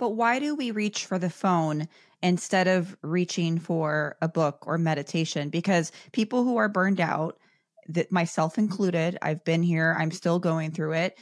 But 0.00 0.16
why 0.16 0.38
do 0.38 0.54
we 0.54 0.70
reach 0.70 1.04
for 1.04 1.18
the 1.18 1.28
phone 1.28 1.86
instead 2.22 2.66
of 2.66 2.96
reaching 3.02 3.58
for 3.58 4.16
a 4.22 4.28
book 4.28 4.64
or 4.66 4.78
meditation? 4.78 5.50
Because 5.50 5.92
people 6.12 6.42
who 6.42 6.56
are 6.56 6.70
burned 6.70 7.00
out, 7.00 7.38
that 7.88 8.10
myself 8.10 8.56
included, 8.56 9.18
I've 9.20 9.44
been 9.44 9.62
here, 9.62 9.94
I'm 9.98 10.10
still 10.10 10.38
going 10.38 10.70
through 10.70 10.94
it. 10.94 11.18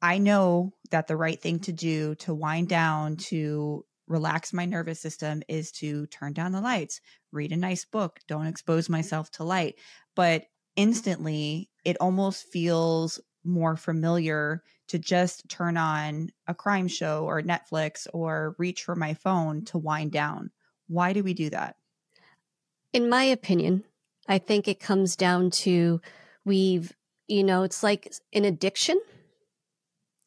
I 0.00 0.16
know 0.16 0.72
that 0.92 1.08
the 1.08 1.16
right 1.16 1.40
thing 1.40 1.58
to 1.60 1.72
do 1.72 2.14
to 2.16 2.34
wind 2.34 2.68
down, 2.68 3.16
to 3.16 3.84
relax 4.06 4.52
my 4.52 4.64
nervous 4.64 5.00
system 5.00 5.42
is 5.48 5.70
to 5.72 6.06
turn 6.06 6.32
down 6.32 6.52
the 6.52 6.60
lights, 6.60 7.00
read 7.32 7.52
a 7.52 7.56
nice 7.56 7.84
book, 7.84 8.20
don't 8.28 8.46
expose 8.46 8.88
myself 8.88 9.30
to 9.32 9.44
light. 9.44 9.74
But 10.14 10.44
instantly, 10.76 11.68
it 11.84 11.96
almost 12.00 12.46
feels 12.50 13.20
more 13.46 13.76
familiar 13.76 14.62
to 14.88 14.98
just 14.98 15.48
turn 15.48 15.76
on 15.76 16.30
a 16.46 16.54
crime 16.54 16.88
show 16.88 17.24
or 17.24 17.42
Netflix 17.42 18.06
or 18.12 18.54
reach 18.58 18.84
for 18.84 18.94
my 18.94 19.14
phone 19.14 19.64
to 19.66 19.78
wind 19.78 20.12
down. 20.12 20.50
Why 20.88 21.12
do 21.12 21.22
we 21.22 21.34
do 21.34 21.50
that? 21.50 21.76
In 22.92 23.08
my 23.08 23.24
opinion, 23.24 23.84
I 24.28 24.38
think 24.38 24.68
it 24.68 24.80
comes 24.80 25.16
down 25.16 25.50
to 25.50 26.00
we've, 26.44 26.92
you 27.26 27.44
know, 27.44 27.62
it's 27.62 27.82
like 27.82 28.12
an 28.32 28.44
addiction. 28.44 29.00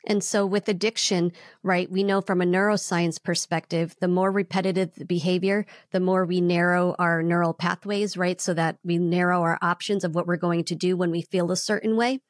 And 0.06 0.24
so 0.24 0.46
with 0.46 0.70
addiction, 0.70 1.34
right, 1.62 1.92
we 1.92 2.04
know 2.04 2.22
from 2.22 2.42
a 2.42 2.46
neuroscience 2.46 3.22
perspective, 3.22 3.96
the 4.00 4.08
more 4.08 4.32
repetitive 4.32 4.96
the 4.96 5.06
behavior, 5.06 5.66
the 5.92 6.00
more 6.00 6.26
we 6.26 6.40
narrow 6.42 6.96
our 6.98 7.22
neural 7.22 7.54
pathways, 7.54 8.16
right? 8.16 8.40
So 8.40 8.54
that 8.54 8.78
we 8.84 8.98
narrow 8.98 9.42
our 9.42 9.60
options 9.62 10.04
of 10.04 10.16
what 10.16 10.26
we're 10.26 10.38
going 10.38 10.64
to 10.66 10.76
do 10.76 10.96
when 10.96 11.12
we 11.12 11.22
feel 11.22 11.52
a 11.52 11.58
certain 11.58 11.98
way. 11.98 12.22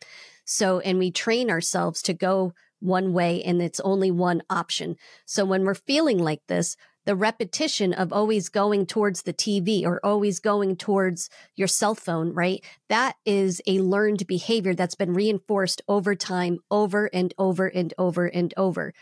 So, 0.51 0.79
and 0.79 0.97
we 0.97 1.11
train 1.11 1.51
ourselves 1.51 2.01
to 2.01 2.13
go 2.15 2.53
one 2.79 3.13
way 3.13 3.43
and 3.43 3.61
it's 3.61 3.79
only 3.81 4.09
one 4.09 4.41
option. 4.49 4.95
So 5.25 5.45
when 5.45 5.63
we're 5.63 5.75
feeling 5.75 6.17
like 6.17 6.41
this, 6.47 6.75
the 7.05 7.15
repetition 7.15 7.93
of 7.93 8.11
always 8.11 8.49
going 8.49 8.87
towards 8.87 9.21
the 9.21 9.33
TV 9.33 9.85
or 9.85 10.03
always 10.03 10.39
going 10.39 10.75
towards 10.75 11.29
your 11.55 11.67
cell 11.67 11.93
phone, 11.93 12.33
right? 12.33 12.63
That 12.89 13.15
is 13.25 13.61
a 13.67 13.79
learned 13.79 14.25
behavior 14.25 14.73
that's 14.73 14.95
been 14.95 15.13
reinforced 15.13 15.83
over 15.87 16.15
time, 16.15 16.57
over 16.71 17.11
and 17.13 17.31
over 17.37 17.67
and 17.67 17.93
over 17.99 18.25
and 18.25 18.51
over. 18.57 18.93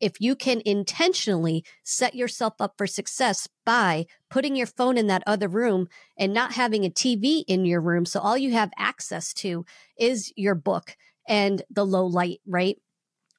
If 0.00 0.20
you 0.20 0.34
can 0.34 0.62
intentionally 0.64 1.64
set 1.82 2.14
yourself 2.14 2.54
up 2.60 2.74
for 2.78 2.86
success 2.86 3.48
by 3.64 4.06
putting 4.30 4.56
your 4.56 4.66
phone 4.66 4.96
in 4.96 5.06
that 5.08 5.22
other 5.26 5.48
room 5.48 5.88
and 6.18 6.32
not 6.32 6.52
having 6.52 6.84
a 6.84 6.90
TV 6.90 7.44
in 7.46 7.64
your 7.64 7.80
room, 7.80 8.06
so 8.06 8.20
all 8.20 8.38
you 8.38 8.52
have 8.52 8.70
access 8.78 9.32
to 9.34 9.64
is 9.98 10.32
your 10.36 10.54
book 10.54 10.96
and 11.28 11.62
the 11.70 11.84
low 11.84 12.06
light, 12.06 12.40
right? 12.46 12.78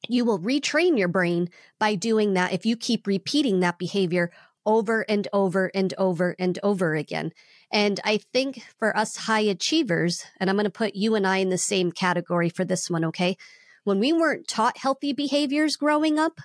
you 0.09 0.25
will 0.25 0.39
retrain 0.39 0.97
your 0.97 1.07
brain 1.07 1.49
by 1.79 1.95
doing 1.95 2.33
that 2.33 2.53
if 2.53 2.65
you 2.65 2.75
keep 2.75 3.07
repeating 3.07 3.59
that 3.59 3.77
behavior 3.77 4.31
over 4.65 5.01
and 5.09 5.27
over 5.33 5.71
and 5.73 5.93
over 5.97 6.35
and 6.37 6.59
over 6.61 6.95
again. 6.95 7.31
And 7.71 7.99
I 8.03 8.19
think 8.31 8.63
for 8.77 8.95
us 8.95 9.15
high 9.15 9.41
achievers, 9.41 10.23
and 10.39 10.49
I'm 10.49 10.55
going 10.55 10.65
to 10.65 10.69
put 10.69 10.95
you 10.95 11.15
and 11.15 11.25
I 11.25 11.37
in 11.37 11.49
the 11.49 11.57
same 11.57 11.91
category 11.91 12.49
for 12.49 12.63
this 12.63 12.89
one, 12.89 13.05
okay? 13.05 13.37
When 13.83 13.99
we 13.99 14.13
weren't 14.13 14.47
taught 14.47 14.77
healthy 14.77 15.13
behaviors 15.13 15.75
growing 15.75 16.19
up, 16.19 16.39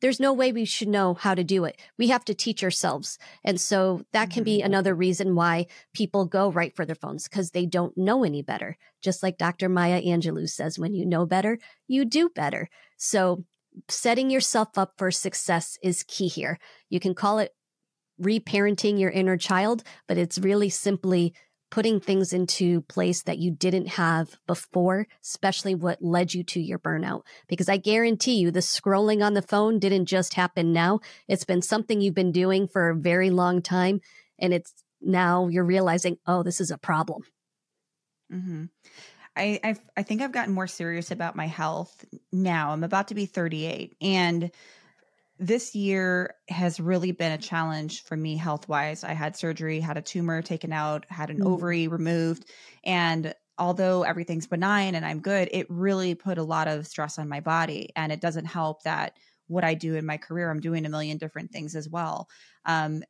there's 0.00 0.20
no 0.20 0.32
way 0.32 0.52
we 0.52 0.64
should 0.64 0.88
know 0.88 1.14
how 1.14 1.34
to 1.34 1.42
do 1.42 1.64
it. 1.64 1.80
We 1.98 2.08
have 2.08 2.24
to 2.26 2.34
teach 2.34 2.62
ourselves. 2.62 3.18
And 3.44 3.60
so 3.60 4.02
that 4.12 4.30
can 4.30 4.44
be 4.44 4.58
mm-hmm. 4.58 4.66
another 4.66 4.94
reason 4.94 5.34
why 5.34 5.66
people 5.94 6.26
go 6.26 6.50
right 6.50 6.74
for 6.76 6.84
their 6.84 6.94
phones 6.94 7.24
because 7.24 7.50
they 7.50 7.66
don't 7.66 7.96
know 7.96 8.22
any 8.22 8.42
better. 8.42 8.76
Just 9.02 9.22
like 9.22 9.38
Dr. 9.38 9.68
Maya 9.68 10.02
Angelou 10.02 10.48
says, 10.48 10.78
when 10.78 10.94
you 10.94 11.06
know 11.06 11.24
better, 11.24 11.58
you 11.88 12.04
do 12.04 12.28
better. 12.28 12.68
So 12.98 13.44
setting 13.88 14.30
yourself 14.30 14.76
up 14.76 14.92
for 14.98 15.10
success 15.10 15.78
is 15.82 16.04
key 16.06 16.28
here. 16.28 16.58
You 16.90 17.00
can 17.00 17.14
call 17.14 17.38
it 17.38 17.54
reparenting 18.20 18.98
your 18.98 19.10
inner 19.10 19.36
child, 19.36 19.82
but 20.08 20.18
it's 20.18 20.38
really 20.38 20.68
simply 20.68 21.34
putting 21.70 22.00
things 22.00 22.32
into 22.32 22.82
place 22.82 23.22
that 23.22 23.38
you 23.38 23.50
didn't 23.50 23.88
have 23.88 24.36
before, 24.46 25.06
especially 25.22 25.74
what 25.74 26.02
led 26.02 26.32
you 26.32 26.42
to 26.44 26.60
your 26.60 26.78
burnout. 26.78 27.22
Because 27.48 27.68
I 27.68 27.76
guarantee 27.76 28.36
you, 28.36 28.50
the 28.50 28.60
scrolling 28.60 29.24
on 29.24 29.34
the 29.34 29.42
phone 29.42 29.78
didn't 29.78 30.06
just 30.06 30.34
happen 30.34 30.72
now. 30.72 31.00
It's 31.28 31.44
been 31.44 31.62
something 31.62 32.00
you've 32.00 32.14
been 32.14 32.32
doing 32.32 32.68
for 32.68 32.90
a 32.90 32.94
very 32.96 33.30
long 33.30 33.62
time. 33.62 34.00
And 34.38 34.54
it's 34.54 34.72
now 35.00 35.48
you're 35.48 35.64
realizing, 35.64 36.18
oh, 36.26 36.42
this 36.42 36.60
is 36.60 36.70
a 36.70 36.78
problem. 36.78 37.22
Mm-hmm. 38.32 38.64
I, 39.36 39.60
I've, 39.62 39.80
I 39.96 40.02
think 40.02 40.22
I've 40.22 40.32
gotten 40.32 40.54
more 40.54 40.66
serious 40.66 41.10
about 41.10 41.36
my 41.36 41.46
health 41.46 42.04
now. 42.32 42.70
I'm 42.70 42.84
about 42.84 43.08
to 43.08 43.14
be 43.14 43.26
38. 43.26 43.94
And 44.00 44.50
this 45.38 45.74
year 45.74 46.34
has 46.48 46.80
really 46.80 47.12
been 47.12 47.32
a 47.32 47.38
challenge 47.38 48.04
for 48.04 48.16
me 48.16 48.36
health 48.36 48.68
wise. 48.68 49.04
I 49.04 49.12
had 49.12 49.36
surgery, 49.36 49.80
had 49.80 49.96
a 49.96 50.02
tumor 50.02 50.42
taken 50.42 50.72
out, 50.72 51.04
had 51.08 51.30
an 51.30 51.40
mm. 51.40 51.46
ovary 51.46 51.88
removed. 51.88 52.46
And 52.84 53.34
although 53.58 54.02
everything's 54.02 54.46
benign 54.46 54.94
and 54.94 55.04
I'm 55.04 55.20
good, 55.20 55.48
it 55.52 55.66
really 55.68 56.14
put 56.14 56.38
a 56.38 56.42
lot 56.42 56.68
of 56.68 56.86
stress 56.86 57.18
on 57.18 57.28
my 57.28 57.40
body. 57.40 57.90
And 57.96 58.12
it 58.12 58.20
doesn't 58.20 58.46
help 58.46 58.82
that 58.84 59.16
what 59.46 59.64
I 59.64 59.74
do 59.74 59.94
in 59.94 60.06
my 60.06 60.16
career, 60.16 60.50
I'm 60.50 60.60
doing 60.60 60.86
a 60.86 60.90
million 60.90 61.18
different 61.18 61.50
things 61.52 61.76
as 61.76 61.88
well. 61.88 62.28
Um, 62.64 63.02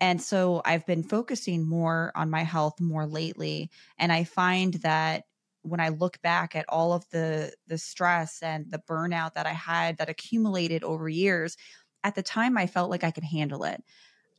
And 0.00 0.20
so 0.20 0.62
I've 0.64 0.86
been 0.86 1.04
focusing 1.04 1.68
more 1.68 2.10
on 2.16 2.28
my 2.28 2.42
health 2.42 2.80
more 2.80 3.06
lately. 3.06 3.70
And 3.98 4.10
I 4.10 4.24
find 4.24 4.74
that 4.82 5.24
when 5.62 5.80
I 5.80 5.88
look 5.90 6.20
back 6.22 6.54
at 6.56 6.66
all 6.68 6.92
of 6.92 7.08
the 7.10 7.52
the 7.66 7.78
stress 7.78 8.42
and 8.42 8.70
the 8.70 8.82
burnout 8.88 9.34
that 9.34 9.46
I 9.46 9.52
had 9.52 9.98
that 9.98 10.08
accumulated 10.08 10.84
over 10.84 11.08
years, 11.08 11.56
at 12.04 12.14
the 12.14 12.22
time 12.22 12.58
I 12.58 12.66
felt 12.66 12.90
like 12.90 13.04
I 13.04 13.10
could 13.10 13.24
handle 13.24 13.64
it. 13.64 13.82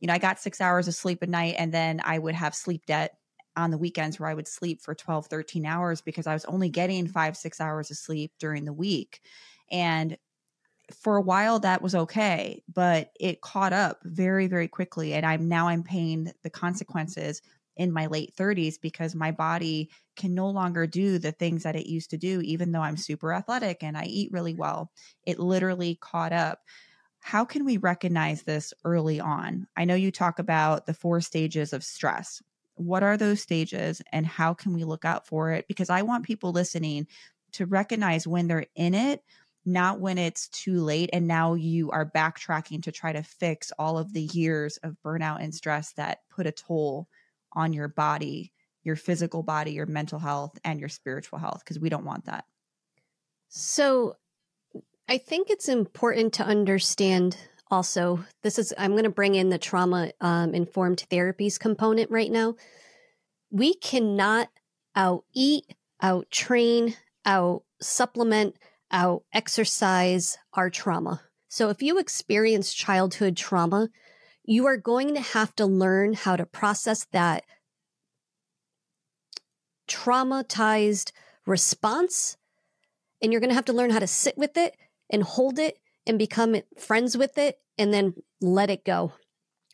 You 0.00 0.08
know, 0.08 0.14
I 0.14 0.18
got 0.18 0.40
6 0.40 0.60
hours 0.60 0.88
of 0.88 0.94
sleep 0.94 1.22
a 1.22 1.26
night 1.26 1.56
and 1.58 1.72
then 1.72 2.00
I 2.04 2.18
would 2.18 2.34
have 2.34 2.54
sleep 2.54 2.86
debt 2.86 3.16
on 3.56 3.70
the 3.70 3.78
weekends 3.78 4.18
where 4.18 4.28
I 4.28 4.34
would 4.34 4.48
sleep 4.48 4.82
for 4.82 4.94
12, 4.94 5.26
13 5.26 5.64
hours 5.64 6.00
because 6.00 6.26
I 6.26 6.34
was 6.34 6.44
only 6.46 6.68
getting 6.68 7.06
5, 7.06 7.36
6 7.36 7.60
hours 7.60 7.90
of 7.90 7.96
sleep 7.96 8.32
during 8.38 8.64
the 8.64 8.72
week. 8.72 9.20
And 9.70 10.18
for 10.92 11.16
a 11.16 11.22
while 11.22 11.60
that 11.60 11.80
was 11.80 11.94
okay, 11.94 12.62
but 12.72 13.10
it 13.18 13.40
caught 13.40 13.72
up 13.72 14.00
very, 14.04 14.46
very 14.46 14.68
quickly. 14.68 15.14
And 15.14 15.24
I'm 15.24 15.48
now 15.48 15.68
I'm 15.68 15.82
paying 15.82 16.32
the 16.42 16.50
consequences 16.50 17.40
in 17.76 17.92
my 17.92 18.06
late 18.06 18.34
30s 18.36 18.80
because 18.80 19.14
my 19.14 19.30
body 19.30 19.90
can 20.16 20.34
no 20.34 20.48
longer 20.48 20.86
do 20.86 21.18
the 21.18 21.32
things 21.32 21.64
that 21.64 21.76
it 21.76 21.86
used 21.86 22.10
to 22.10 22.16
do, 22.16 22.40
even 22.42 22.72
though 22.72 22.80
I'm 22.80 22.96
super 22.96 23.32
athletic 23.32 23.82
and 23.82 23.96
I 23.96 24.04
eat 24.04 24.32
really 24.32 24.54
well. 24.54 24.90
It 25.24 25.38
literally 25.38 25.98
caught 26.00 26.32
up. 26.32 26.60
How 27.20 27.44
can 27.44 27.64
we 27.64 27.78
recognize 27.78 28.42
this 28.42 28.72
early 28.84 29.20
on? 29.20 29.66
I 29.76 29.84
know 29.84 29.94
you 29.94 30.10
talk 30.10 30.38
about 30.38 30.86
the 30.86 30.94
four 30.94 31.20
stages 31.20 31.72
of 31.72 31.82
stress. 31.82 32.42
What 32.74 33.02
are 33.02 33.16
those 33.16 33.40
stages 33.40 34.02
and 34.12 34.26
how 34.26 34.54
can 34.54 34.74
we 34.74 34.84
look 34.84 35.04
out 35.04 35.26
for 35.26 35.52
it? 35.52 35.66
Because 35.68 35.90
I 35.90 36.02
want 36.02 36.26
people 36.26 36.52
listening 36.52 37.06
to 37.52 37.66
recognize 37.66 38.26
when 38.26 38.46
they're 38.46 38.66
in 38.74 38.94
it 38.94 39.22
not 39.66 40.00
when 40.00 40.18
it's 40.18 40.48
too 40.48 40.82
late 40.82 41.10
and 41.12 41.26
now 41.26 41.54
you 41.54 41.90
are 41.90 42.10
backtracking 42.10 42.82
to 42.82 42.92
try 42.92 43.12
to 43.12 43.22
fix 43.22 43.72
all 43.78 43.96
of 43.96 44.12
the 44.12 44.24
years 44.32 44.76
of 44.78 44.96
burnout 45.04 45.42
and 45.42 45.54
stress 45.54 45.92
that 45.92 46.20
put 46.28 46.46
a 46.46 46.52
toll 46.52 47.08
on 47.54 47.72
your 47.72 47.88
body, 47.88 48.52
your 48.82 48.96
physical 48.96 49.42
body, 49.42 49.72
your 49.72 49.86
mental 49.86 50.18
health, 50.18 50.58
and 50.64 50.80
your 50.80 50.88
spiritual 50.88 51.38
health, 51.38 51.60
because 51.64 51.78
we 51.78 51.88
don't 51.88 52.04
want 52.04 52.26
that. 52.26 52.44
So 53.48 54.16
I 55.08 55.18
think 55.18 55.50
it's 55.50 55.68
important 55.68 56.34
to 56.34 56.44
understand 56.44 57.36
also 57.70 58.22
this 58.42 58.58
is 58.58 58.74
i'm 58.76 58.90
going 58.90 59.04
to 59.04 59.10
bring 59.10 59.34
in 59.34 59.48
the 59.48 59.58
trauma 59.58 60.12
um, 60.20 60.54
informed 60.54 61.02
therapies 61.10 61.58
component 61.58 62.10
right 62.10 62.30
now 62.30 62.54
we 63.50 63.72
cannot 63.74 64.48
out 64.94 65.24
eat 65.34 65.64
out 66.02 66.30
train 66.30 66.94
out 67.24 67.62
supplement 67.80 68.54
out 68.90 69.24
exercise 69.32 70.38
our 70.54 70.70
trauma. 70.70 71.20
So 71.48 71.68
if 71.68 71.82
you 71.82 71.98
experience 71.98 72.72
childhood 72.72 73.36
trauma, 73.36 73.88
you 74.44 74.66
are 74.66 74.76
going 74.76 75.14
to 75.14 75.20
have 75.20 75.54
to 75.56 75.66
learn 75.66 76.12
how 76.12 76.36
to 76.36 76.46
process 76.46 77.06
that 77.12 77.44
traumatized 79.88 81.12
response. 81.46 82.36
And 83.22 83.32
you're 83.32 83.40
going 83.40 83.50
to 83.50 83.54
have 83.54 83.64
to 83.66 83.72
learn 83.72 83.90
how 83.90 83.98
to 83.98 84.06
sit 84.06 84.36
with 84.36 84.56
it 84.56 84.76
and 85.10 85.22
hold 85.22 85.58
it 85.58 85.78
and 86.06 86.18
become 86.18 86.56
friends 86.78 87.16
with 87.16 87.38
it 87.38 87.58
and 87.78 87.92
then 87.92 88.14
let 88.40 88.70
it 88.70 88.84
go. 88.84 89.12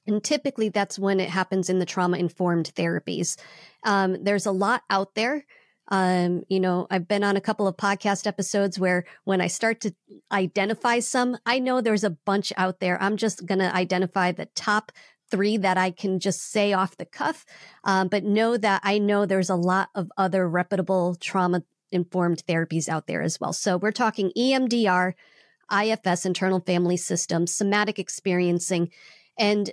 And 0.07 0.23
typically 0.23 0.69
that's 0.69 0.99
when 0.99 1.21
it 1.21 1.29
happens 1.29 1.69
in 1.69 1.79
the 1.79 1.87
trauma 1.87 2.17
informed 2.17 2.73
therapies. 2.75 3.39
Um, 3.85 4.23
there's 4.25 4.47
a 4.47 4.53
lot 4.53 4.83
out 4.89 5.15
there. 5.15 5.45
Um, 5.91 6.45
you 6.49 6.61
know, 6.61 6.87
I've 6.91 7.09
been 7.09 7.25
on 7.25 7.37
a 7.37 7.41
couple 7.41 7.67
of 7.67 7.77
podcast 7.77 8.27
episodes 8.27 8.79
where 8.79 9.05
when 9.25 9.41
I 9.41 9.49
start 9.49 9.81
to 9.81 9.95
identify 10.31 11.01
some, 11.01 11.37
I 11.45 11.59
know 11.59 11.81
there's 11.81 12.05
a 12.05 12.11
bunch 12.11 12.53
out 12.57 12.81
there. 12.81 13.01
I'm 13.03 13.17
just 13.17 13.45
going 13.47 13.59
to 13.59 13.75
identify 13.75 14.33
the 14.33 14.47
top 14.55 14.93
three 15.31 15.57
that 15.57 15.79
I 15.79 15.91
can 15.91 16.19
just 16.19 16.51
say 16.51 16.73
off 16.73 16.97
the 16.97 17.05
cuff. 17.05 17.45
Um, 17.85 18.09
but 18.09 18.25
know 18.25 18.57
that 18.57 18.81
I 18.85 18.99
know 18.99 19.27
there's 19.27 19.51
a 19.51 19.57
lot 19.57 19.89
of 19.95 20.11
other 20.17 20.49
reputable 20.49 21.17
trauma 21.17 21.63
informed 21.93 22.45
therapies 22.47 22.89
out 22.89 23.07
there 23.07 23.23
as 23.23 23.41
well. 23.41 23.53
So 23.53 23.77
we're 23.77 23.93
talking 23.93 24.33
EMDR, 24.37 25.15
IFS, 25.73 26.27
internal 26.27 26.61
family 26.61 26.97
system, 26.97 27.47
somatic 27.47 27.99
experiencing. 27.99 28.91
And 29.39 29.71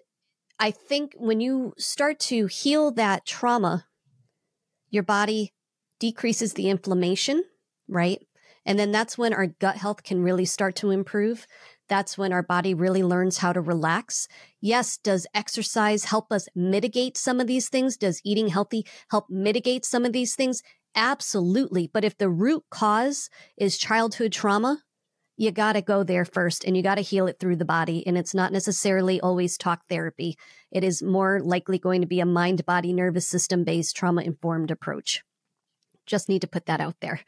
I 0.60 0.72
think 0.72 1.14
when 1.18 1.40
you 1.40 1.74
start 1.78 2.20
to 2.22 2.48
heal 2.48 2.92
that 2.94 3.26
trauma, 3.26 3.86
your 4.90 5.04
body 5.04 5.54
decreases 6.00 6.54
the 6.54 6.70
inflammation, 6.70 7.44
right? 7.88 8.20
And 8.66 8.78
then 8.78 8.92
that's 8.92 9.18
when 9.18 9.34
our 9.34 9.48
gut 9.48 9.78
health 9.78 10.04
can 10.04 10.22
really 10.22 10.46
start 10.46 10.76
to 10.78 10.92
improve. 10.92 11.48
That's 11.88 12.18
when 12.18 12.34
our 12.34 12.44
body 12.44 12.74
really 12.74 13.02
learns 13.02 13.38
how 13.38 13.54
to 13.54 13.62
relax. 13.62 14.28
Yes, 14.60 14.98
does 14.98 15.26
exercise 15.34 16.04
help 16.04 16.34
us 16.34 16.50
mitigate 16.54 17.18
some 17.18 17.40
of 17.40 17.48
these 17.48 17.70
things? 17.70 17.96
Does 17.96 18.22
eating 18.26 18.50
healthy 18.50 18.86
help 19.10 19.30
mitigate 19.30 19.86
some 19.86 20.04
of 20.04 20.12
these 20.12 20.36
things? 20.36 20.62
Absolutely. 20.96 21.90
But 21.94 22.04
if 22.04 22.18
the 22.18 22.30
root 22.30 22.66
cause 22.70 23.30
is 23.56 23.78
childhood 23.78 24.34
trauma, 24.34 24.84
you 25.38 25.52
got 25.52 25.74
to 25.74 25.82
go 25.82 26.04
there 26.04 26.26
first 26.26 26.66
and 26.66 26.76
you 26.76 26.84
got 26.84 26.96
to 26.96 27.02
heal 27.02 27.28
it 27.28 27.40
through 27.40 27.56
the 27.56 27.64
body. 27.64 28.06
And 28.06 28.18
it's 28.18 28.34
not 28.34 28.52
necessarily 28.52 29.22
always 29.22 29.58
talk 29.58 29.88
therapy. 29.88 30.36
It 30.72 30.84
is 30.84 31.02
more 31.02 31.40
likely 31.40 31.78
going 31.78 32.02
to 32.02 32.08
be 32.08 32.20
a 32.20 32.26
mind 32.26 32.66
body 32.66 32.92
nervous 32.92 33.28
system 33.28 33.64
based 33.64 33.96
trauma 33.96 34.24
informed 34.24 34.72
approach. 34.72 35.24
Just 36.08 36.30
need 36.30 36.42
to 36.42 36.48
put 36.48 36.66
that 36.66 36.82
out 36.82 36.96
there. 37.02 37.20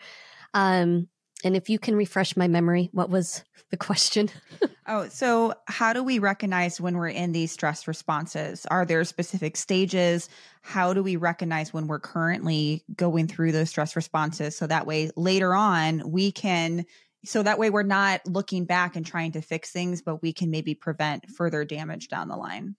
Um, 0.54 1.08
and 1.44 1.56
if 1.56 1.70
you 1.70 1.80
can 1.80 1.96
refresh 1.96 2.36
my 2.36 2.48
memory, 2.48 2.90
what 2.92 3.10
was 3.10 3.44
the 3.70 3.78
question? 3.78 4.30
oh, 4.88 5.08
so 5.08 5.54
how 5.68 5.94
do 5.94 6.04
we 6.04 6.20
recognize 6.20 6.82
when 6.82 6.98
we're 6.98 7.08
in 7.08 7.32
these 7.32 7.52
stress 7.52 7.88
responses? 7.88 8.66
Are 8.66 8.86
there 8.86 9.04
specific 9.06 9.56
stages? 9.56 10.28
How 10.62 10.94
do 10.94 11.02
we 11.02 11.16
recognize 11.16 11.74
when 11.74 11.88
we're 11.88 12.00
currently 12.00 12.84
going 12.96 13.28
through 13.28 13.54
those 13.54 13.70
stress 13.70 13.96
responses? 13.96 14.58
So 14.58 14.68
that 14.68 14.86
way 14.86 15.12
later 15.16 15.54
on 15.54 16.12
we 16.12 16.32
can, 16.32 16.86
so 17.24 17.42
that 17.44 17.60
way 17.60 17.70
we're 17.70 17.84
not 17.84 18.22
looking 18.28 18.66
back 18.66 18.98
and 18.98 19.06
trying 19.06 19.32
to 19.34 19.42
fix 19.42 19.72
things, 19.72 20.02
but 20.02 20.22
we 20.22 20.34
can 20.34 20.52
maybe 20.52 20.76
prevent 20.76 21.30
further 21.30 21.64
damage 21.64 22.10
down 22.10 22.28
the 22.28 22.36
line. 22.36 22.76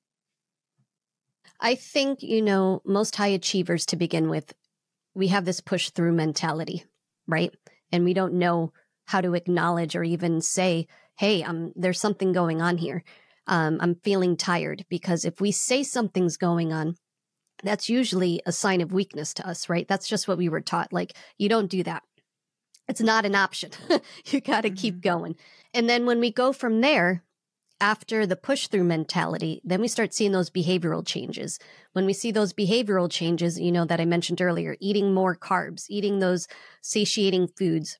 I 1.60 1.74
think, 1.74 2.22
you 2.22 2.42
know, 2.42 2.82
most 2.84 3.16
high 3.16 3.28
achievers 3.28 3.86
to 3.86 3.96
begin 3.96 4.28
with 4.28 4.54
we 5.14 5.28
have 5.28 5.44
this 5.44 5.60
push 5.60 5.90
through 5.90 6.12
mentality, 6.12 6.84
right? 7.26 7.54
And 7.92 8.04
we 8.04 8.14
don't 8.14 8.34
know 8.34 8.72
how 9.06 9.20
to 9.20 9.34
acknowledge 9.34 9.96
or 9.96 10.04
even 10.04 10.40
say, 10.40 10.86
hey, 11.18 11.42
um, 11.42 11.72
there's 11.74 12.00
something 12.00 12.32
going 12.32 12.62
on 12.62 12.78
here. 12.78 13.02
Um, 13.46 13.78
I'm 13.80 13.96
feeling 13.96 14.36
tired 14.36 14.84
because 14.88 15.24
if 15.24 15.40
we 15.40 15.50
say 15.50 15.82
something's 15.82 16.36
going 16.36 16.72
on, 16.72 16.94
that's 17.62 17.88
usually 17.88 18.40
a 18.46 18.52
sign 18.52 18.80
of 18.80 18.92
weakness 18.92 19.34
to 19.34 19.48
us, 19.48 19.68
right? 19.68 19.86
That's 19.86 20.08
just 20.08 20.28
what 20.28 20.38
we 20.38 20.48
were 20.48 20.60
taught. 20.60 20.92
Like, 20.92 21.12
you 21.36 21.48
don't 21.48 21.70
do 21.70 21.82
that. 21.82 22.02
It's 22.88 23.00
not 23.00 23.26
an 23.26 23.34
option. 23.34 23.70
you 24.26 24.40
got 24.40 24.62
to 24.62 24.68
mm-hmm. 24.68 24.76
keep 24.76 25.00
going. 25.00 25.36
And 25.74 25.88
then 25.88 26.06
when 26.06 26.20
we 26.20 26.32
go 26.32 26.52
from 26.52 26.80
there, 26.80 27.22
after 27.80 28.26
the 28.26 28.36
push 28.36 28.68
through 28.68 28.84
mentality, 28.84 29.60
then 29.64 29.80
we 29.80 29.88
start 29.88 30.14
seeing 30.14 30.32
those 30.32 30.50
behavioral 30.50 31.06
changes. 31.06 31.58
When 31.92 32.06
we 32.06 32.12
see 32.12 32.30
those 32.30 32.52
behavioral 32.52 33.10
changes, 33.10 33.58
you 33.58 33.72
know, 33.72 33.84
that 33.84 34.00
I 34.00 34.04
mentioned 34.04 34.40
earlier, 34.40 34.76
eating 34.80 35.14
more 35.14 35.34
carbs, 35.36 35.86
eating 35.88 36.18
those 36.18 36.46
satiating 36.82 37.48
foods, 37.48 37.98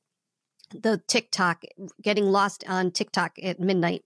the 0.73 1.03
TikTok, 1.09 1.63
getting 2.03 2.27
lost 2.27 2.65
on 2.69 2.91
TikTok 2.91 3.37
at 3.43 3.59
midnight, 3.59 4.05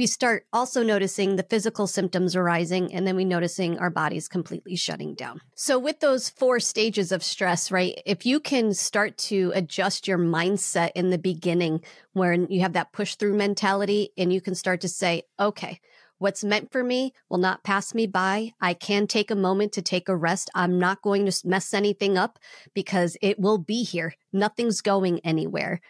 we 0.00 0.06
start 0.06 0.46
also 0.50 0.82
noticing 0.82 1.36
the 1.36 1.42
physical 1.42 1.86
symptoms 1.86 2.34
arising 2.34 2.94
and 2.94 3.06
then 3.06 3.16
we 3.16 3.24
noticing 3.26 3.78
our 3.78 3.90
bodies 3.90 4.28
completely 4.28 4.74
shutting 4.74 5.14
down. 5.14 5.42
So 5.54 5.78
with 5.78 6.00
those 6.00 6.30
four 6.30 6.58
stages 6.58 7.12
of 7.12 7.22
stress, 7.22 7.70
right? 7.70 8.00
If 8.06 8.24
you 8.24 8.40
can 8.40 8.72
start 8.72 9.18
to 9.18 9.52
adjust 9.54 10.08
your 10.08 10.16
mindset 10.16 10.92
in 10.94 11.10
the 11.10 11.18
beginning 11.18 11.84
when 12.14 12.46
you 12.48 12.62
have 12.62 12.72
that 12.72 12.94
push 12.94 13.16
through 13.16 13.36
mentality 13.36 14.08
and 14.16 14.32
you 14.32 14.40
can 14.40 14.54
start 14.54 14.80
to 14.80 14.88
say, 14.88 15.24
okay, 15.38 15.80
What's 16.16 16.44
meant 16.44 16.70
for 16.70 16.84
me 16.84 17.14
will 17.30 17.38
not 17.38 17.64
pass 17.64 17.94
me 17.94 18.06
by. 18.06 18.52
I 18.60 18.74
can 18.74 19.06
take 19.06 19.30
a 19.30 19.34
moment 19.34 19.72
to 19.72 19.80
take 19.80 20.06
a 20.06 20.14
rest. 20.14 20.50
I'm 20.54 20.78
not 20.78 21.00
going 21.00 21.24
to 21.24 21.48
mess 21.48 21.72
anything 21.72 22.18
up 22.18 22.38
because 22.74 23.16
it 23.22 23.38
will 23.38 23.56
be 23.56 23.84
here. 23.84 24.14
Nothing's 24.30 24.82
going 24.82 25.20
anywhere. 25.20 25.80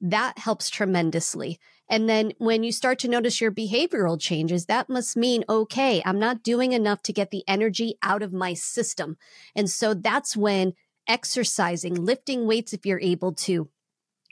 That 0.00 0.36
helps 0.36 0.68
tremendously. 0.68 1.60
And 1.88 2.08
then 2.08 2.32
when 2.38 2.64
you 2.64 2.72
start 2.72 2.98
to 3.00 3.08
notice 3.08 3.40
your 3.40 3.50
behavioral 3.50 4.20
changes, 4.20 4.66
that 4.66 4.90
must 4.90 5.16
mean, 5.16 5.44
okay, 5.48 6.02
I'm 6.04 6.18
not 6.18 6.42
doing 6.42 6.72
enough 6.72 7.02
to 7.02 7.12
get 7.12 7.30
the 7.30 7.44
energy 7.48 7.94
out 8.02 8.22
of 8.22 8.32
my 8.32 8.54
system. 8.54 9.16
And 9.54 9.70
so 9.70 9.94
that's 9.94 10.36
when 10.36 10.74
exercising, 11.08 11.94
lifting 11.94 12.46
weights 12.46 12.72
if 12.72 12.84
you're 12.84 13.00
able 13.00 13.32
to, 13.32 13.68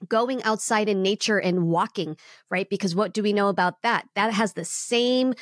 going 0.09 0.43
outside 0.43 0.89
in 0.89 1.03
nature 1.03 1.39
and 1.39 1.69
walking, 1.69 2.17
right? 2.51 2.69
Because 2.69 2.95
what 2.95 3.15
do 3.15 3.23
we 3.23 3.33
know 3.33 3.49
about 3.49 3.81
that? 3.83 4.07
That 4.15 4.35
has 4.35 4.53
the 4.53 4.65
same 4.65 5.33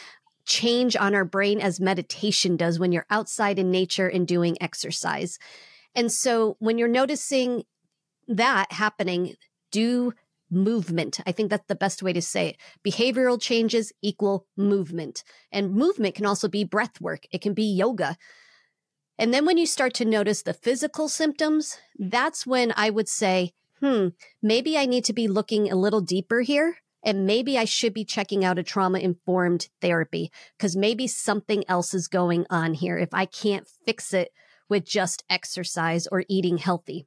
change 0.47 0.95
on 0.95 1.15
our 1.15 1.25
brain 1.25 1.61
as 1.61 1.81
meditation 1.81 2.57
does 2.57 2.79
when 2.79 2.93
you're 2.93 3.07
outside 3.11 3.59
in 3.59 3.71
nature 3.71 4.07
and 4.07 4.29
doing 4.29 4.57
exercise. 4.61 5.39
And 5.95 6.13
so 6.13 6.57
when 6.61 6.79
you're 6.79 6.87
noticing 6.87 7.65
that 8.29 8.71
happening, 8.73 9.35
do 9.73 10.13
movement. 10.51 11.21
I 11.27 11.33
think 11.33 11.51
that's 11.51 11.67
the 11.67 11.75
best 11.75 12.03
way 12.03 12.13
to 12.13 12.23
say 12.23 12.49
it. 12.49 12.57
Behavioral 12.87 13.41
changes 13.41 13.93
equal 14.03 14.47
movement. 14.57 15.25
And 15.51 15.75
movement 15.75 16.15
can 16.15 16.27
also 16.27 16.49
be 16.49 16.65
breath 16.65 17.01
work, 17.01 17.27
it 17.33 17.41
can 17.41 17.55
be 17.55 17.65
yoga. 17.65 18.17
And 19.19 19.33
then 19.33 19.47
when 19.47 19.59
you 19.59 19.67
start 19.67 19.95
to 19.95 20.05
notice 20.05 20.43
the 20.43 20.53
physical 20.53 21.09
symptoms, 21.09 21.79
that's 21.99 22.47
when 22.47 22.73
I 22.77 22.91
would 22.91 23.09
say, 23.09 23.53
hmm, 23.81 24.09
maybe 24.43 24.77
I 24.77 24.87
need 24.87 25.05
to 25.05 25.13
be 25.13 25.29
looking 25.29 25.71
a 25.71 25.77
little 25.77 26.01
deeper 26.01 26.41
here. 26.41 26.79
And 27.05 27.27
maybe 27.27 27.59
I 27.59 27.67
should 27.67 27.93
be 27.93 28.05
checking 28.05 28.45
out 28.45 28.59
a 28.59 28.63
trauma 28.63 28.99
informed 28.99 29.69
therapy 29.83 30.33
because 30.57 30.75
maybe 30.75 31.07
something 31.07 31.63
else 31.69 31.93
is 31.93 32.09
going 32.09 32.47
on 32.49 32.75
here 32.75 32.97
if 32.97 33.13
I 33.13 33.27
can't 33.27 33.69
fix 33.85 34.15
it 34.15 34.31
with 34.71 34.87
just 34.87 35.23
exercise 35.29 36.07
or 36.07 36.25
eating 36.29 36.57
healthy. 36.57 37.07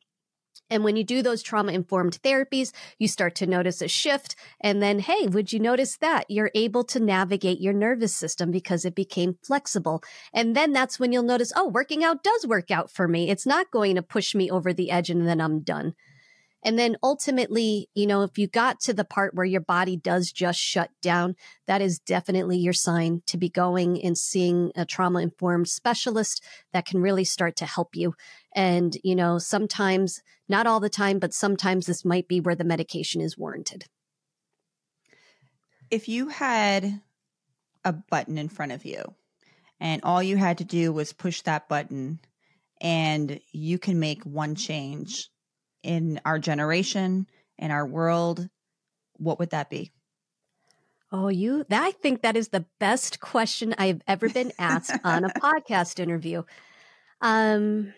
And 0.70 0.84
when 0.84 0.96
you 0.96 1.04
do 1.04 1.22
those 1.22 1.42
trauma 1.42 1.72
informed 1.72 2.22
therapies, 2.22 2.72
you 3.00 3.08
start 3.08 3.36
to 3.36 3.48
notice 3.48 3.82
a 3.82 3.88
shift. 3.88 4.36
And 4.62 4.82
then, 4.82 5.00
hey, 5.00 5.28
would 5.28 5.54
you 5.54 5.60
notice 5.60 5.98
that? 5.98 6.26
You're 6.30 6.52
able 6.56 6.84
to 6.86 7.00
navigate 7.00 7.62
your 7.62 7.74
nervous 7.74 8.16
system 8.16 8.52
because 8.52 8.86
it 8.86 8.96
became 8.96 9.38
flexible. 9.44 10.04
And 10.34 10.56
then 10.56 10.74
that's 10.74 11.00
when 11.00 11.12
you'll 11.12 11.24
notice, 11.24 11.54
oh, 11.56 11.68
working 11.68 12.04
out 12.04 12.24
does 12.24 12.46
work 12.46 12.72
out 12.72 12.92
for 12.92 13.08
me. 13.08 13.30
It's 13.30 13.46
not 13.46 13.72
going 13.72 13.96
to 13.96 14.02
push 14.02 14.36
me 14.36 14.50
over 14.52 14.74
the 14.74 14.92
edge 14.92 15.10
and 15.10 15.28
then 15.28 15.42
I'm 15.42 15.62
done. 15.62 15.94
And 16.64 16.78
then 16.78 16.98
ultimately, 17.04 17.88
you 17.94 18.08
know, 18.08 18.24
if 18.24 18.38
you 18.38 18.48
got 18.48 18.80
to 18.82 18.94
the 18.94 19.06
part 19.06 19.36
where 19.36 19.46
your 19.46 19.62
body 19.62 19.96
does 19.96 20.32
just 20.32 20.60
shut 20.60 20.90
down, 21.02 21.36
that 21.68 21.82
is 21.82 22.00
definitely 22.00 22.58
your 22.58 22.74
sign 22.74 23.22
to 23.28 23.38
be 23.38 23.50
going 23.50 24.04
and 24.04 24.18
seeing 24.18 24.72
a 24.76 24.86
trauma 24.86 25.20
informed 25.20 25.70
specialist 25.70 26.44
that 26.74 26.86
can 26.86 27.00
really 27.00 27.24
start 27.24 27.56
to 27.58 27.66
help 27.66 27.96
you. 27.96 28.16
And, 28.56 28.98
you 29.04 29.16
know, 29.16 29.38
sometimes, 29.38 30.22
not 30.50 30.66
all 30.66 30.80
the 30.80 30.90
time, 30.90 31.20
but 31.20 31.34
sometimes 31.34 31.86
this 31.86 32.04
might 32.04 32.28
be 32.28 32.40
where 32.40 32.56
the 32.56 32.64
medication 32.64 33.22
is 33.22 33.38
warranted. 33.38 33.86
If 35.90 36.10
you 36.10 36.28
had 36.30 37.02
a 37.86 37.94
button 37.94 38.38
in 38.38 38.50
front 38.50 38.72
of 38.74 38.84
you 38.84 39.14
and 39.80 40.04
all 40.04 40.22
you 40.22 40.38
had 40.38 40.58
to 40.58 40.66
do 40.66 40.92
was 40.92 41.14
push 41.14 41.42
that 41.44 41.70
button 41.70 42.20
and 42.82 43.40
you 43.52 43.80
can 43.80 44.00
make 44.00 44.24
one 44.24 44.56
change 44.56 45.30
in 45.88 46.20
our 46.26 46.38
generation, 46.38 47.28
in 47.58 47.72
our 47.72 47.88
world, 47.88 48.50
what 49.18 49.40
would 49.40 49.52
that 49.52 49.70
be? 49.70 49.92
Oh, 51.12 51.30
you, 51.30 51.66
that, 51.70 51.82
I 51.82 51.92
think 51.92 52.22
that 52.22 52.36
is 52.36 52.50
the 52.50 52.66
best 52.80 53.22
question 53.22 53.74
I've 53.78 54.02
ever 54.08 54.28
been 54.28 54.52
asked 54.60 54.92
on 55.06 55.24
a 55.24 55.30
podcast 55.30 56.00
interview. 56.00 56.44
Um, 57.22 57.94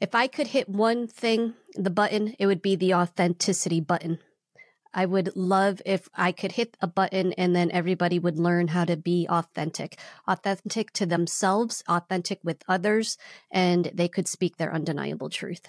if 0.00 0.14
I 0.14 0.28
could 0.28 0.46
hit 0.46 0.68
one 0.68 1.08
thing, 1.08 1.54
the 1.74 1.90
button, 1.90 2.36
it 2.38 2.46
would 2.46 2.62
be 2.62 2.76
the 2.76 2.94
authenticity 2.94 3.80
button. 3.80 4.20
I 4.94 5.06
would 5.06 5.34
love 5.36 5.80
if 5.86 6.08
I 6.14 6.32
could 6.32 6.52
hit 6.52 6.76
a 6.80 6.86
button 6.86 7.32
and 7.34 7.56
then 7.56 7.70
everybody 7.70 8.18
would 8.18 8.38
learn 8.38 8.68
how 8.68 8.84
to 8.84 8.96
be 8.96 9.26
authentic, 9.28 9.98
authentic 10.28 10.92
to 10.92 11.06
themselves, 11.06 11.82
authentic 11.88 12.40
with 12.42 12.62
others, 12.68 13.16
and 13.50 13.90
they 13.94 14.08
could 14.08 14.28
speak 14.28 14.56
their 14.56 14.72
undeniable 14.72 15.30
truth. 15.30 15.66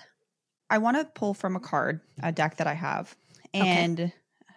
I 0.69 0.79
want 0.79 0.97
to 0.97 1.05
pull 1.05 1.33
from 1.33 1.55
a 1.55 1.59
card, 1.59 2.01
a 2.21 2.31
deck 2.31 2.57
that 2.57 2.67
I 2.67 2.73
have. 2.73 3.15
And 3.53 3.99
okay. 3.99 4.13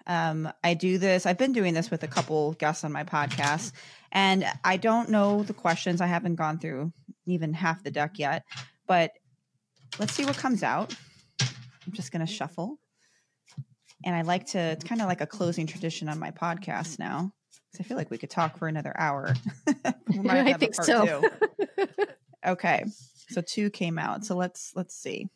um, 0.07 0.53
I 0.65 0.75
do 0.75 0.99
this, 0.99 1.27
I've 1.27 1.39
been 1.39 1.53
doing 1.53 1.75
this 1.75 1.91
with 1.91 2.03
a 2.03 2.09
couple 2.09 2.53
guests 2.55 2.85
on 2.85 2.93
my 2.93 3.05
podcast, 3.05 3.73
and 4.11 4.47
I 4.65 4.79
don't 4.79 5.11
know 5.11 5.43
the 5.43 5.53
questions. 5.53 6.01
I 6.01 6.07
haven't 6.07 6.37
gone 6.37 6.59
through 6.59 6.93
even 7.27 7.53
half 7.53 7.83
the 7.83 7.91
deck 7.91 8.19
yet, 8.19 8.45
but 8.87 9.11
let's 9.99 10.13
see 10.15 10.25
what 10.25 10.39
comes 10.39 10.63
out. 10.63 10.95
I'm 11.41 11.93
just 11.93 12.11
going 12.11 12.25
to 12.25 12.33
shuffle 12.33 12.79
and 14.05 14.15
I 14.15 14.23
like 14.23 14.47
to, 14.49 14.59
it's 14.59 14.85
kind 14.85 15.01
of 15.01 15.09
like 15.09 15.21
a 15.21 15.27
closing 15.27 15.67
tradition 15.67 16.09
on 16.09 16.19
my 16.19 16.31
podcast 16.31 16.99
now. 16.99 17.33
Cause 17.73 17.81
I 17.81 17.83
feel 17.85 17.97
like 17.97 18.11
we 18.11 18.19
could 18.19 18.31
talk 18.31 18.59
for 18.59 18.69
another 18.69 18.95
hour. 18.97 19.35
I 20.29 20.53
think 20.55 20.75
so. 20.75 21.23
okay. 22.47 22.85
So 23.29 23.41
two 23.41 23.71
came 23.71 23.99
out. 23.99 24.25
So 24.25 24.37
let's, 24.37 24.73
let's 24.75 24.95
see. 24.95 25.29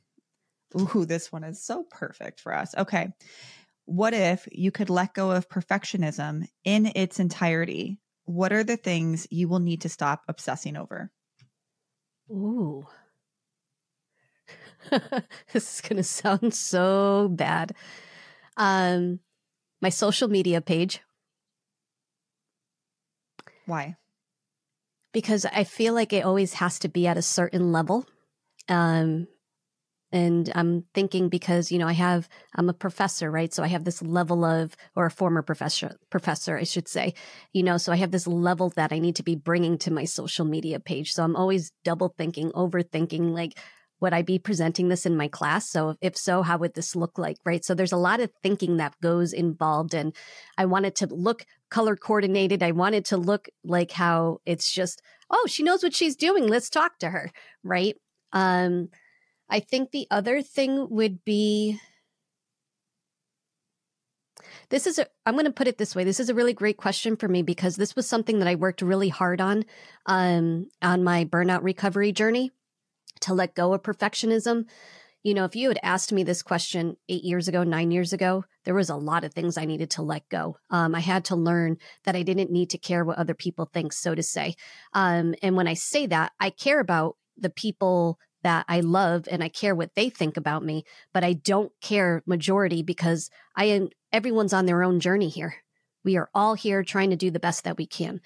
Ooh, 0.79 1.05
this 1.05 1.33
one 1.33 1.45
is 1.45 1.63
so 1.63 1.85
perfect 1.91 2.41
for 2.41 2.55
us. 2.55 2.75
Okay. 2.77 3.13
What 3.87 4.15
if 4.15 4.47
you 4.53 4.71
could 4.71 4.91
let 4.91 5.15
go 5.15 5.33
of 5.33 5.49
perfectionism 5.49 6.47
in 6.65 6.93
its 6.95 7.19
entirety? 7.19 7.99
What 8.25 8.53
are 8.53 8.63
the 8.63 8.77
things 8.77 9.27
you 9.31 9.49
will 9.49 9.59
need 9.59 9.81
to 9.83 9.89
stop 9.89 10.23
obsessing 10.29 10.77
over? 10.77 11.11
Ooh. 12.31 12.87
this 15.53 15.75
is 15.75 15.81
going 15.81 15.97
to 15.97 16.05
sound 16.05 16.55
so 16.55 17.29
bad 17.33 17.75
um, 18.61 19.21
my 19.81 19.89
social 19.89 20.29
media 20.29 20.61
page. 20.61 21.01
Why? 23.65 23.97
Because 25.13 25.47
I 25.47 25.65
feel 25.65 25.95
like 25.95 26.13
it 26.13 26.25
always 26.25 26.55
has 26.55 26.79
to 26.81 26.89
be 26.89 27.07
at 27.07 27.17
a 27.17 27.23
certain 27.23 27.73
level. 27.73 28.07
Um, 28.69 29.27
and 30.13 30.53
I'm 30.55 30.85
thinking 30.93 31.29
because, 31.29 31.73
you 31.73 31.79
know, 31.79 31.89
I 31.89 31.93
have, 31.93 32.29
I'm 32.55 32.69
a 32.69 32.75
professor, 32.75 33.31
right? 33.31 33.53
So 33.55 33.63
I 33.63 33.69
have 33.69 33.85
this 33.85 34.03
level 34.03 34.45
of, 34.45 34.77
or 34.95 35.07
a 35.07 35.11
former 35.11 35.41
professor, 35.41 35.97
professor, 36.11 36.59
I 36.59 36.65
should 36.65 36.89
say, 36.89 37.15
you 37.53 37.63
know, 37.63 37.79
so 37.79 37.93
I 37.93 37.97
have 37.97 38.11
this 38.11 38.27
level 38.27 38.71
that 38.71 38.93
I 38.93 38.99
need 38.99 39.17
to 39.17 39.23
be 39.23 39.37
bringing 39.37 39.79
to 39.79 39.93
my 39.93 40.05
social 40.05 40.45
media 40.45 40.81
page. 40.81 41.13
So 41.13 41.23
I'm 41.25 41.37
always 41.37 41.73
double 41.85 42.13
thinking, 42.19 42.51
overthinking, 42.51 43.33
like, 43.33 43.57
would 44.01 44.13
I 44.13 44.23
be 44.23 44.39
presenting 44.39 44.89
this 44.89 45.07
in 45.07 45.17
my 45.17 45.29
class? 45.29 45.69
So 45.69 45.97
if 46.01 46.17
so, 46.17 46.43
how 46.43 46.59
would 46.59 46.75
this 46.75 46.97
look 46.97 47.19
like? 47.19 47.37
Right. 47.45 47.65
So 47.65 47.75
there's 47.75 47.93
a 47.93 47.97
lot 47.97 48.21
of 48.21 48.31
thinking 48.43 48.79
that 48.79 49.01
goes 49.03 49.33
involved. 49.33 49.95
And 49.95 50.15
I 50.57 50.67
wanted 50.67 50.95
to 50.97 51.07
look 51.07 51.45
color 51.71 51.97
coordinated. 51.97 52.63
I 52.63 52.73
wanted 52.73 53.05
to 53.07 53.17
look 53.17 53.49
like 53.65 53.93
how 53.93 54.41
it's 54.47 54.71
just, 54.71 55.03
oh, 55.31 55.47
she 55.49 55.63
knows 55.63 55.83
what 55.83 55.95
she's 55.95 56.17
doing. 56.17 56.47
Let's 56.47 56.71
talk 56.71 56.99
to 56.99 57.11
her. 57.11 57.31
Right. 57.63 57.97
Um, 58.33 58.89
I 59.49 59.61
think 59.61 59.91
the 59.91 60.07
other 60.11 60.43
thing 60.43 60.89
would 60.91 61.25
be 61.25 61.79
this 64.71 64.87
is 64.87 64.99
a, 64.99 65.07
I'm 65.27 65.35
going 65.35 65.45
to 65.45 65.53
put 65.53 65.67
it 65.67 65.79
this 65.79 65.95
way. 65.95 66.05
This 66.05 66.21
is 66.21 66.29
a 66.29 66.35
really 66.35 66.53
great 66.53 66.77
question 66.77 67.17
for 67.17 67.29
me 67.29 67.43
because 67.43 67.77
this 67.77 67.97
was 67.97 68.07
something 68.07 68.39
that 68.39 68.49
I 68.49 68.55
worked 68.55 68.83
really 68.83 69.09
hard 69.09 69.41
on 69.41 69.65
um, 70.07 70.69
on 70.81 71.05
my 71.05 71.25
burnout 71.25 71.63
recovery 71.63 72.13
journey 72.13 72.53
to 73.21 73.35
let 73.35 73.55
go 73.55 73.73
of 73.75 73.83
perfectionism. 73.83 74.65
You 75.23 75.35
know, 75.35 75.45
if 75.45 75.55
you 75.55 75.69
had 75.69 75.79
asked 75.83 76.13
me 76.13 76.23
this 76.23 76.43
question 76.43 76.97
eight 77.09 77.25
years 77.25 77.47
ago, 77.47 77.63
nine 77.63 77.91
years 77.91 78.13
ago, 78.13 78.45
there 78.65 78.75
was 78.75 78.89
a 78.89 78.97
lot 78.97 79.25
of 79.25 79.35
things 79.35 79.59
I 79.59 79.67
needed 79.67 79.91
to 79.91 80.03
let 80.03 80.27
go. 80.31 80.57
Um, 80.71 80.95
I 80.95 81.01
had 81.01 81.27
to 81.27 81.37
learn 81.37 81.77
that 82.05 82.17
I 82.17 82.23
didn't 82.23 82.51
need 82.51 82.71
to 82.71 82.79
care 82.79 83.05
what 83.05 83.19
other 83.19 83.35
people 83.35 83.67
think, 83.67 83.93
so 83.93 84.15
to 84.15 84.23
say. 84.23 84.55
Um, 84.95 85.35
and 85.43 85.57
when 85.57 85.69
I 85.69 85.75
say 85.75 86.07
that, 86.07 86.33
I 86.41 86.49
care 86.49 86.81
about 86.81 87.17
the 87.37 87.51
people 87.51 88.19
that 88.43 88.65
I 88.69 88.81
love 88.81 89.29
and 89.31 89.45
I 89.45 89.49
care 89.49 89.75
what 89.75 89.95
they 89.95 90.09
think 90.09 90.37
about 90.37 90.65
me, 90.65 90.85
but 91.13 91.25
I 91.25 91.35
don't 91.35 91.73
care 91.83 92.23
majority 92.27 92.83
because 92.83 93.31
I 93.55 93.65
am 93.67 93.91
everyone's 94.13 94.55
on 94.55 94.67
their 94.67 94.83
own 94.83 95.01
journey 95.01 95.29
here. 95.29 95.57
We 96.05 96.17
are 96.17 96.31
all 96.35 96.55
here 96.55 96.83
trying 96.83 97.11
to 97.11 97.17
do 97.17 97.31
the 97.31 97.41
best 97.41 97.65
that 97.65 97.77
we 97.77 97.87
can. 97.87 98.21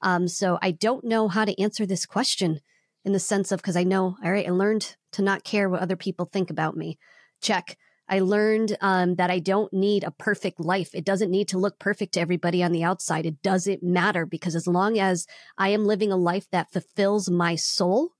Um, 0.00 0.28
so 0.28 0.58
I 0.62 0.70
don't 0.70 1.04
know 1.04 1.28
how 1.28 1.44
to 1.44 1.60
answer 1.60 1.84
this 1.84 2.06
question 2.06 2.60
in 3.08 3.12
the 3.12 3.18
sense 3.18 3.50
of 3.50 3.60
because 3.60 3.76
I 3.76 3.84
know, 3.84 4.16
all 4.22 4.30
right, 4.30 4.46
I 4.46 4.50
learned 4.50 4.94
to 5.12 5.22
not 5.22 5.42
care 5.42 5.70
what 5.70 5.80
other 5.80 5.96
people 5.96 6.26
think 6.26 6.50
about 6.50 6.76
me. 6.76 6.98
Check. 7.40 7.78
I 8.06 8.20
learned 8.20 8.76
um, 8.82 9.14
that 9.14 9.30
I 9.30 9.38
don't 9.38 9.72
need 9.72 10.04
a 10.04 10.10
perfect 10.10 10.60
life. 10.60 10.90
It 10.94 11.06
doesn't 11.06 11.30
need 11.30 11.48
to 11.48 11.58
look 11.58 11.78
perfect 11.78 12.12
to 12.14 12.20
everybody 12.20 12.62
on 12.62 12.70
the 12.70 12.84
outside. 12.84 13.24
It 13.24 13.42
doesn't 13.42 13.82
matter 13.82 14.26
because 14.26 14.54
as 14.54 14.66
long 14.66 14.98
as 14.98 15.26
I 15.56 15.70
am 15.70 15.86
living 15.86 16.12
a 16.12 16.16
life 16.16 16.46
that 16.52 16.70
fulfills 16.70 17.30
my 17.30 17.56
soul 17.56 18.10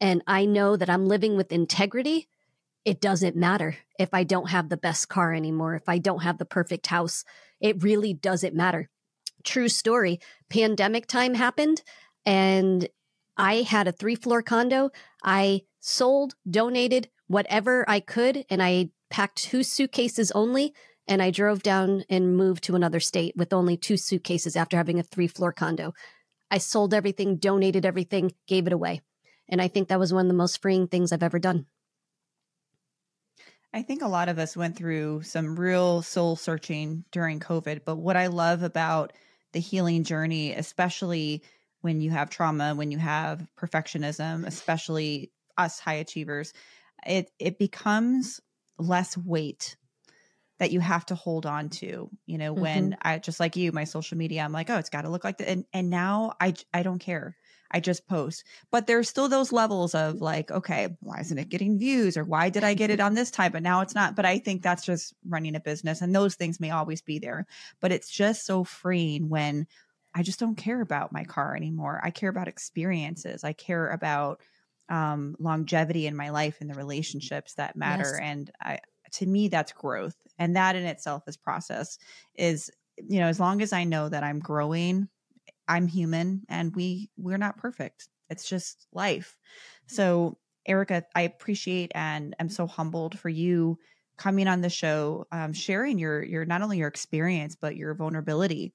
and 0.00 0.22
I 0.26 0.44
know 0.44 0.76
that 0.76 0.90
I'm 0.90 1.06
living 1.06 1.36
with 1.36 1.52
integrity, 1.52 2.28
it 2.84 3.00
doesn't 3.00 3.36
matter 3.36 3.76
if 3.96 4.12
I 4.12 4.24
don't 4.24 4.50
have 4.50 4.70
the 4.70 4.76
best 4.76 5.08
car 5.08 5.34
anymore, 5.34 5.76
if 5.76 5.88
I 5.88 5.98
don't 5.98 6.24
have 6.24 6.38
the 6.38 6.44
perfect 6.44 6.88
house. 6.88 7.24
It 7.60 7.84
really 7.84 8.12
doesn't 8.12 8.56
matter. 8.56 8.90
True 9.44 9.68
story. 9.68 10.18
Pandemic 10.50 11.06
time 11.06 11.34
happened 11.34 11.82
and 12.24 12.88
I 13.36 13.62
had 13.62 13.88
a 13.88 13.92
three 13.92 14.14
floor 14.14 14.42
condo. 14.42 14.90
I 15.22 15.62
sold, 15.80 16.34
donated 16.48 17.08
whatever 17.26 17.84
I 17.88 18.00
could, 18.00 18.44
and 18.48 18.62
I 18.62 18.90
packed 19.10 19.36
two 19.36 19.62
suitcases 19.62 20.30
only. 20.32 20.74
And 21.08 21.22
I 21.22 21.30
drove 21.30 21.62
down 21.62 22.04
and 22.10 22.36
moved 22.36 22.64
to 22.64 22.74
another 22.74 22.98
state 22.98 23.36
with 23.36 23.52
only 23.52 23.76
two 23.76 23.96
suitcases 23.96 24.56
after 24.56 24.76
having 24.76 24.98
a 24.98 25.04
three 25.04 25.28
floor 25.28 25.52
condo. 25.52 25.94
I 26.50 26.58
sold 26.58 26.92
everything, 26.92 27.36
donated 27.36 27.86
everything, 27.86 28.32
gave 28.48 28.66
it 28.66 28.72
away. 28.72 29.02
And 29.48 29.62
I 29.62 29.68
think 29.68 29.88
that 29.88 30.00
was 30.00 30.12
one 30.12 30.26
of 30.26 30.28
the 30.28 30.34
most 30.34 30.60
freeing 30.60 30.88
things 30.88 31.12
I've 31.12 31.22
ever 31.22 31.38
done. 31.38 31.66
I 33.72 33.82
think 33.82 34.02
a 34.02 34.08
lot 34.08 34.28
of 34.28 34.38
us 34.38 34.56
went 34.56 34.76
through 34.76 35.22
some 35.22 35.58
real 35.58 36.02
soul 36.02 36.34
searching 36.34 37.04
during 37.12 37.40
COVID. 37.40 37.82
But 37.84 37.96
what 37.96 38.16
I 38.16 38.28
love 38.28 38.62
about 38.62 39.12
the 39.52 39.60
healing 39.60 40.02
journey, 40.02 40.54
especially 40.54 41.42
when 41.86 42.00
you 42.00 42.10
have 42.10 42.30
trauma, 42.30 42.74
when 42.74 42.90
you 42.90 42.98
have 42.98 43.46
perfectionism, 43.56 44.44
especially 44.44 45.30
us 45.56 45.78
high 45.78 45.94
achievers, 45.94 46.52
it 47.06 47.30
it 47.38 47.60
becomes 47.60 48.40
less 48.76 49.16
weight 49.16 49.76
that 50.58 50.72
you 50.72 50.80
have 50.80 51.06
to 51.06 51.14
hold 51.14 51.46
on 51.46 51.68
to 51.68 52.10
you 52.26 52.38
know 52.38 52.52
mm-hmm. 52.52 52.62
when 52.62 52.96
i 53.02 53.18
just 53.18 53.40
like 53.40 53.56
you 53.56 53.72
my 53.72 53.84
social 53.84 54.18
media 54.18 54.42
i'm 54.42 54.52
like 54.52 54.68
oh 54.68 54.76
it's 54.76 54.90
got 54.90 55.02
to 55.02 55.10
look 55.10 55.24
like 55.24 55.38
that 55.38 55.48
and, 55.48 55.64
and 55.72 55.88
now 55.88 56.34
i 56.40 56.52
i 56.74 56.82
don't 56.82 56.98
care. 56.98 57.36
I 57.68 57.80
just 57.80 58.06
post. 58.06 58.44
But 58.70 58.86
there's 58.86 59.08
still 59.08 59.28
those 59.28 59.52
levels 59.52 59.94
of 59.94 60.20
like 60.20 60.50
okay 60.50 60.96
why 61.00 61.20
isn't 61.20 61.38
it 61.38 61.48
getting 61.48 61.78
views? 61.78 62.16
Or 62.16 62.24
why 62.24 62.48
did 62.48 62.64
i 62.64 62.74
get 62.74 62.90
it 62.90 63.00
on 63.00 63.14
this 63.14 63.30
time 63.30 63.52
but 63.52 63.62
now 63.62 63.80
it's 63.80 63.94
not? 63.94 64.14
But 64.16 64.24
i 64.24 64.38
think 64.38 64.62
that's 64.62 64.84
just 64.84 65.14
running 65.28 65.56
a 65.56 65.60
business 65.60 66.00
and 66.00 66.14
those 66.14 66.36
things 66.36 66.60
may 66.60 66.70
always 66.70 67.02
be 67.02 67.18
there. 67.18 67.46
But 67.80 67.92
it's 67.92 68.10
just 68.10 68.46
so 68.46 68.64
freeing 68.64 69.28
when 69.28 69.66
i 70.16 70.22
just 70.22 70.40
don't 70.40 70.56
care 70.56 70.80
about 70.80 71.12
my 71.12 71.24
car 71.24 71.54
anymore. 71.54 72.00
I 72.02 72.10
care 72.10 72.30
about 72.30 72.48
experiences. 72.48 73.44
I 73.44 73.52
care 73.52 73.90
about 73.90 74.40
um, 74.88 75.36
longevity 75.38 76.06
in 76.06 76.16
my 76.16 76.30
life 76.30 76.58
and 76.60 76.70
the 76.70 76.74
relationships 76.74 77.54
that 77.54 77.76
matter 77.76 78.18
yes. 78.18 78.20
and 78.22 78.50
i 78.62 78.78
to 79.12 79.26
me 79.26 79.48
that's 79.48 79.72
growth 79.72 80.16
and 80.38 80.56
that 80.56 80.76
in 80.76 80.84
itself 80.84 81.24
is 81.26 81.36
process 81.36 81.98
is 82.36 82.70
you 82.96 83.18
know 83.18 83.26
as 83.26 83.40
long 83.40 83.62
as 83.62 83.72
i 83.72 83.82
know 83.82 84.08
that 84.08 84.22
i'm 84.22 84.38
growing 84.38 85.08
i'm 85.66 85.88
human 85.88 86.42
and 86.48 86.74
we 86.74 87.10
we're 87.16 87.36
not 87.38 87.58
perfect. 87.58 88.08
It's 88.30 88.48
just 88.48 88.86
life. 88.92 89.36
So 89.86 90.38
erica 90.66 91.04
i 91.14 91.22
appreciate 91.22 91.92
and 91.94 92.34
i'm 92.40 92.48
so 92.48 92.66
humbled 92.66 93.18
for 93.18 93.28
you 93.28 93.78
coming 94.18 94.48
on 94.48 94.60
the 94.60 94.70
show 94.70 95.26
um, 95.30 95.52
sharing 95.52 95.98
your 95.98 96.22
your 96.22 96.44
not 96.44 96.62
only 96.62 96.78
your 96.78 96.88
experience 96.88 97.56
but 97.60 97.76
your 97.76 97.94
vulnerability 97.94 98.72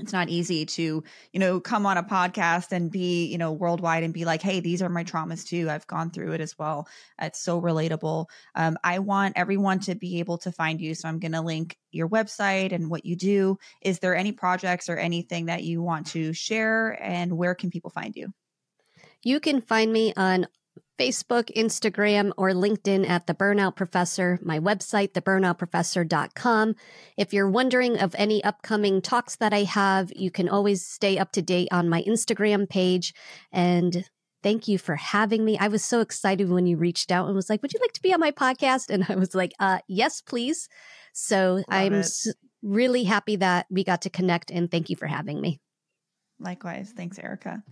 it's 0.00 0.12
not 0.12 0.28
easy 0.28 0.66
to 0.66 1.02
you 1.32 1.40
know 1.40 1.60
come 1.60 1.86
on 1.86 1.96
a 1.98 2.02
podcast 2.02 2.72
and 2.72 2.90
be 2.90 3.26
you 3.26 3.38
know 3.38 3.52
worldwide 3.52 4.02
and 4.02 4.14
be 4.14 4.24
like 4.24 4.42
hey 4.42 4.60
these 4.60 4.82
are 4.82 4.88
my 4.88 5.04
traumas 5.04 5.46
too. 5.46 5.68
I've 5.70 5.86
gone 5.86 6.10
through 6.10 6.32
it 6.32 6.40
as 6.40 6.58
well. 6.58 6.88
It's 7.20 7.40
so 7.40 7.60
relatable. 7.60 8.26
Um, 8.54 8.76
i 8.84 8.98
want 8.98 9.34
everyone 9.36 9.80
to 9.80 9.94
be 9.94 10.18
able 10.20 10.38
to 10.38 10.52
find 10.52 10.80
you 10.80 10.94
so 10.94 11.08
i'm 11.08 11.18
going 11.18 11.32
to 11.32 11.40
link 11.40 11.76
your 11.90 12.08
website 12.08 12.72
and 12.72 12.90
what 12.90 13.04
you 13.04 13.16
do. 13.16 13.58
Is 13.82 13.98
there 13.98 14.14
any 14.14 14.32
projects 14.32 14.88
or 14.88 14.96
anything 14.96 15.46
that 15.46 15.64
you 15.64 15.82
want 15.82 16.06
to 16.08 16.32
share 16.32 16.98
and 17.02 17.36
where 17.36 17.54
can 17.54 17.70
people 17.70 17.90
find 17.90 18.14
you? 18.16 18.32
You 19.22 19.40
can 19.40 19.60
find 19.60 19.92
me 19.92 20.12
on 20.16 20.46
Facebook, 20.98 21.54
Instagram, 21.56 22.32
or 22.36 22.50
LinkedIn 22.50 23.08
at 23.08 23.26
The 23.26 23.34
Burnout 23.34 23.76
Professor, 23.76 24.38
my 24.42 24.58
website, 24.58 25.12
theburnoutprofessor.com. 25.12 26.74
If 27.16 27.32
you're 27.32 27.48
wondering 27.50 27.98
of 27.98 28.14
any 28.18 28.42
upcoming 28.44 29.00
talks 29.00 29.36
that 29.36 29.52
I 29.52 29.62
have, 29.64 30.12
you 30.14 30.30
can 30.30 30.48
always 30.48 30.84
stay 30.84 31.18
up 31.18 31.32
to 31.32 31.42
date 31.42 31.68
on 31.72 31.88
my 31.88 32.02
Instagram 32.02 32.68
page. 32.68 33.14
And 33.52 34.04
thank 34.42 34.68
you 34.68 34.78
for 34.78 34.96
having 34.96 35.44
me. 35.44 35.58
I 35.58 35.68
was 35.68 35.84
so 35.84 36.00
excited 36.00 36.48
when 36.50 36.66
you 36.66 36.76
reached 36.76 37.10
out 37.10 37.26
and 37.26 37.34
was 37.34 37.50
like, 37.50 37.62
Would 37.62 37.72
you 37.72 37.80
like 37.80 37.92
to 37.94 38.02
be 38.02 38.12
on 38.12 38.20
my 38.20 38.30
podcast? 38.30 38.90
And 38.90 39.06
I 39.08 39.14
was 39.16 39.34
like, 39.34 39.52
uh, 39.58 39.78
Yes, 39.88 40.20
please. 40.20 40.68
So 41.12 41.54
Love 41.56 41.64
I'm 41.68 41.94
s- 41.94 42.28
really 42.62 43.04
happy 43.04 43.36
that 43.36 43.66
we 43.70 43.84
got 43.84 44.02
to 44.02 44.10
connect 44.10 44.50
and 44.50 44.70
thank 44.70 44.90
you 44.90 44.96
for 44.96 45.06
having 45.06 45.40
me. 45.40 45.60
Likewise. 46.42 46.94
Thanks, 46.96 47.18
Erica. 47.18 47.62